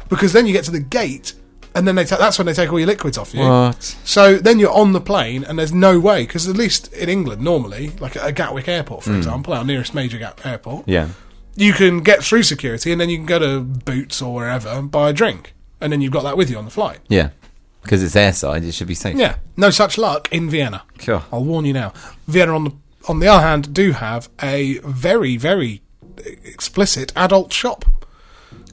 because 0.09 0.33
then 0.33 0.47
you 0.47 0.53
get 0.53 0.63
to 0.65 0.71
the 0.71 0.79
gate, 0.79 1.33
and 1.75 1.87
then 1.87 1.95
they 1.95 2.03
ta- 2.05 2.17
that's 2.17 2.37
when 2.39 2.47
they 2.47 2.53
take 2.53 2.71
all 2.71 2.79
your 2.79 2.87
liquids 2.87 3.17
off 3.17 3.33
you. 3.33 3.41
What? 3.41 3.83
So 4.03 4.37
then 4.37 4.59
you're 4.59 4.73
on 4.73 4.93
the 4.93 5.01
plane, 5.01 5.43
and 5.43 5.59
there's 5.59 5.73
no 5.73 5.99
way 5.99 6.23
because 6.23 6.47
at 6.47 6.55
least 6.55 6.91
in 6.93 7.09
England, 7.09 7.41
normally, 7.41 7.91
like 7.99 8.15
at 8.15 8.33
Gatwick 8.35 8.67
Airport, 8.67 9.03
for 9.03 9.11
mm. 9.11 9.17
example, 9.17 9.53
our 9.53 9.63
nearest 9.63 9.93
major 9.93 10.17
Gat- 10.17 10.45
airport, 10.45 10.87
Yeah. 10.87 11.09
you 11.55 11.73
can 11.73 11.99
get 12.01 12.23
through 12.23 12.43
security, 12.43 12.91
and 12.91 12.99
then 12.99 13.09
you 13.09 13.17
can 13.17 13.25
go 13.25 13.39
to 13.39 13.61
Boots 13.61 14.21
or 14.21 14.33
wherever 14.33 14.69
and 14.69 14.89
buy 14.89 15.09
a 15.09 15.13
drink, 15.13 15.53
and 15.79 15.93
then 15.93 16.01
you've 16.01 16.11
got 16.13 16.23
that 16.23 16.37
with 16.37 16.49
you 16.49 16.57
on 16.57 16.65
the 16.65 16.71
flight. 16.71 16.99
Yeah. 17.07 17.29
Because 17.81 18.03
it's 18.03 18.15
airside, 18.15 18.63
it 18.67 18.73
should 18.73 18.87
be 18.87 18.95
safe. 18.95 19.15
Yeah, 19.15 19.35
no 19.57 19.69
such 19.69 19.97
luck 19.97 20.27
in 20.31 20.49
Vienna. 20.49 20.83
Sure. 20.99 21.23
I'll 21.31 21.43
warn 21.43 21.65
you 21.65 21.73
now. 21.73 21.93
Vienna, 22.27 22.55
on 22.55 22.63
the 22.65 22.71
on 23.07 23.19
the 23.19 23.27
other 23.27 23.41
hand, 23.41 23.73
do 23.73 23.93
have 23.93 24.29
a 24.41 24.77
very 24.79 25.37
very 25.37 25.81
explicit 26.43 27.11
adult 27.15 27.51
shop 27.53 27.85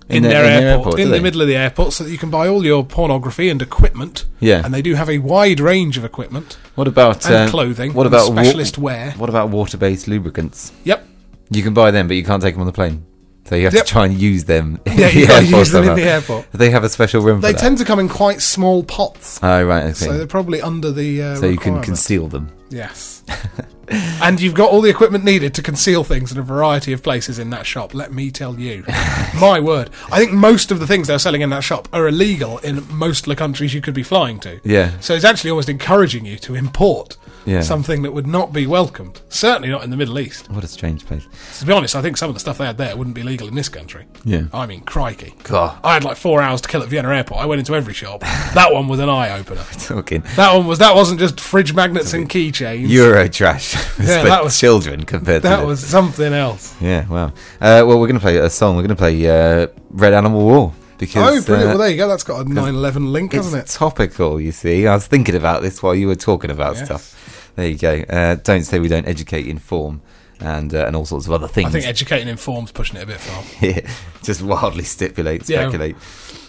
in, 0.08 0.16
In 0.16 0.22
their- 0.24 0.42
their, 0.42 0.44
in 0.44 0.50
their 0.60 0.68
airport, 0.70 0.86
airport, 0.86 1.00
in 1.00 1.08
the 1.08 1.14
they? 1.16 1.20
middle 1.22 1.40
of 1.40 1.48
the 1.48 1.56
airport, 1.56 1.92
so 1.92 2.04
that 2.04 2.10
you 2.10 2.18
can 2.18 2.30
buy 2.30 2.46
all 2.48 2.64
your 2.64 2.84
pornography 2.84 3.48
and 3.48 3.60
equipment. 3.62 4.24
Yeah. 4.40 4.62
and 4.64 4.72
they 4.74 4.82
do 4.82 4.94
have 4.94 5.08
a 5.10 5.18
wide 5.18 5.58
range 5.60 5.96
of 5.98 6.04
equipment 6.04 6.58
What 6.74 6.86
about 6.88 7.24
and 7.26 7.34
uh, 7.34 7.48
clothing. 7.50 7.92
What 7.94 8.06
about 8.06 8.30
wa- 8.32 8.42
specialist 8.42 8.78
wear? 8.78 9.12
What 9.12 9.28
about 9.28 9.48
water-based 9.50 10.06
lubricants? 10.08 10.72
Yep. 10.84 11.06
You 11.50 11.62
can 11.62 11.74
buy 11.74 11.90
them, 11.92 12.06
but 12.08 12.14
you 12.16 12.24
can't 12.24 12.42
take 12.42 12.54
them 12.54 12.60
on 12.60 12.66
the 12.66 12.72
plane. 12.72 13.04
So 13.48 13.54
you 13.54 13.64
have 13.64 13.74
Yep. 13.74 13.84
to 13.86 13.90
try 13.92 14.04
and 14.06 14.20
use 14.20 14.44
them. 14.44 14.80
in 14.86 14.98
Yeah, 14.98 15.08
the 15.10 15.18
you 15.20 15.26
airport 15.26 15.44
use 15.50 15.70
them 15.70 15.84
in 15.88 15.94
the 15.94 16.02
airport. 16.02 16.46
They 16.52 16.70
have 16.70 16.84
a 16.84 16.88
special 16.88 17.22
room 17.22 17.40
They 17.40 17.52
tend 17.52 17.78
to 17.78 17.84
come 17.84 17.98
in 17.98 18.08
quite 18.08 18.42
small 18.42 18.82
pots. 18.82 19.38
Oh 19.42 19.62
right, 19.64 19.84
okay. 19.84 19.92
so 19.94 20.16
they're 20.18 20.26
probably 20.26 20.60
under 20.60 20.90
the. 20.92 21.22
Uh, 21.22 21.36
So 21.36 21.46
you 21.46 21.58
can 21.58 21.80
conceal 21.82 22.28
them. 22.28 22.50
Yes. 22.70 23.22
and 23.88 24.40
you've 24.40 24.54
got 24.54 24.70
all 24.70 24.80
the 24.80 24.90
equipment 24.90 25.22
needed 25.24 25.54
to 25.54 25.62
conceal 25.62 26.02
things 26.02 26.32
in 26.32 26.38
a 26.38 26.42
variety 26.42 26.92
of 26.92 27.02
places 27.02 27.38
in 27.38 27.50
that 27.50 27.64
shop, 27.66 27.94
let 27.94 28.12
me 28.12 28.30
tell 28.32 28.58
you. 28.58 28.84
My 29.40 29.60
word. 29.60 29.90
I 30.10 30.18
think 30.18 30.32
most 30.32 30.72
of 30.72 30.80
the 30.80 30.86
things 30.86 31.06
they're 31.06 31.20
selling 31.20 31.42
in 31.42 31.50
that 31.50 31.62
shop 31.62 31.88
are 31.92 32.08
illegal 32.08 32.58
in 32.58 32.84
most 32.92 33.20
of 33.20 33.26
the 33.26 33.36
countries 33.36 33.72
you 33.74 33.80
could 33.80 33.94
be 33.94 34.02
flying 34.02 34.40
to. 34.40 34.60
Yeah. 34.64 34.98
So 35.00 35.14
it's 35.14 35.24
actually 35.24 35.50
almost 35.50 35.68
encouraging 35.68 36.24
you 36.26 36.36
to 36.38 36.56
import 36.56 37.16
Yeah. 37.46 37.60
something 37.60 38.02
that 38.02 38.12
would 38.12 38.26
not 38.26 38.52
be 38.52 38.66
welcomed. 38.66 39.20
Certainly 39.28 39.68
not 39.68 39.84
in 39.84 39.90
the 39.90 39.96
Middle 39.96 40.18
East. 40.18 40.50
What 40.50 40.64
a 40.64 40.66
strange 40.68 41.06
place. 41.06 41.26
To 41.60 41.66
be 41.66 41.72
honest, 41.72 41.94
I 41.96 42.02
think 42.02 42.16
some 42.16 42.28
of 42.28 42.34
the 42.34 42.40
stuff 42.40 42.58
they 42.58 42.66
had 42.66 42.76
there 42.76 42.96
wouldn't 42.96 43.14
be 43.14 43.22
legal 43.22 43.46
in 43.48 43.54
this 43.54 43.68
country. 43.68 44.04
Yeah. 44.24 44.44
I 44.52 44.66
mean, 44.66 44.80
crikey. 44.80 45.34
God. 45.44 45.78
I 45.84 45.94
had 45.94 46.04
like 46.04 46.16
four 46.16 46.42
hours 46.42 46.60
to 46.62 46.68
kill 46.68 46.82
at 46.82 46.88
Vienna 46.88 47.10
Airport. 47.14 47.40
I 47.40 47.46
went 47.46 47.60
into 47.60 47.74
every 47.74 47.94
shop. 47.94 48.20
that 48.54 48.72
one 48.72 48.88
was 48.88 49.00
an 49.00 49.08
eye 49.08 49.38
opener. 49.38 49.64
Talking 49.78 50.22
That 50.36 50.54
one 50.54 50.66
was 50.66 50.78
that 50.80 50.94
wasn't 50.94 51.20
just 51.20 51.40
fridge 51.40 51.72
magnets 51.72 52.12
and 52.12 52.28
keychains. 52.28 52.88
Euro 52.88 53.28
trash 53.28 53.74
Yeah, 53.98 54.24
that 54.24 54.42
was- 54.44 54.58
children 54.58 55.04
compared 55.04 55.42
to 55.42 55.48
that 55.48 55.56
this. 55.58 55.66
was 55.66 55.86
something 55.86 56.32
else. 56.32 56.74
Yeah, 56.80 57.06
wow. 57.08 57.26
Uh, 57.60 57.84
well, 57.86 57.98
we're 58.00 58.08
going 58.08 58.14
to 58.14 58.20
play 58.20 58.36
a 58.38 58.50
song. 58.50 58.74
We're 58.76 58.82
going 58.82 58.88
to 58.90 58.96
play 58.96 59.26
uh, 59.28 59.68
Red 59.90 60.12
Animal 60.14 60.44
War 60.44 60.72
because 60.98 61.16
Oh, 61.16 61.44
brilliant! 61.44 61.48
uh, 61.48 61.68
well, 61.70 61.78
there 61.78 61.90
you 61.90 61.96
go. 61.96 62.08
That's 62.08 62.24
got 62.24 62.40
a 62.40 62.44
9/11 62.44 63.10
link, 63.12 63.32
hasn't 63.34 63.62
it? 63.62 63.70
topical. 63.70 64.40
You 64.40 64.50
see, 64.52 64.86
I 64.86 64.94
was 64.94 65.06
thinking 65.06 65.34
about 65.34 65.62
this 65.62 65.82
while 65.82 65.94
you 65.94 66.06
were 66.06 66.14
talking 66.16 66.50
about 66.50 66.76
Yes. 66.76 66.84
stuff. 66.86 67.12
There 67.56 67.66
you 67.68 67.78
go. 67.78 68.04
Uh, 68.08 68.36
don't 68.36 68.62
say 68.64 68.78
we 68.78 68.88
don't 68.88 69.06
educate, 69.08 69.46
inform, 69.46 70.02
and 70.40 70.74
uh, 70.74 70.86
and 70.86 70.94
all 70.94 71.06
sorts 71.06 71.26
of 71.26 71.32
other 71.32 71.48
things. 71.48 71.68
I 71.68 71.70
think 71.72 71.86
educating 71.86 72.28
informs 72.28 72.70
pushing 72.70 72.96
it 72.98 73.02
a 73.02 73.06
bit 73.06 73.18
far. 73.20 73.42
Yeah, 73.68 73.80
just 74.22 74.42
wildly 74.42 74.84
stipulate, 74.84 75.48
Yeah. 75.48 75.62
speculate. 75.62 75.96
Uh, 75.96 76.00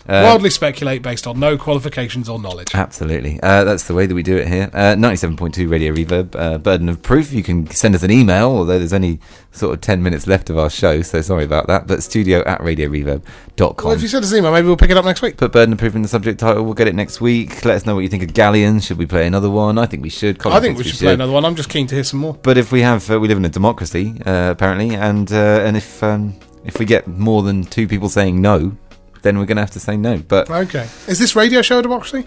Wildly 0.07 0.49
speculate 0.49 1.01
based 1.01 1.27
on 1.27 1.39
no 1.39 1.57
qualifications 1.57 2.29
or 2.29 2.39
knowledge. 2.39 2.73
Absolutely. 2.73 3.39
Uh, 3.41 3.63
that's 3.63 3.83
the 3.83 3.93
way 3.93 4.05
that 4.05 4.15
we 4.15 4.23
do 4.23 4.37
it 4.37 4.47
here. 4.47 4.69
Uh, 4.73 4.95
97.2 4.95 5.69
Radio 5.69 5.93
Reverb, 5.93 6.35
uh, 6.35 6.57
Burden 6.57 6.87
of 6.89 7.01
Proof. 7.01 7.33
You 7.33 7.43
can 7.43 7.69
send 7.71 7.93
us 7.93 8.03
an 8.03 8.11
email, 8.11 8.49
although 8.49 8.77
there's 8.77 8.93
only 8.93 9.19
sort 9.51 9.73
of 9.73 9.81
10 9.81 10.01
minutes 10.01 10.27
left 10.27 10.49
of 10.49 10.57
our 10.57 10.69
show, 10.69 11.01
so 11.01 11.21
sorry 11.21 11.43
about 11.43 11.67
that. 11.67 11.87
But 11.87 12.03
studio 12.03 12.43
at 12.45 12.59
radioreverb.com. 12.61 13.85
Well, 13.85 13.95
if 13.95 14.01
you 14.01 14.07
send 14.07 14.23
us 14.23 14.31
an 14.31 14.39
email, 14.39 14.51
maybe 14.51 14.67
we'll 14.67 14.77
pick 14.77 14.91
it 14.91 14.97
up 14.97 15.05
next 15.05 15.21
week. 15.21 15.37
Put 15.37 15.51
Burden 15.51 15.73
of 15.73 15.79
Proof 15.79 15.95
in 15.95 16.01
the 16.01 16.07
subject 16.07 16.39
title. 16.39 16.63
We'll 16.63 16.73
get 16.73 16.87
it 16.87 16.95
next 16.95 17.19
week. 17.19 17.65
Let 17.65 17.75
us 17.75 17.85
know 17.85 17.95
what 17.95 18.01
you 18.01 18.09
think 18.09 18.23
of 18.23 18.33
Galleons. 18.33 18.85
Should 18.85 18.97
we 18.97 19.05
play 19.05 19.27
another 19.27 19.49
one? 19.49 19.77
I 19.77 19.85
think 19.85 20.03
we 20.03 20.09
should. 20.09 20.39
Colin 20.39 20.57
I 20.57 20.61
think 20.61 20.77
we 20.77 20.83
thinks 20.83 20.97
should 20.99 21.05
play 21.05 21.13
another 21.13 21.33
one. 21.33 21.43
I'm 21.43 21.55
just 21.55 21.69
keen 21.69 21.87
to 21.87 21.95
hear 21.95 22.03
some 22.03 22.19
more. 22.19 22.33
But 22.35 22.57
if 22.57 22.71
we 22.71 22.81
have, 22.81 23.09
uh, 23.11 23.19
we 23.19 23.27
live 23.27 23.37
in 23.37 23.45
a 23.45 23.49
democracy, 23.49 24.15
uh, 24.25 24.51
apparently, 24.51 24.95
and 24.95 25.31
uh, 25.31 25.63
and 25.65 25.75
if 25.75 26.01
um, 26.01 26.35
if 26.63 26.79
we 26.79 26.85
get 26.85 27.07
more 27.07 27.43
than 27.43 27.63
two 27.63 27.87
people 27.87 28.09
saying 28.09 28.41
no, 28.41 28.77
then 29.21 29.37
we're 29.39 29.45
going 29.45 29.57
to 29.57 29.61
have 29.63 29.71
to 29.71 29.79
say 29.79 29.97
no. 29.97 30.17
But 30.19 30.49
Okay. 30.49 30.87
Is 31.07 31.19
this 31.19 31.35
radio 31.35 31.61
show 31.61 31.79
a 31.79 31.81
democracy? 31.81 32.25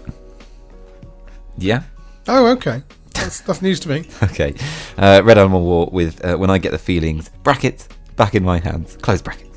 yeah, 1.57 1.83
Oh, 2.27 2.47
okay. 2.53 2.83
That's, 3.13 3.41
that's 3.41 3.61
news 3.61 3.79
to 3.81 3.89
me. 3.89 4.07
okay. 4.23 4.53
Uh, 4.97 5.21
Red 5.23 5.37
Animal 5.37 5.61
War 5.63 5.89
with 5.91 6.23
uh, 6.23 6.37
when 6.37 6.49
I 6.49 6.57
get 6.57 6.71
the 6.71 6.77
feelings 6.77 7.29
brackets 7.43 7.87
back 8.15 8.35
in 8.35 8.43
my 8.43 8.59
hands. 8.59 8.97
Close 8.97 9.21
brackets. 9.21 9.50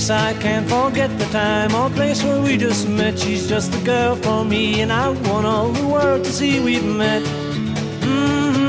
Face, 0.00 0.10
I 0.10 0.32
can't 0.34 0.68
forget 0.68 1.10
the 1.18 1.26
time 1.26 1.74
or 1.74 1.90
place 1.90 2.22
where 2.22 2.40
we 2.40 2.56
just 2.56 2.88
met. 2.88 3.18
She's 3.18 3.48
just 3.48 3.72
the 3.72 3.80
girl 3.84 4.16
for 4.16 4.44
me, 4.44 4.80
and 4.80 4.92
I 4.92 5.08
want 5.28 5.46
all 5.46 5.68
the 5.68 5.86
world 5.86 6.24
to 6.24 6.32
see 6.32 6.60
we've 6.60 6.84
met. 6.84 7.22
Mm-hmm. 8.02 8.66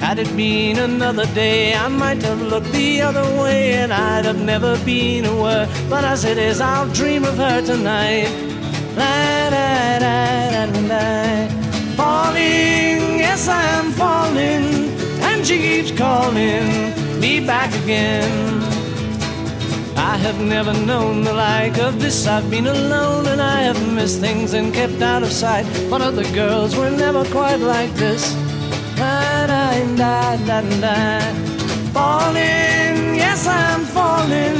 Had 0.00 0.18
it 0.18 0.36
been 0.36 0.78
another 0.78 1.26
day, 1.34 1.74
I 1.74 1.88
might 1.88 2.22
have 2.22 2.40
looked 2.42 2.72
the 2.72 3.02
other 3.02 3.24
way, 3.40 3.74
and 3.74 3.92
I'd 3.92 4.24
have 4.24 4.42
never 4.42 4.76
been 4.84 5.24
aware. 5.24 5.68
But 5.88 6.04
as 6.04 6.24
it 6.24 6.38
is, 6.38 6.60
I'll 6.60 6.88
dream 6.92 7.24
of 7.24 7.36
her 7.36 7.62
tonight. 7.62 8.28
La, 8.96 9.50
da, 9.50 9.98
da, 10.04 10.38
da, 10.54 10.66
da, 10.72 10.80
da. 10.92 11.48
Falling, 11.96 13.18
yes, 13.24 13.48
I'm 13.48 13.92
falling, 13.92 14.90
and 15.28 15.46
she 15.46 15.58
keeps 15.58 15.92
calling 15.92 16.94
me 17.20 17.40
back 17.46 17.72
again. 17.82 18.77
Have 20.26 20.40
never 20.40 20.74
known 20.74 21.22
the 21.22 21.32
like 21.32 21.78
of 21.78 22.00
this. 22.00 22.26
I've 22.26 22.50
been 22.50 22.66
alone 22.66 23.26
and 23.26 23.40
I 23.40 23.62
have 23.62 23.80
missed 23.94 24.20
things 24.20 24.52
and 24.52 24.74
kept 24.74 25.00
out 25.00 25.22
of 25.22 25.32
sight. 25.32 25.64
But 25.88 26.02
other 26.02 26.24
girls 26.34 26.76
were 26.76 26.90
never 26.90 27.24
quite 27.26 27.60
like 27.60 27.92
this. 27.94 28.34
Da, 28.96 29.46
da, 29.46 29.96
da, 29.96 30.36
da, 30.44 30.60
da. 30.80 31.20
Falling, 31.92 33.16
yes, 33.16 33.46
I'm 33.46 33.84
falling, 33.84 34.58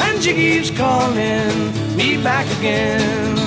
and 0.00 0.22
she 0.22 0.32
keeps 0.34 0.70
calling 0.70 1.72
me 1.96 2.22
back 2.22 2.46
again. 2.58 3.41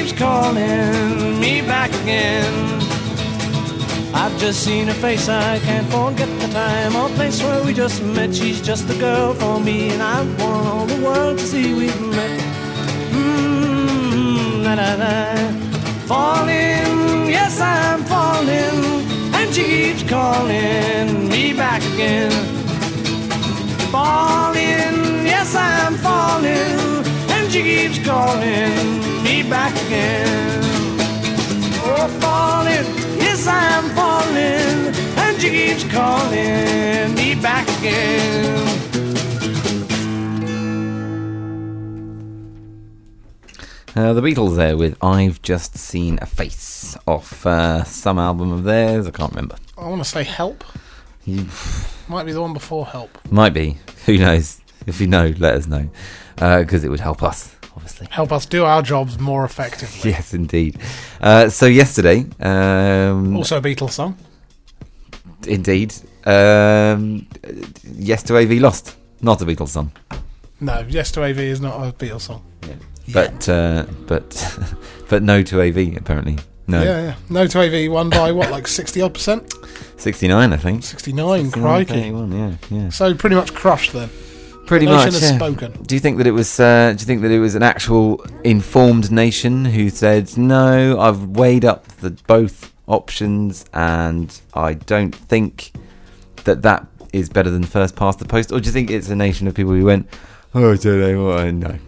Keeps 0.00 0.18
calling 0.18 1.38
me 1.40 1.60
back 1.60 1.90
again. 2.02 2.54
I've 4.14 4.36
just 4.38 4.64
seen 4.64 4.86
her 4.86 4.94
face, 4.94 5.28
I 5.28 5.58
can't 5.58 5.86
forget 5.88 6.28
the 6.40 6.48
time 6.48 6.96
or 6.96 7.08
place 7.16 7.42
where 7.42 7.62
we 7.62 7.74
just 7.74 8.02
met. 8.02 8.34
She's 8.34 8.60
just 8.62 8.88
the 8.88 8.94
girl 8.94 9.34
for 9.34 9.60
me, 9.60 9.90
and 9.90 10.02
I 10.02 10.22
want 10.38 10.66
all 10.66 10.86
the 10.86 11.04
world 11.04 11.38
to 11.38 11.44
see 11.44 11.74
we've 11.74 12.00
met. 12.16 12.40
Mm, 13.12 14.62
na. 14.64 14.76
Falling, 16.06 17.28
yes, 17.36 17.60
I'm 17.60 18.02
falling, 18.04 18.78
and 19.34 19.54
she 19.54 19.64
keeps 19.64 20.02
calling 20.08 21.28
me 21.28 21.52
back 21.52 21.82
again 21.94 22.32
falling, 23.90 25.26
yes 25.26 25.52
I'm 25.56 25.94
falling, 25.96 27.04
and 27.34 27.52
she 27.52 27.62
keeps 27.62 27.98
calling 28.06 29.09
me 29.22 29.42
back 29.48 29.72
again. 29.86 30.70
Oh, 31.82 32.08
falling, 32.20 32.86
yes 33.18 33.46
I'm 33.46 33.84
falling, 33.94 34.94
and 35.18 35.40
she 35.40 35.50
keeps 35.50 35.84
calling 35.92 37.14
me 37.14 37.34
back 37.40 37.66
again. 37.78 38.58
Uh, 43.96 44.12
the 44.12 44.20
Beatles 44.20 44.56
there 44.56 44.76
with 44.76 44.96
I've 45.02 45.42
Just 45.42 45.76
Seen 45.76 46.18
a 46.22 46.26
Face 46.26 46.96
off 47.08 47.44
uh, 47.44 47.82
some 47.84 48.18
album 48.18 48.52
of 48.52 48.62
theirs. 48.64 49.06
I 49.06 49.10
can't 49.10 49.32
remember. 49.32 49.56
I 49.76 49.88
want 49.88 50.02
to 50.02 50.08
say 50.08 50.22
help. 50.22 50.62
You, 51.24 51.46
Might 52.08 52.24
be 52.24 52.32
the 52.32 52.40
one 52.40 52.52
before 52.54 52.86
help. 52.86 53.18
might 53.30 53.52
be. 53.52 53.78
Who 54.06 54.16
knows? 54.16 54.60
If 54.86 55.00
you 55.00 55.06
know, 55.06 55.34
let 55.38 55.54
us 55.56 55.66
know. 55.66 55.90
Because 56.36 56.84
it 56.84 56.88
would 56.88 57.00
help 57.00 57.22
us, 57.22 57.54
obviously. 57.74 58.06
Help 58.10 58.32
us 58.32 58.46
do 58.46 58.64
our 58.64 58.82
jobs 58.82 59.18
more 59.18 59.44
effectively. 59.44 60.10
Yes, 60.14 60.34
indeed. 60.34 60.76
Uh, 61.20 61.48
so, 61.48 61.66
yesterday, 61.66 62.26
um, 62.40 63.36
Also 63.36 63.58
a 63.58 63.60
Beatles 63.62 63.92
song. 63.92 64.16
indeed, 65.46 65.94
um, 66.26 67.26
Yes 67.84 68.22
to 68.24 68.36
AV 68.36 68.52
lost. 68.60 68.96
Not 69.22 69.40
a 69.42 69.44
Beatles 69.46 69.68
song. 69.68 69.92
No, 70.60 70.84
Yes 70.88 71.10
to 71.12 71.22
AV 71.22 71.38
is 71.38 71.60
not 71.60 71.86
a 71.86 71.92
Beatles 71.92 72.22
song. 72.22 72.42
But, 73.12 73.48
uh, 73.48 73.86
but, 74.06 74.58
but 75.08 75.22
no 75.22 75.42
to 75.42 75.60
AV, 75.62 75.96
apparently. 75.96 76.38
No. 76.68 76.82
Yeah, 76.82 77.02
yeah. 77.02 77.14
No 77.28 77.46
to 77.48 77.58
AV 77.60 77.90
won 77.90 78.10
by 78.10 78.30
what, 78.30 78.50
like 78.50 78.68
60 78.68 79.00
odd 79.02 79.14
percent? 79.14 79.52
69, 79.96 80.52
I 80.52 80.56
think. 80.56 80.84
69, 80.84 81.44
69, 81.46 81.62
crikey. 81.62 81.92
31, 81.94 82.32
yeah, 82.32 82.56
yeah. 82.70 82.88
So 82.90 83.12
pretty 83.14 83.34
much 83.36 83.52
crushed 83.52 83.92
then. 83.92 84.08
Pretty 84.70 84.86
Nation 84.86 85.12
much. 85.14 85.20
yeah. 85.20 85.34
spoken. 85.34 85.72
Do 85.82 85.96
you 85.96 86.00
think 86.00 86.18
that 86.18 86.28
it 86.28 86.30
was? 86.30 86.60
Uh, 86.60 86.92
do 86.96 87.02
you 87.02 87.04
think 87.04 87.22
that 87.22 87.32
it 87.32 87.40
was 87.40 87.56
an 87.56 87.62
actual 87.64 88.24
informed 88.44 89.10
nation 89.10 89.64
who 89.64 89.90
said, 89.90 90.38
"No, 90.38 90.96
I've 91.00 91.30
weighed 91.30 91.64
up 91.64 91.88
the 91.96 92.10
both 92.28 92.72
options, 92.86 93.64
and 93.74 94.32
I 94.54 94.74
don't 94.74 95.12
think 95.12 95.72
that 96.44 96.62
that 96.62 96.86
is 97.12 97.28
better 97.28 97.50
than 97.50 97.64
first 97.64 97.96
past 97.96 98.20
the 98.20 98.26
post"? 98.26 98.52
Or 98.52 98.60
do 98.60 98.66
you 98.66 98.72
think 98.72 98.92
it's 98.92 99.08
a 99.08 99.16
nation 99.16 99.48
of 99.48 99.56
people 99.56 99.72
who 99.72 99.84
went, 99.84 100.06
"Oh, 100.54 100.72
I 100.72 100.76
don't 100.76 101.00
know 101.00 101.24
what 101.24 101.40
I 101.40 101.50
know"? 101.50 101.78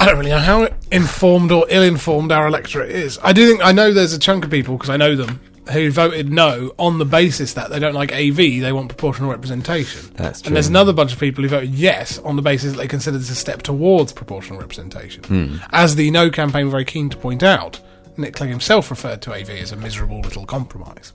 I 0.00 0.06
don't 0.06 0.18
really 0.18 0.30
know 0.30 0.40
how 0.40 0.68
informed 0.90 1.52
or 1.52 1.66
ill-informed 1.68 2.32
our 2.32 2.48
electorate 2.48 2.90
is. 2.90 3.16
I 3.22 3.32
do 3.32 3.46
think 3.46 3.64
I 3.64 3.70
know 3.70 3.92
there's 3.92 4.12
a 4.12 4.18
chunk 4.18 4.44
of 4.44 4.50
people 4.50 4.76
because 4.76 4.90
I 4.90 4.96
know 4.96 5.14
them 5.14 5.38
who 5.72 5.90
voted 5.90 6.32
no 6.32 6.72
on 6.78 6.98
the 6.98 7.04
basis 7.04 7.54
that 7.54 7.70
they 7.70 7.78
don't 7.78 7.94
like 7.94 8.12
AV, 8.12 8.36
they 8.36 8.72
want 8.72 8.88
proportional 8.88 9.30
representation. 9.30 10.10
That's 10.14 10.40
true. 10.40 10.48
And 10.48 10.56
there's 10.56 10.68
another 10.68 10.92
bunch 10.92 11.12
of 11.12 11.18
people 11.18 11.42
who 11.42 11.48
voted 11.48 11.74
yes 11.74 12.18
on 12.18 12.36
the 12.36 12.42
basis 12.42 12.72
that 12.72 12.78
they 12.78 12.88
consider 12.88 13.18
this 13.18 13.30
a 13.30 13.34
step 13.34 13.62
towards 13.62 14.12
proportional 14.12 14.60
representation. 14.60 15.24
Hmm. 15.24 15.56
As 15.72 15.96
the 15.96 16.10
No 16.10 16.30
campaign 16.30 16.66
were 16.66 16.72
very 16.72 16.84
keen 16.84 17.08
to 17.10 17.16
point 17.16 17.42
out, 17.42 17.80
Nick 18.16 18.34
Clegg 18.34 18.50
himself 18.50 18.90
referred 18.90 19.22
to 19.22 19.34
AV 19.34 19.50
as 19.50 19.72
a 19.72 19.76
miserable 19.76 20.20
little 20.20 20.46
compromise. 20.46 21.12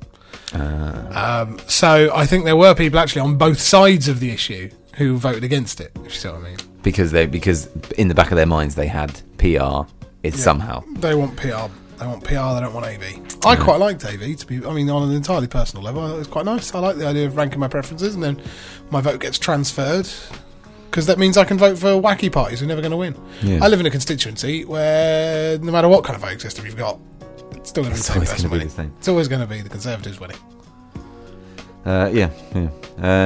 Ah. 0.54 1.42
Um, 1.42 1.60
so 1.68 2.12
I 2.14 2.26
think 2.26 2.46
there 2.46 2.58
were 2.58 2.76
people 2.76 3.00
actually 3.00 3.22
on 3.22 3.38
both 3.38 3.60
sides 3.60 4.08
of 4.08 4.20
the 4.20 4.32
issue 4.32 4.70
who 4.96 5.18
voted 5.18 5.44
against 5.44 5.80
it. 5.80 5.92
If 5.96 6.04
you 6.04 6.10
see 6.10 6.28
what 6.28 6.38
I 6.38 6.42
mean. 6.42 6.58
Because 6.84 7.12
they 7.12 7.26
because 7.26 7.68
in 7.92 8.08
the 8.08 8.16
back 8.16 8.32
of 8.32 8.38
their 8.38 8.46
minds 8.46 8.76
they 8.76 8.88
had 8.88 9.22
PR 9.38 9.90
is 10.24 10.42
somehow. 10.42 10.84
They 10.98 11.16
want 11.16 11.38
PR. 11.38 11.72
They 12.02 12.08
want 12.08 12.24
PR. 12.24 12.32
They 12.34 12.62
don't 12.62 12.74
want 12.74 12.86
AV. 12.88 13.46
I 13.46 13.56
quite 13.56 13.80
liked 13.80 14.04
AV. 14.04 14.36
To 14.38 14.48
be, 14.48 14.66
I 14.66 14.74
mean, 14.74 14.90
on 14.90 15.08
an 15.08 15.16
entirely 15.16 15.46
personal 15.48 15.84
level, 15.84 16.04
it 16.14 16.18
was 16.18 16.28
quite 16.28 16.46
nice. 16.46 16.74
I 16.74 16.80
like 16.80 16.98
the 16.98 17.06
idea 17.08 17.28
of 17.28 17.38
ranking 17.38 17.60
my 17.60 17.68
preferences, 17.68 18.16
and 18.16 18.24
then 18.24 18.42
my 18.90 19.02
vote 19.02 19.20
gets 19.20 19.38
transferred 19.38 20.10
because 20.90 21.06
that 21.06 21.20
means 21.20 21.38
I 21.38 21.46
can 21.46 21.58
vote 21.60 21.78
for 21.78 21.90
wacky 21.90 22.32
parties 22.32 22.60
who 22.60 22.66
are 22.66 22.68
never 22.68 22.82
going 22.82 22.92
to 22.92 22.98
win. 22.98 23.16
Yeah. 23.44 23.60
I 23.64 23.68
live 23.68 23.80
in 23.80 23.86
a 23.86 23.92
constituency 23.92 24.66
where 24.66 25.58
no 25.60 25.72
matter 25.72 25.88
what 25.88 26.04
kind 26.04 26.16
of 26.16 26.22
voting 26.24 26.40
system 26.40 26.66
you've 26.66 26.76
got, 26.76 27.00
it's 27.52 27.70
still 27.70 27.84
going 27.84 27.96
to 27.96 28.00
be 28.02 28.04
the 28.04 28.04
It's 28.04 28.08
same 28.08 28.16
always 28.18 28.30
person 28.32 28.44
gonna 28.44 28.50
be 28.50 28.54
winning. 28.56 28.68
the 28.68 28.74
same. 28.74 28.94
It's 28.98 29.08
always 29.08 29.28
going 29.28 29.42
to 29.42 29.48
be 29.48 29.62
the 29.62 29.70
Conservatives 29.70 30.20
winning. 30.20 30.38
Uh, 31.86 32.10
yeah, 32.12 32.30
yeah. 32.56 32.70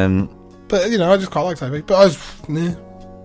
Um, 0.06 0.30
But 0.68 0.92
you 0.92 0.98
know, 0.98 1.12
I 1.12 1.18
just 1.18 1.32
quite 1.32 1.44
liked 1.44 1.64
AV. 1.64 1.86
But 1.88 1.96
I 1.96 2.04
was, 2.06 2.18
nah. 2.50 2.76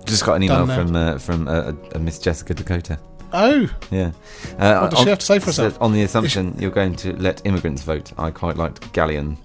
just 0.05 0.25
got 0.25 0.35
an 0.37 0.45
email 0.45 0.65
Done 0.65 0.69
now. 0.69 0.77
from 0.77 0.97
uh, 0.97 1.19
from 1.19 1.49
uh, 1.49 1.73
a 1.95 1.99
Miss 1.99 2.19
Jessica 2.21 2.55
Dakota. 2.55 2.99
Oh, 3.33 3.69
Yeah. 3.91 4.11
Uh, 4.59 4.81
What 4.81 4.91
does 4.91 4.99
on- 5.01 5.05
she 5.05 5.11
have 5.11 5.19
to 5.19 5.27
say 5.27 5.39
for 5.39 5.53
so 5.53 5.65
herself? 5.65 5.83
on 5.83 5.93
the 5.93 6.03
assumption 6.03 6.55
you're 6.59 6.71
going 6.71 6.95
to 6.97 7.13
let 7.17 7.41
immigrants 7.45 7.83
vote, 7.83 8.13
I 8.19 8.31
quite 8.31 8.57
liked 8.57 8.93
Galleon. 8.93 9.37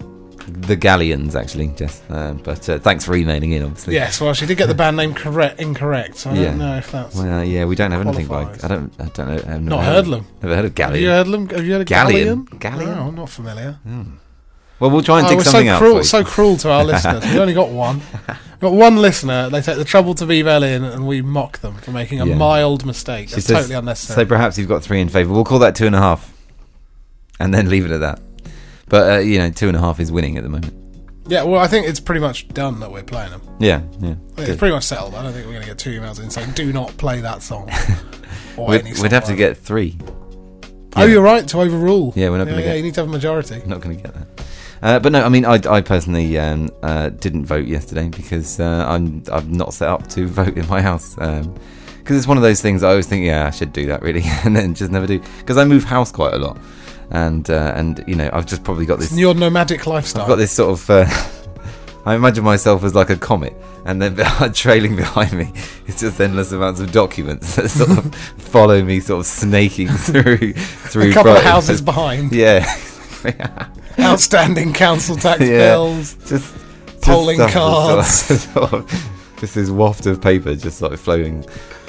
The 0.48 0.76
Galleons, 0.76 1.34
actually, 1.34 1.68
Jess. 1.76 2.00
Uh, 2.08 2.34
but 2.34 2.68
uh, 2.68 2.78
thanks 2.78 3.04
for 3.04 3.16
emailing 3.16 3.50
in, 3.50 3.64
obviously. 3.64 3.94
yes. 3.94 4.20
Well, 4.20 4.32
she 4.32 4.46
did 4.46 4.56
get 4.56 4.68
the 4.68 4.74
band 4.76 4.96
name 4.96 5.12
correct, 5.12 5.60
incorrect. 5.60 6.18
So 6.18 6.30
I 6.30 6.34
Yeah. 6.34 6.44
don't 6.44 6.58
know 6.58 6.76
if 6.76 6.92
that's. 6.92 7.16
Well, 7.16 7.42
yeah, 7.44 7.64
we 7.64 7.74
don't 7.74 7.90
have 7.90 8.06
anything 8.06 8.28
Qualifies. 8.28 8.62
like. 8.62 8.70
I 8.70 8.74
don't. 8.76 8.92
I 9.00 9.04
don't 9.06 9.26
know. 9.46 9.54
I've 9.54 9.62
Not 9.62 9.84
heard 9.84 10.04
them. 10.06 10.24
Never 10.42 10.54
heard 10.54 10.64
of 10.66 10.70
Have 10.70 10.74
Galleon. 10.76 11.02
you 11.02 11.08
heard 11.08 11.26
them? 11.26 11.48
Have 11.48 11.64
you 11.66 11.72
heard 11.72 11.80
of 11.80 11.86
Galleon? 11.88 12.44
Galleon? 12.44 12.58
Galleon? 12.60 12.94
No, 12.94 13.10
not 13.10 13.28
familiar. 13.28 13.78
Well, 14.78 14.90
we'll 14.90 15.02
try 15.02 15.18
and 15.18 15.26
Oh, 15.26 15.30
dig 15.30 15.38
we're 15.38 15.44
something 15.44 15.66
so 15.68 15.72
out. 15.72 15.78
cruel, 15.78 16.04
so 16.04 16.24
cruel 16.24 16.56
to 16.58 16.70
our 16.70 16.84
listeners. 16.92 17.24
We've 17.24 17.36
only 17.36 17.54
got 17.54 17.70
one. 17.70 18.00
We've 18.28 18.60
got 18.60 18.72
one 18.72 18.96
listener. 18.96 19.48
They 19.48 19.62
take 19.62 19.78
the 19.78 19.84
trouble 19.84 20.14
to 20.16 20.30
email 20.30 20.62
in, 20.62 20.84
and 20.84 21.06
we 21.06 21.22
mock 21.22 21.58
them 21.58 21.76
for 21.76 21.92
making 21.92 22.20
a 22.20 22.26
Yeah. 22.26 22.34
mild 22.36 22.84
mistake. 22.84 23.30
Says- 23.30 23.46
totally 23.46 23.74
unnecessary. 23.74 24.24
So 24.24 24.28
perhaps 24.28 24.58
you've 24.58 24.68
got 24.68 24.82
three 24.82 25.00
in 25.00 25.08
favour. 25.08 25.32
We'll 25.32 25.44
call 25.44 25.60
that 25.60 25.74
two 25.76 25.86
and 25.86 25.94
a 25.94 25.98
half, 26.00 26.30
and 27.40 27.54
then 27.54 27.68
leave 27.70 27.86
it 27.86 27.90
at 27.90 28.00
that. 28.00 28.20
But 28.88 29.10
uh, 29.10 29.18
you 29.20 29.38
know, 29.38 29.50
two 29.50 29.68
and 29.68 29.76
a 29.76 29.80
half 29.80 29.98
is 29.98 30.12
winning 30.12 30.36
at 30.36 30.42
the 30.42 30.48
moment. 30.50 30.74
yeah, 31.26 31.42
well, 31.42 31.60
I 31.60 31.66
think 31.66 31.88
it's 31.88 31.98
pretty 32.00 32.20
much 32.20 32.46
done 32.48 32.78
that 32.80 32.92
we're 32.92 33.02
playing 33.02 33.30
them. 33.30 33.40
Yeah, 33.58 33.80
yeah. 34.00 34.10
I 34.10 34.12
think 34.14 34.36
Good. 34.36 34.48
it's 34.50 34.58
pretty 34.58 34.74
much 34.74 34.84
settled. 34.84 35.14
I 35.14 35.22
don't 35.22 35.32
think 35.32 35.46
we're 35.46 35.52
going 35.52 35.64
to 35.64 35.68
get 35.70 35.78
two 35.78 35.98
emails 35.98 36.22
in 36.22 36.30
saying 36.30 36.50
"Do 36.52 36.70
not 36.72 36.96
play 36.98 37.20
that 37.22 37.42
song." 37.42 37.70
or 38.58 38.68
We'd, 38.68 38.80
any 38.82 38.92
song 38.94 39.02
we'd 39.04 39.12
have 39.12 39.24
to 39.24 39.34
get 39.34 39.56
three. 39.56 39.90
that. 39.92 40.12
Oh, 40.98 41.04
you're 41.06 41.22
right 41.22 41.46
to 41.48 41.60
overrule. 41.60 42.12
Yeah, 42.16 42.28
we're 42.30 42.38
not 42.38 42.46
yeah, 42.46 42.52
gonna 42.52 42.62
yeah, 42.62 42.68
get- 42.68 42.76
you 42.76 42.82
need 42.84 42.94
to 42.94 43.00
have 43.00 43.08
a 43.08 43.12
majority. 43.12 43.62
Not 43.66 43.80
going 43.80 43.96
to 43.96 44.02
get 44.02 44.14
that. 44.14 44.45
Uh, 44.86 45.00
but 45.00 45.10
no, 45.10 45.20
I 45.24 45.28
mean, 45.28 45.44
I, 45.44 45.58
I 45.68 45.80
personally 45.80 46.38
um, 46.38 46.70
uh, 46.80 47.08
didn't 47.08 47.44
vote 47.44 47.66
yesterday 47.66 48.08
because 48.08 48.60
uh, 48.60 48.86
I'm 48.88 49.24
I'm 49.32 49.50
not 49.50 49.74
set 49.74 49.88
up 49.88 50.06
to 50.10 50.28
vote 50.40 50.56
in 50.56 50.64
my 50.68 50.80
house. 50.80 51.16
Because 51.16 52.16
it's 52.16 52.28
one 52.28 52.36
of 52.36 52.44
those 52.44 52.62
things 52.62 52.84
I 52.84 52.90
always 52.90 53.08
think, 53.08 53.26
yeah, 53.26 53.48
I 53.48 53.50
should 53.50 53.72
do 53.72 53.86
that 53.86 54.00
really, 54.00 54.22
and 54.44 54.54
then 54.54 54.74
just 54.74 54.92
never 54.92 55.08
do. 55.08 55.18
Because 55.38 55.56
I 55.56 55.64
move 55.64 55.82
house 55.82 56.12
quite 56.12 56.34
a 56.34 56.38
lot, 56.38 56.56
and 57.10 57.50
uh, 57.50 57.72
and 57.74 58.04
you 58.06 58.14
know, 58.14 58.30
I've 58.32 58.46
just 58.46 58.62
probably 58.62 58.86
got 58.86 59.00
this 59.00 59.10
It's 59.10 59.18
your 59.18 59.34
nomadic 59.34 59.88
lifestyle. 59.88 60.22
I've 60.22 60.28
got 60.28 60.36
this 60.36 60.52
sort 60.52 60.78
of 60.78 60.88
uh, 60.88 61.06
I 62.06 62.14
imagine 62.14 62.44
myself 62.44 62.84
as 62.84 62.94
like 62.94 63.10
a 63.10 63.16
comet, 63.16 63.56
and 63.86 64.00
then 64.00 64.52
trailing 64.52 64.94
behind 64.94 65.32
me 65.32 65.52
is 65.88 65.98
just 65.98 66.20
endless 66.20 66.52
amounts 66.52 66.78
of 66.78 66.92
documents 66.92 67.56
that 67.56 67.70
sort 67.70 67.90
of 67.90 68.14
follow 68.14 68.80
me, 68.84 69.00
sort 69.00 69.18
of 69.18 69.26
snaking 69.26 69.88
through 69.88 70.52
through 70.52 71.10
A 71.10 71.12
couple 71.12 71.32
of 71.32 71.42
houses 71.42 71.82
behind. 71.82 72.30
Yeah. 72.30 72.64
Outstanding 73.98 74.72
council 74.72 75.16
tax 75.16 75.40
Yeah. 75.40 75.70
bills. 75.72 76.14
just 76.28 76.54
Polling 77.02 77.38
just 77.38 77.50
stuff 77.52 77.62
cards. 77.62 78.16
Sort 78.52 78.72
of, 78.72 79.10
just 79.40 79.54
this 79.54 79.70
waft 79.70 80.06
of 80.06 80.20
paper 80.20 80.54
just 80.54 80.80
like 80.82 80.98
flowing 80.98 81.44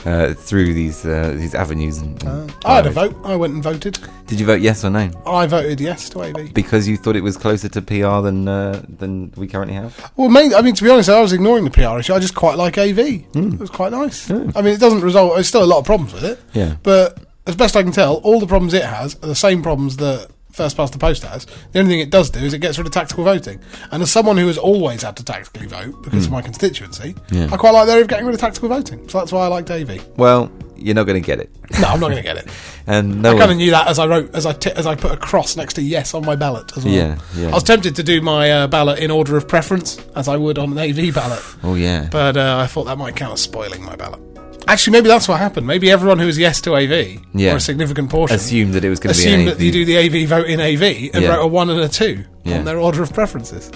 uh, 0.05 0.33
through 0.33 0.73
these 0.73 1.05
uh, 1.05 1.33
these 1.35 1.55
avenues. 1.55 1.97
And, 1.97 2.21
and 2.23 2.53
I 2.65 2.75
had 2.77 2.85
a 2.85 2.91
vote. 2.91 3.15
I 3.23 3.35
went 3.35 3.53
and 3.53 3.63
voted. 3.63 3.97
Did 4.27 4.39
you 4.39 4.45
vote 4.45 4.61
yes 4.61 4.85
or 4.85 4.89
no? 4.89 5.09
I 5.25 5.47
voted 5.47 5.79
yes 5.81 6.09
to 6.09 6.21
AV. 6.21 6.53
Because 6.53 6.87
you 6.87 6.97
thought 6.97 7.15
it 7.15 7.21
was 7.23 7.35
closer 7.37 7.67
to 7.69 7.81
PR 7.81 8.21
than 8.21 8.47
uh, 8.47 8.83
than 8.87 9.31
we 9.35 9.47
currently 9.47 9.73
have. 9.75 10.11
Well, 10.15 10.29
main, 10.29 10.53
I 10.53 10.61
mean, 10.61 10.75
to 10.75 10.83
be 10.83 10.89
honest, 10.89 11.09
I 11.09 11.19
was 11.21 11.33
ignoring 11.33 11.63
the 11.63 11.71
PR 11.71 11.99
issue. 11.99 12.13
I 12.13 12.19
just 12.19 12.35
quite 12.35 12.57
like 12.57 12.77
AV. 12.77 12.99
It 12.99 13.59
was 13.59 13.69
quite 13.69 13.91
nice. 13.91 14.29
I 14.29 14.35
mean, 14.61 14.67
it 14.67 14.79
doesn't 14.79 15.01
result. 15.01 15.33
There's 15.35 15.47
still 15.47 15.63
a 15.63 15.65
lot 15.65 15.79
of 15.79 15.85
problems 15.85 16.13
with 16.13 16.23
it. 16.25 16.39
Yeah. 16.53 16.75
But 16.83 17.17
as 17.47 17.55
best 17.55 17.75
I 17.75 17.83
can 17.83 17.91
tell, 17.91 18.15
all 18.17 18.39
the 18.39 18.47
problems 18.47 18.73
it 18.73 18.83
has 18.83 19.15
are 19.23 19.27
the 19.27 19.35
same 19.35 19.63
problems 19.63 19.97
that 19.97 20.29
First 20.57 20.75
Past 20.75 20.91
the 20.91 20.99
Post 20.99 21.23
has. 21.23 21.45
The 21.71 21.79
only 21.79 21.91
thing 21.91 21.99
it 21.99 22.09
does 22.09 22.29
do 22.31 22.39
is 22.39 22.53
it 22.53 22.59
gets 22.59 22.77
rid 22.77 22.87
of 22.87 22.93
tactical 22.93 23.23
voting. 23.23 23.59
And 23.91 24.01
as 24.01 24.11
someone 24.11 24.37
who 24.37 24.47
has 24.47 24.57
always 24.57 25.03
had 25.03 25.15
to 25.17 25.23
tactically 25.23 25.67
vote 25.67 26.01
because 26.03 26.25
of 26.25 26.31
my 26.31 26.41
constituency, 26.41 27.15
Yeah. 27.29 27.47
I 27.51 27.57
quite 27.57 27.71
like 27.71 27.85
the 27.85 27.91
idea 27.93 28.01
of 28.01 28.07
getting 28.07 28.25
rid 28.25 28.33
of 28.35 28.41
tactical 28.41 28.67
voting. 28.69 29.07
So 29.07 29.19
that's 29.19 29.31
why 29.31 29.45
I 29.45 29.47
like 29.47 29.69
AV. 29.69 30.03
Well, 30.17 30.51
you're 30.75 30.95
not 30.95 31.03
going 31.05 31.21
to 31.21 31.25
get 31.25 31.39
it, 31.39 31.49
No, 31.81 31.87
I'm 31.87 31.99
not 31.99 32.07
going 32.09 32.17
to 32.17 32.21
get 32.23 32.37
it. 32.37 32.47
and 32.87 33.21
no 33.21 33.35
I 33.35 33.37
kind 33.39 33.51
of 33.51 33.57
knew 33.57 33.71
that 33.71 33.87
as 33.87 33.99
I 33.99 34.07
wrote, 34.07 34.33
as 34.35 34.45
I 34.45 34.53
t- 34.53 34.71
as 34.71 34.85
I 34.87 34.95
put 34.95 35.11
a 35.11 35.17
cross 35.17 35.55
next 35.57 35.73
to 35.75 35.81
yes 35.81 36.13
on 36.13 36.25
my 36.25 36.35
ballot 36.35 36.75
as 36.77 36.85
well. 36.85 36.93
Yeah, 36.93 37.17
yeah. 37.35 37.47
I 37.49 37.51
was 37.53 37.63
tempted 37.63 37.95
to 37.95 38.03
do 38.03 38.21
my 38.21 38.51
uh, 38.51 38.67
ballot 38.67 38.99
in 38.99 39.09
order 39.11 39.37
of 39.37 39.47
preference, 39.47 39.97
as 40.15 40.27
I 40.27 40.37
would 40.37 40.57
on 40.59 40.71
an 40.71 40.77
AV 40.77 41.13
ballot. 41.13 41.43
Oh 41.63 41.75
yeah. 41.75 42.09
But 42.11 42.37
uh, 42.37 42.57
I 42.63 42.67
thought 42.67 42.85
that 42.85 42.97
might 42.97 43.15
count 43.15 43.33
as 43.33 43.41
spoiling 43.41 43.83
my 43.83 43.95
ballot. 43.95 44.21
Actually, 44.67 44.91
maybe 44.93 45.07
that's 45.07 45.27
what 45.27 45.39
happened. 45.39 45.65
Maybe 45.65 45.89
everyone 45.89 46.19
who 46.19 46.25
was 46.25 46.37
yes 46.37 46.59
to 46.61 46.75
AV, 46.75 47.19
Yeah. 47.33 47.53
or 47.53 47.57
a 47.57 47.59
significant 47.59 48.09
portion, 48.09 48.35
Assumed 48.35 48.73
that 48.73 48.83
it 48.83 48.89
was 48.89 48.99
going 48.99 49.13
to 49.15 49.21
be 49.21 49.25
assumed 49.27 49.47
that 49.47 49.59
you 49.59 49.71
do 49.71 49.85
the 49.85 49.97
AV 49.97 50.25
vote 50.27 50.47
in 50.47 50.59
AV 50.59 51.09
and 51.13 51.23
Yeah. 51.23 51.29
wrote 51.35 51.43
a 51.43 51.47
one 51.47 51.69
and 51.69 51.79
a 51.79 51.87
two 51.87 52.23
Yeah. 52.43 52.59
on 52.59 52.65
their 52.65 52.77
order 52.77 53.01
of 53.01 53.13
preferences. 53.13 53.71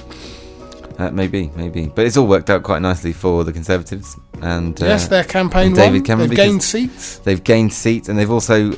Uh, 0.99 1.09
maybe, 1.11 1.49
maybe, 1.55 1.89
but 1.95 2.05
it's 2.05 2.17
all 2.17 2.27
worked 2.27 2.49
out 2.49 2.61
quite 2.63 2.81
nicely 2.81 3.13
for 3.13 3.43
the 3.43 3.51
Conservatives, 3.53 4.17
and 4.41 4.79
uh, 4.83 4.85
yes, 4.85 5.07
their 5.07 5.23
campaign 5.23 5.67
and 5.67 5.75
David 5.75 6.01
won. 6.01 6.03
Cameron 6.03 6.29
They've 6.29 6.35
gained 6.37 6.61
seats. 6.61 7.19
they've 7.23 7.43
gained 7.43 7.73
seats, 7.73 8.07
and 8.09 8.19
they've 8.19 8.29
also 8.29 8.73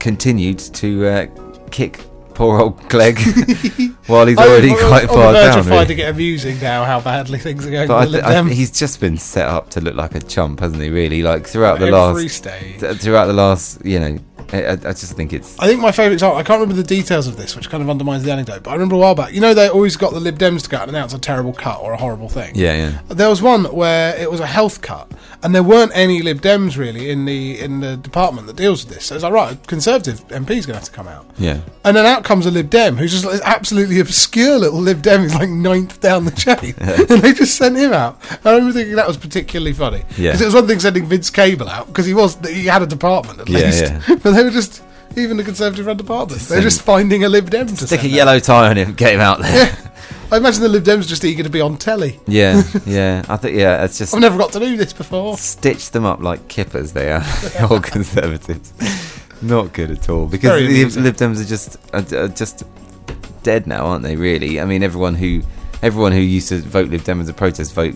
continued 0.00 0.58
to 0.58 1.06
uh, 1.06 1.26
kick 1.70 2.00
poor 2.34 2.58
old 2.60 2.88
Clegg 2.88 3.18
while 4.08 4.26
he's 4.26 4.38
oh, 4.38 4.42
already 4.50 4.70
I'm 4.70 4.88
quite 4.88 5.06
far 5.08 5.32
down. 5.32 5.58
of 5.60 5.66
really. 5.66 5.78
finding 5.78 5.98
it 6.00 6.08
amusing 6.08 6.58
now 6.60 6.84
how 6.84 7.00
badly 7.00 7.38
things 7.46 7.64
are 7.66 7.70
going 7.70 7.86
But 7.88 7.94
I 7.94 8.00
with 8.00 8.12
the 8.12 8.18
th- 8.22 8.28
Lib 8.28 8.46
I, 8.46 8.54
he's 8.54 8.70
just 8.72 9.00
been 9.00 9.16
set 9.18 9.46
up 9.46 9.70
to 9.70 9.80
look 9.80 9.94
like 9.94 10.14
a 10.14 10.20
chump, 10.20 10.60
hasn't 10.60 10.82
he? 10.82 10.90
Really, 10.90 11.22
like 11.22 11.46
throughout 11.46 11.78
the 11.78 11.90
last, 11.90 12.28
stage. 12.34 12.80
th- 12.80 12.96
throughout 12.98 13.26
the 13.26 13.32
last, 13.34 13.84
you 13.84 14.00
know, 14.00 14.18
I, 14.50 14.70
I 14.72 14.76
just 14.76 15.12
think 15.12 15.34
it's 15.34 15.58
I 15.60 15.66
think 15.66 15.82
my 15.82 15.92
favourite 15.92 16.14
example, 16.14 16.38
I 16.38 16.42
can't 16.42 16.58
remember 16.58 16.80
the 16.80 16.88
details 16.88 17.26
of 17.26 17.36
this, 17.36 17.54
which 17.54 17.68
kind 17.68 17.82
of 17.82 17.90
undermines 17.90 18.24
the 18.24 18.32
anecdote, 18.32 18.62
but 18.62 18.70
I 18.70 18.72
remember 18.72 18.94
a 18.94 18.98
while 18.98 19.14
back, 19.14 19.34
you 19.34 19.42
know, 19.42 19.52
they 19.52 19.68
always 19.68 19.96
got 19.98 20.14
the 20.14 20.20
Lib 20.20 20.38
Dems 20.38 20.62
to 20.62 20.70
go 20.70 20.78
out 20.78 20.88
and 20.88 20.96
announce 20.96 21.12
a 21.12 21.18
terrible 21.18 21.52
cut 21.52 21.82
or 21.82 21.92
a 21.92 21.98
horrible 21.98 22.30
thing. 22.30 22.52
yeah, 22.54 22.74
yeah, 22.74 23.00
There 23.08 23.28
was 23.28 23.42
one 23.42 23.64
where 23.66 24.16
it 24.18 24.30
was 24.30 24.40
a 24.40 24.46
health 24.46 24.80
cut, 24.80 25.12
and 25.42 25.54
there 25.54 25.62
weren't 25.62 25.92
any 25.94 26.22
Lib 26.22 26.40
Dems 26.40 26.78
really 26.78 27.10
in 27.10 27.26
the 27.26 27.60
in 27.60 27.80
the 27.80 27.98
department 27.98 28.46
that 28.46 28.56
deals 28.56 28.86
with 28.86 28.94
this. 28.94 29.04
So 29.04 29.16
it's 29.16 29.24
like, 29.24 29.34
right, 29.34 29.52
a 29.52 29.56
Conservative 29.66 30.26
MP's 30.28 30.64
going 30.64 30.78
to 30.78 30.80
have 30.80 30.84
to 30.84 30.92
come 30.92 31.08
out. 31.08 31.26
yeah. 31.36 31.60
And 31.84 31.94
then 31.94 32.06
out 32.06 32.24
comes 32.24 32.46
a 32.46 32.50
Lib 32.50 32.70
Dem 32.70 32.96
who's 32.96 33.12
just 33.12 33.26
like 33.26 33.40
obscure 34.00 34.58
little 34.58 34.80
Lib 34.80 35.02
Dem 35.02 35.22
who's 35.22 35.34
like 35.34 35.48
ninth 35.48 36.00
down 36.00 36.24
the 36.24 36.30
chain. 36.30 36.74
and 36.78 37.22
they 37.22 37.32
just 37.32 37.56
sent 37.56 37.76
him 37.76 37.92
out. 37.92 38.18
I 38.44 38.52
remember 38.52 38.72
thinking 38.72 38.96
that 38.96 39.06
was 39.08 39.16
particularly 39.16 39.72
funny. 39.72 40.04
Yeah. 40.16 40.32
Because 40.32 40.40
it 40.42 40.44
was 40.46 40.54
one 40.54 40.66
thing 40.66 40.80
sending 40.80 41.06
Vince 41.06 41.30
Cable 41.30 41.68
out, 41.68 41.86
because 41.88 42.06
he 42.06 42.14
was 42.14 42.36
he 42.46 42.66
had 42.66 42.82
a 42.82 42.86
department 42.86 43.40
at 43.40 43.48
Yeah, 43.48 43.58
least. 43.58 43.82
yeah. 43.84 44.02
but 44.22 44.32
they 44.32 44.44
were 44.44 44.50
just, 44.50 44.82
even 45.16 45.36
the 45.36 45.44
Conservative 45.44 45.86
run 45.86 45.96
department, 45.96 46.40
they're 46.42 46.60
just 46.62 46.82
finding 46.82 47.24
a 47.24 47.28
Lib 47.28 47.50
Dem 47.50 47.66
to 47.68 47.86
Stick 47.86 48.04
a 48.04 48.08
yellow 48.08 48.38
tie 48.38 48.68
on 48.70 48.76
him, 48.76 48.94
get 48.94 49.14
him 49.14 49.20
out 49.20 49.40
there. 49.40 49.76
I 50.30 50.36
imagine 50.36 50.60
the 50.62 50.68
Lib 50.68 50.84
Dems 50.84 51.08
just 51.08 51.24
eager 51.24 51.42
to 51.42 51.48
be 51.48 51.62
on 51.62 51.78
telly. 51.78 52.20
yeah, 52.26 52.62
yeah. 52.84 53.24
I 53.30 53.38
think 53.38 53.56
yeah, 53.56 53.82
it's 53.84 53.96
just 53.96 54.14
I've 54.14 54.20
never 54.20 54.36
got 54.36 54.52
to 54.52 54.58
do 54.60 54.76
this 54.76 54.92
before. 54.92 55.38
stitch 55.38 55.90
them 55.90 56.04
up 56.04 56.20
like 56.20 56.48
kippers. 56.48 56.92
They 56.92 57.10
are 57.10 57.20
the 57.20 57.66
old 57.70 57.84
Conservatives. 57.84 58.74
Not 59.40 59.72
good 59.72 59.90
at 59.90 60.08
all 60.10 60.26
because 60.26 60.94
the. 60.94 61.00
Lib 61.00 61.14
Dems 61.16 61.40
are 61.40 61.44
just 61.46 61.78
are, 61.94 62.24
are 62.24 62.28
just 62.28 62.64
dead 63.42 63.66
now, 63.66 63.86
aren't 63.86 64.02
they? 64.02 64.16
Really? 64.16 64.60
I 64.60 64.64
mean, 64.64 64.82
everyone 64.82 65.14
who 65.14 65.42
everyone 65.82 66.12
who 66.12 66.20
used 66.20 66.48
to 66.48 66.58
vote 66.58 66.88
Lib 66.88 67.04
Dem 67.04 67.20
as 67.20 67.28
a 67.28 67.34
protest 67.34 67.74
vote 67.74 67.94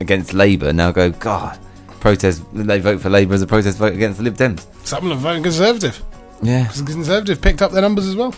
against 0.00 0.32
Labour 0.32 0.72
now 0.72 0.90
go 0.92 1.10
God. 1.10 1.58
Protest. 2.00 2.42
They 2.52 2.80
vote 2.80 3.00
for 3.00 3.10
Labour 3.10 3.34
as 3.34 3.42
a 3.42 3.46
protest 3.46 3.78
vote 3.78 3.92
against 3.92 4.18
the 4.18 4.24
Lib 4.24 4.36
Dems. 4.36 4.66
Some 4.84 5.04
of 5.04 5.10
them 5.10 5.18
voting 5.18 5.42
Conservative. 5.42 6.02
Yeah, 6.42 6.64
Because 6.64 6.82
Conservative 6.82 7.40
picked 7.40 7.62
up 7.62 7.70
their 7.70 7.82
numbers 7.82 8.08
as 8.08 8.16
well. 8.16 8.34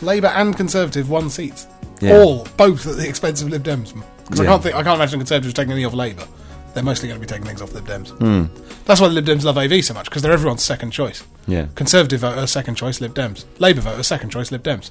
Labour 0.00 0.28
and 0.28 0.56
Conservative 0.56 1.10
won 1.10 1.28
seats. 1.28 1.66
Yeah. 2.00 2.16
All, 2.16 2.46
both 2.56 2.86
at 2.86 2.96
the 2.96 3.06
expense 3.06 3.42
of 3.42 3.50
Lib 3.50 3.62
Dems. 3.62 3.94
Because 4.24 4.40
I 4.40 4.46
can't 4.46 4.62
think, 4.62 4.74
I 4.74 4.82
can't 4.82 4.96
imagine 4.96 5.18
Conservatives 5.20 5.52
taking 5.52 5.72
any 5.72 5.84
off 5.84 5.92
Labour. 5.92 6.26
They're 6.74 6.82
mostly 6.84 7.08
going 7.08 7.20
to 7.20 7.26
be 7.26 7.28
taking 7.28 7.46
things 7.46 7.60
off 7.62 7.72
Lib 7.72 7.86
Dems. 7.86 8.08
Hmm. 8.18 8.44
That's 8.84 9.00
why 9.00 9.08
the 9.08 9.14
Lib 9.14 9.26
Dems 9.26 9.44
love 9.44 9.58
AV 9.58 9.84
so 9.84 9.92
much 9.94 10.04
because 10.06 10.22
they're 10.22 10.32
everyone's 10.32 10.62
second 10.62 10.90
choice. 10.92 11.24
yeah. 11.46 11.66
Conservative 11.74 12.20
voter 12.20 12.46
second 12.46 12.76
choice 12.76 13.00
Lib 13.00 13.14
Dems. 13.14 13.44
Labour 13.58 13.80
voter 13.80 14.02
second 14.02 14.30
choice 14.30 14.52
Lib 14.52 14.62
Dems. 14.62 14.90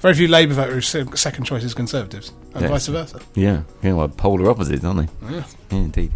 Very 0.00 0.14
few 0.14 0.28
Labour 0.28 0.54
voters 0.54 0.88
second 1.20 1.44
choice 1.44 1.62
is 1.64 1.74
Conservatives, 1.74 2.32
and 2.54 2.62
Yeah. 2.62 2.68
vice 2.68 2.86
versa. 2.86 3.20
Yeah, 3.34 3.62
yeah, 3.82 3.92
well, 3.92 4.08
polar 4.08 4.50
opposites, 4.50 4.84
aren't 4.84 5.00
they? 5.06 5.34
Yeah. 5.34 5.44
Yeah, 5.70 5.78
indeed. 5.78 6.12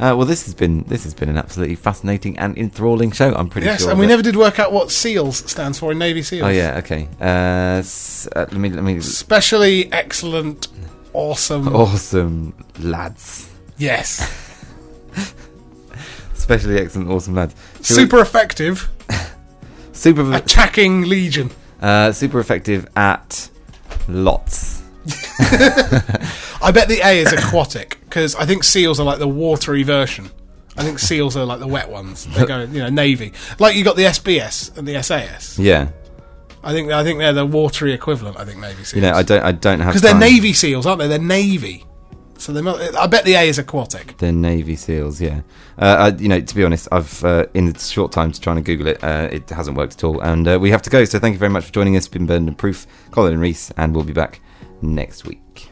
Uh, 0.00 0.16
well, 0.16 0.24
this 0.26 0.44
has 0.46 0.54
been 0.54 0.82
this 0.88 1.04
has 1.04 1.12
been 1.14 1.28
an 1.28 1.36
absolutely 1.36 1.74
fascinating 1.76 2.38
and 2.38 2.56
enthralling 2.56 3.12
show. 3.12 3.34
I'm 3.34 3.48
pretty 3.50 3.66
Yes, 3.66 3.82
sure. 3.82 3.90
and 3.90 4.00
we 4.00 4.06
never 4.06 4.22
did 4.22 4.34
work 4.34 4.58
out 4.58 4.72
what 4.72 4.90
SEALs 4.90 5.44
stands 5.50 5.78
for 5.78 5.92
in 5.92 5.98
Navy 5.98 6.22
SEALs. 6.22 6.46
Oh 6.46 6.48
yeah, 6.50 6.78
okay. 6.78 7.06
Uh, 7.20 7.78
s- 7.80 8.26
uh, 8.34 8.46
let 8.50 8.54
me 8.54 8.70
let 8.70 8.82
me. 8.82 8.98
Specially 9.00 9.92
excellent, 9.92 10.68
awesome. 11.12 11.68
Awesome 11.68 12.54
lads, 12.78 13.46
Yes. 13.80 14.20
especially 16.34 16.78
excellent, 16.78 17.08
awesome 17.08 17.34
lads. 17.34 17.54
Should 17.82 17.96
we- 17.96 18.02
Super 18.02 18.20
effective. 18.20 18.88
super, 19.92 20.32
Attacking 20.34 21.02
Legion. 21.08 21.50
uh, 21.80 22.12
super 22.12 22.40
effective 22.40 22.86
at 22.96 23.48
lots. 24.08 24.82
I 26.62 26.70
bet 26.72 26.88
the 26.88 27.00
A 27.02 27.20
is 27.20 27.32
aquatic 27.32 27.98
because 28.04 28.34
I 28.34 28.44
think 28.44 28.64
seals 28.64 29.00
are 29.00 29.04
like 29.04 29.18
the 29.18 29.26
watery 29.28 29.82
version. 29.82 30.30
I 30.76 30.82
think 30.84 30.98
seals 30.98 31.36
are 31.36 31.44
like 31.44 31.58
the 31.58 31.66
wet 31.66 31.88
ones. 31.88 32.26
They 32.26 32.44
go, 32.44 32.60
you 32.60 32.80
know, 32.80 32.90
navy. 32.90 33.32
Like 33.58 33.76
you 33.76 33.84
got 33.84 33.96
the 33.96 34.04
SBS 34.04 34.76
and 34.76 34.86
the 34.86 35.02
SAS. 35.02 35.58
Yeah, 35.58 35.88
I 36.62 36.72
think 36.72 36.92
I 36.92 37.02
think 37.02 37.18
they're 37.18 37.32
the 37.32 37.46
watery 37.46 37.92
equivalent. 37.92 38.36
I 38.36 38.44
think 38.44 38.60
navy 38.60 38.84
seals. 38.84 38.94
you 38.94 39.00
know, 39.00 39.12
I 39.12 39.22
don't, 39.22 39.42
I 39.42 39.52
don't 39.52 39.80
have 39.80 39.88
because 39.94 40.02
they're 40.02 40.14
navy 40.18 40.52
seals, 40.52 40.84
aren't 40.86 41.00
they? 41.00 41.08
They're 41.08 41.18
navy. 41.18 41.84
So 42.40 42.52
they. 42.52 42.62
mu- 42.62 42.74
I 42.98 43.06
bet 43.06 43.24
the 43.26 43.34
A 43.34 43.42
is 43.48 43.58
aquatic. 43.58 44.16
They're 44.16 44.32
Navy 44.32 44.74
SEAls, 44.74 45.20
yeah. 45.20 45.42
Uh, 45.78 46.10
I, 46.12 46.16
you 46.16 46.28
know, 46.28 46.40
to 46.40 46.54
be 46.54 46.64
honest, 46.64 46.88
I've 46.90 47.22
uh, 47.22 47.46
in 47.52 47.70
the 47.70 47.78
short 47.78 48.12
time 48.12 48.32
to 48.32 48.40
trying 48.40 48.56
to 48.56 48.62
Google 48.62 48.86
it, 48.86 49.04
uh, 49.04 49.28
it 49.30 49.48
hasn't 49.50 49.76
worked 49.76 49.94
at 49.94 50.04
all, 50.04 50.20
and 50.20 50.48
uh, 50.48 50.58
we 50.58 50.70
have 50.70 50.82
to 50.82 50.90
go. 50.90 51.04
So 51.04 51.18
thank 51.18 51.34
you 51.34 51.38
very 51.38 51.50
much 51.50 51.64
for 51.66 51.72
joining 51.72 51.96
us. 51.96 52.06
It's 52.06 52.08
been 52.08 52.26
Burden 52.26 52.48
of 52.48 52.56
Proof, 52.56 52.86
Colin 53.10 53.34
and 53.34 53.42
Reese, 53.42 53.70
and 53.76 53.94
we'll 53.94 54.04
be 54.04 54.14
back 54.14 54.40
next 54.80 55.26
week. 55.26 55.69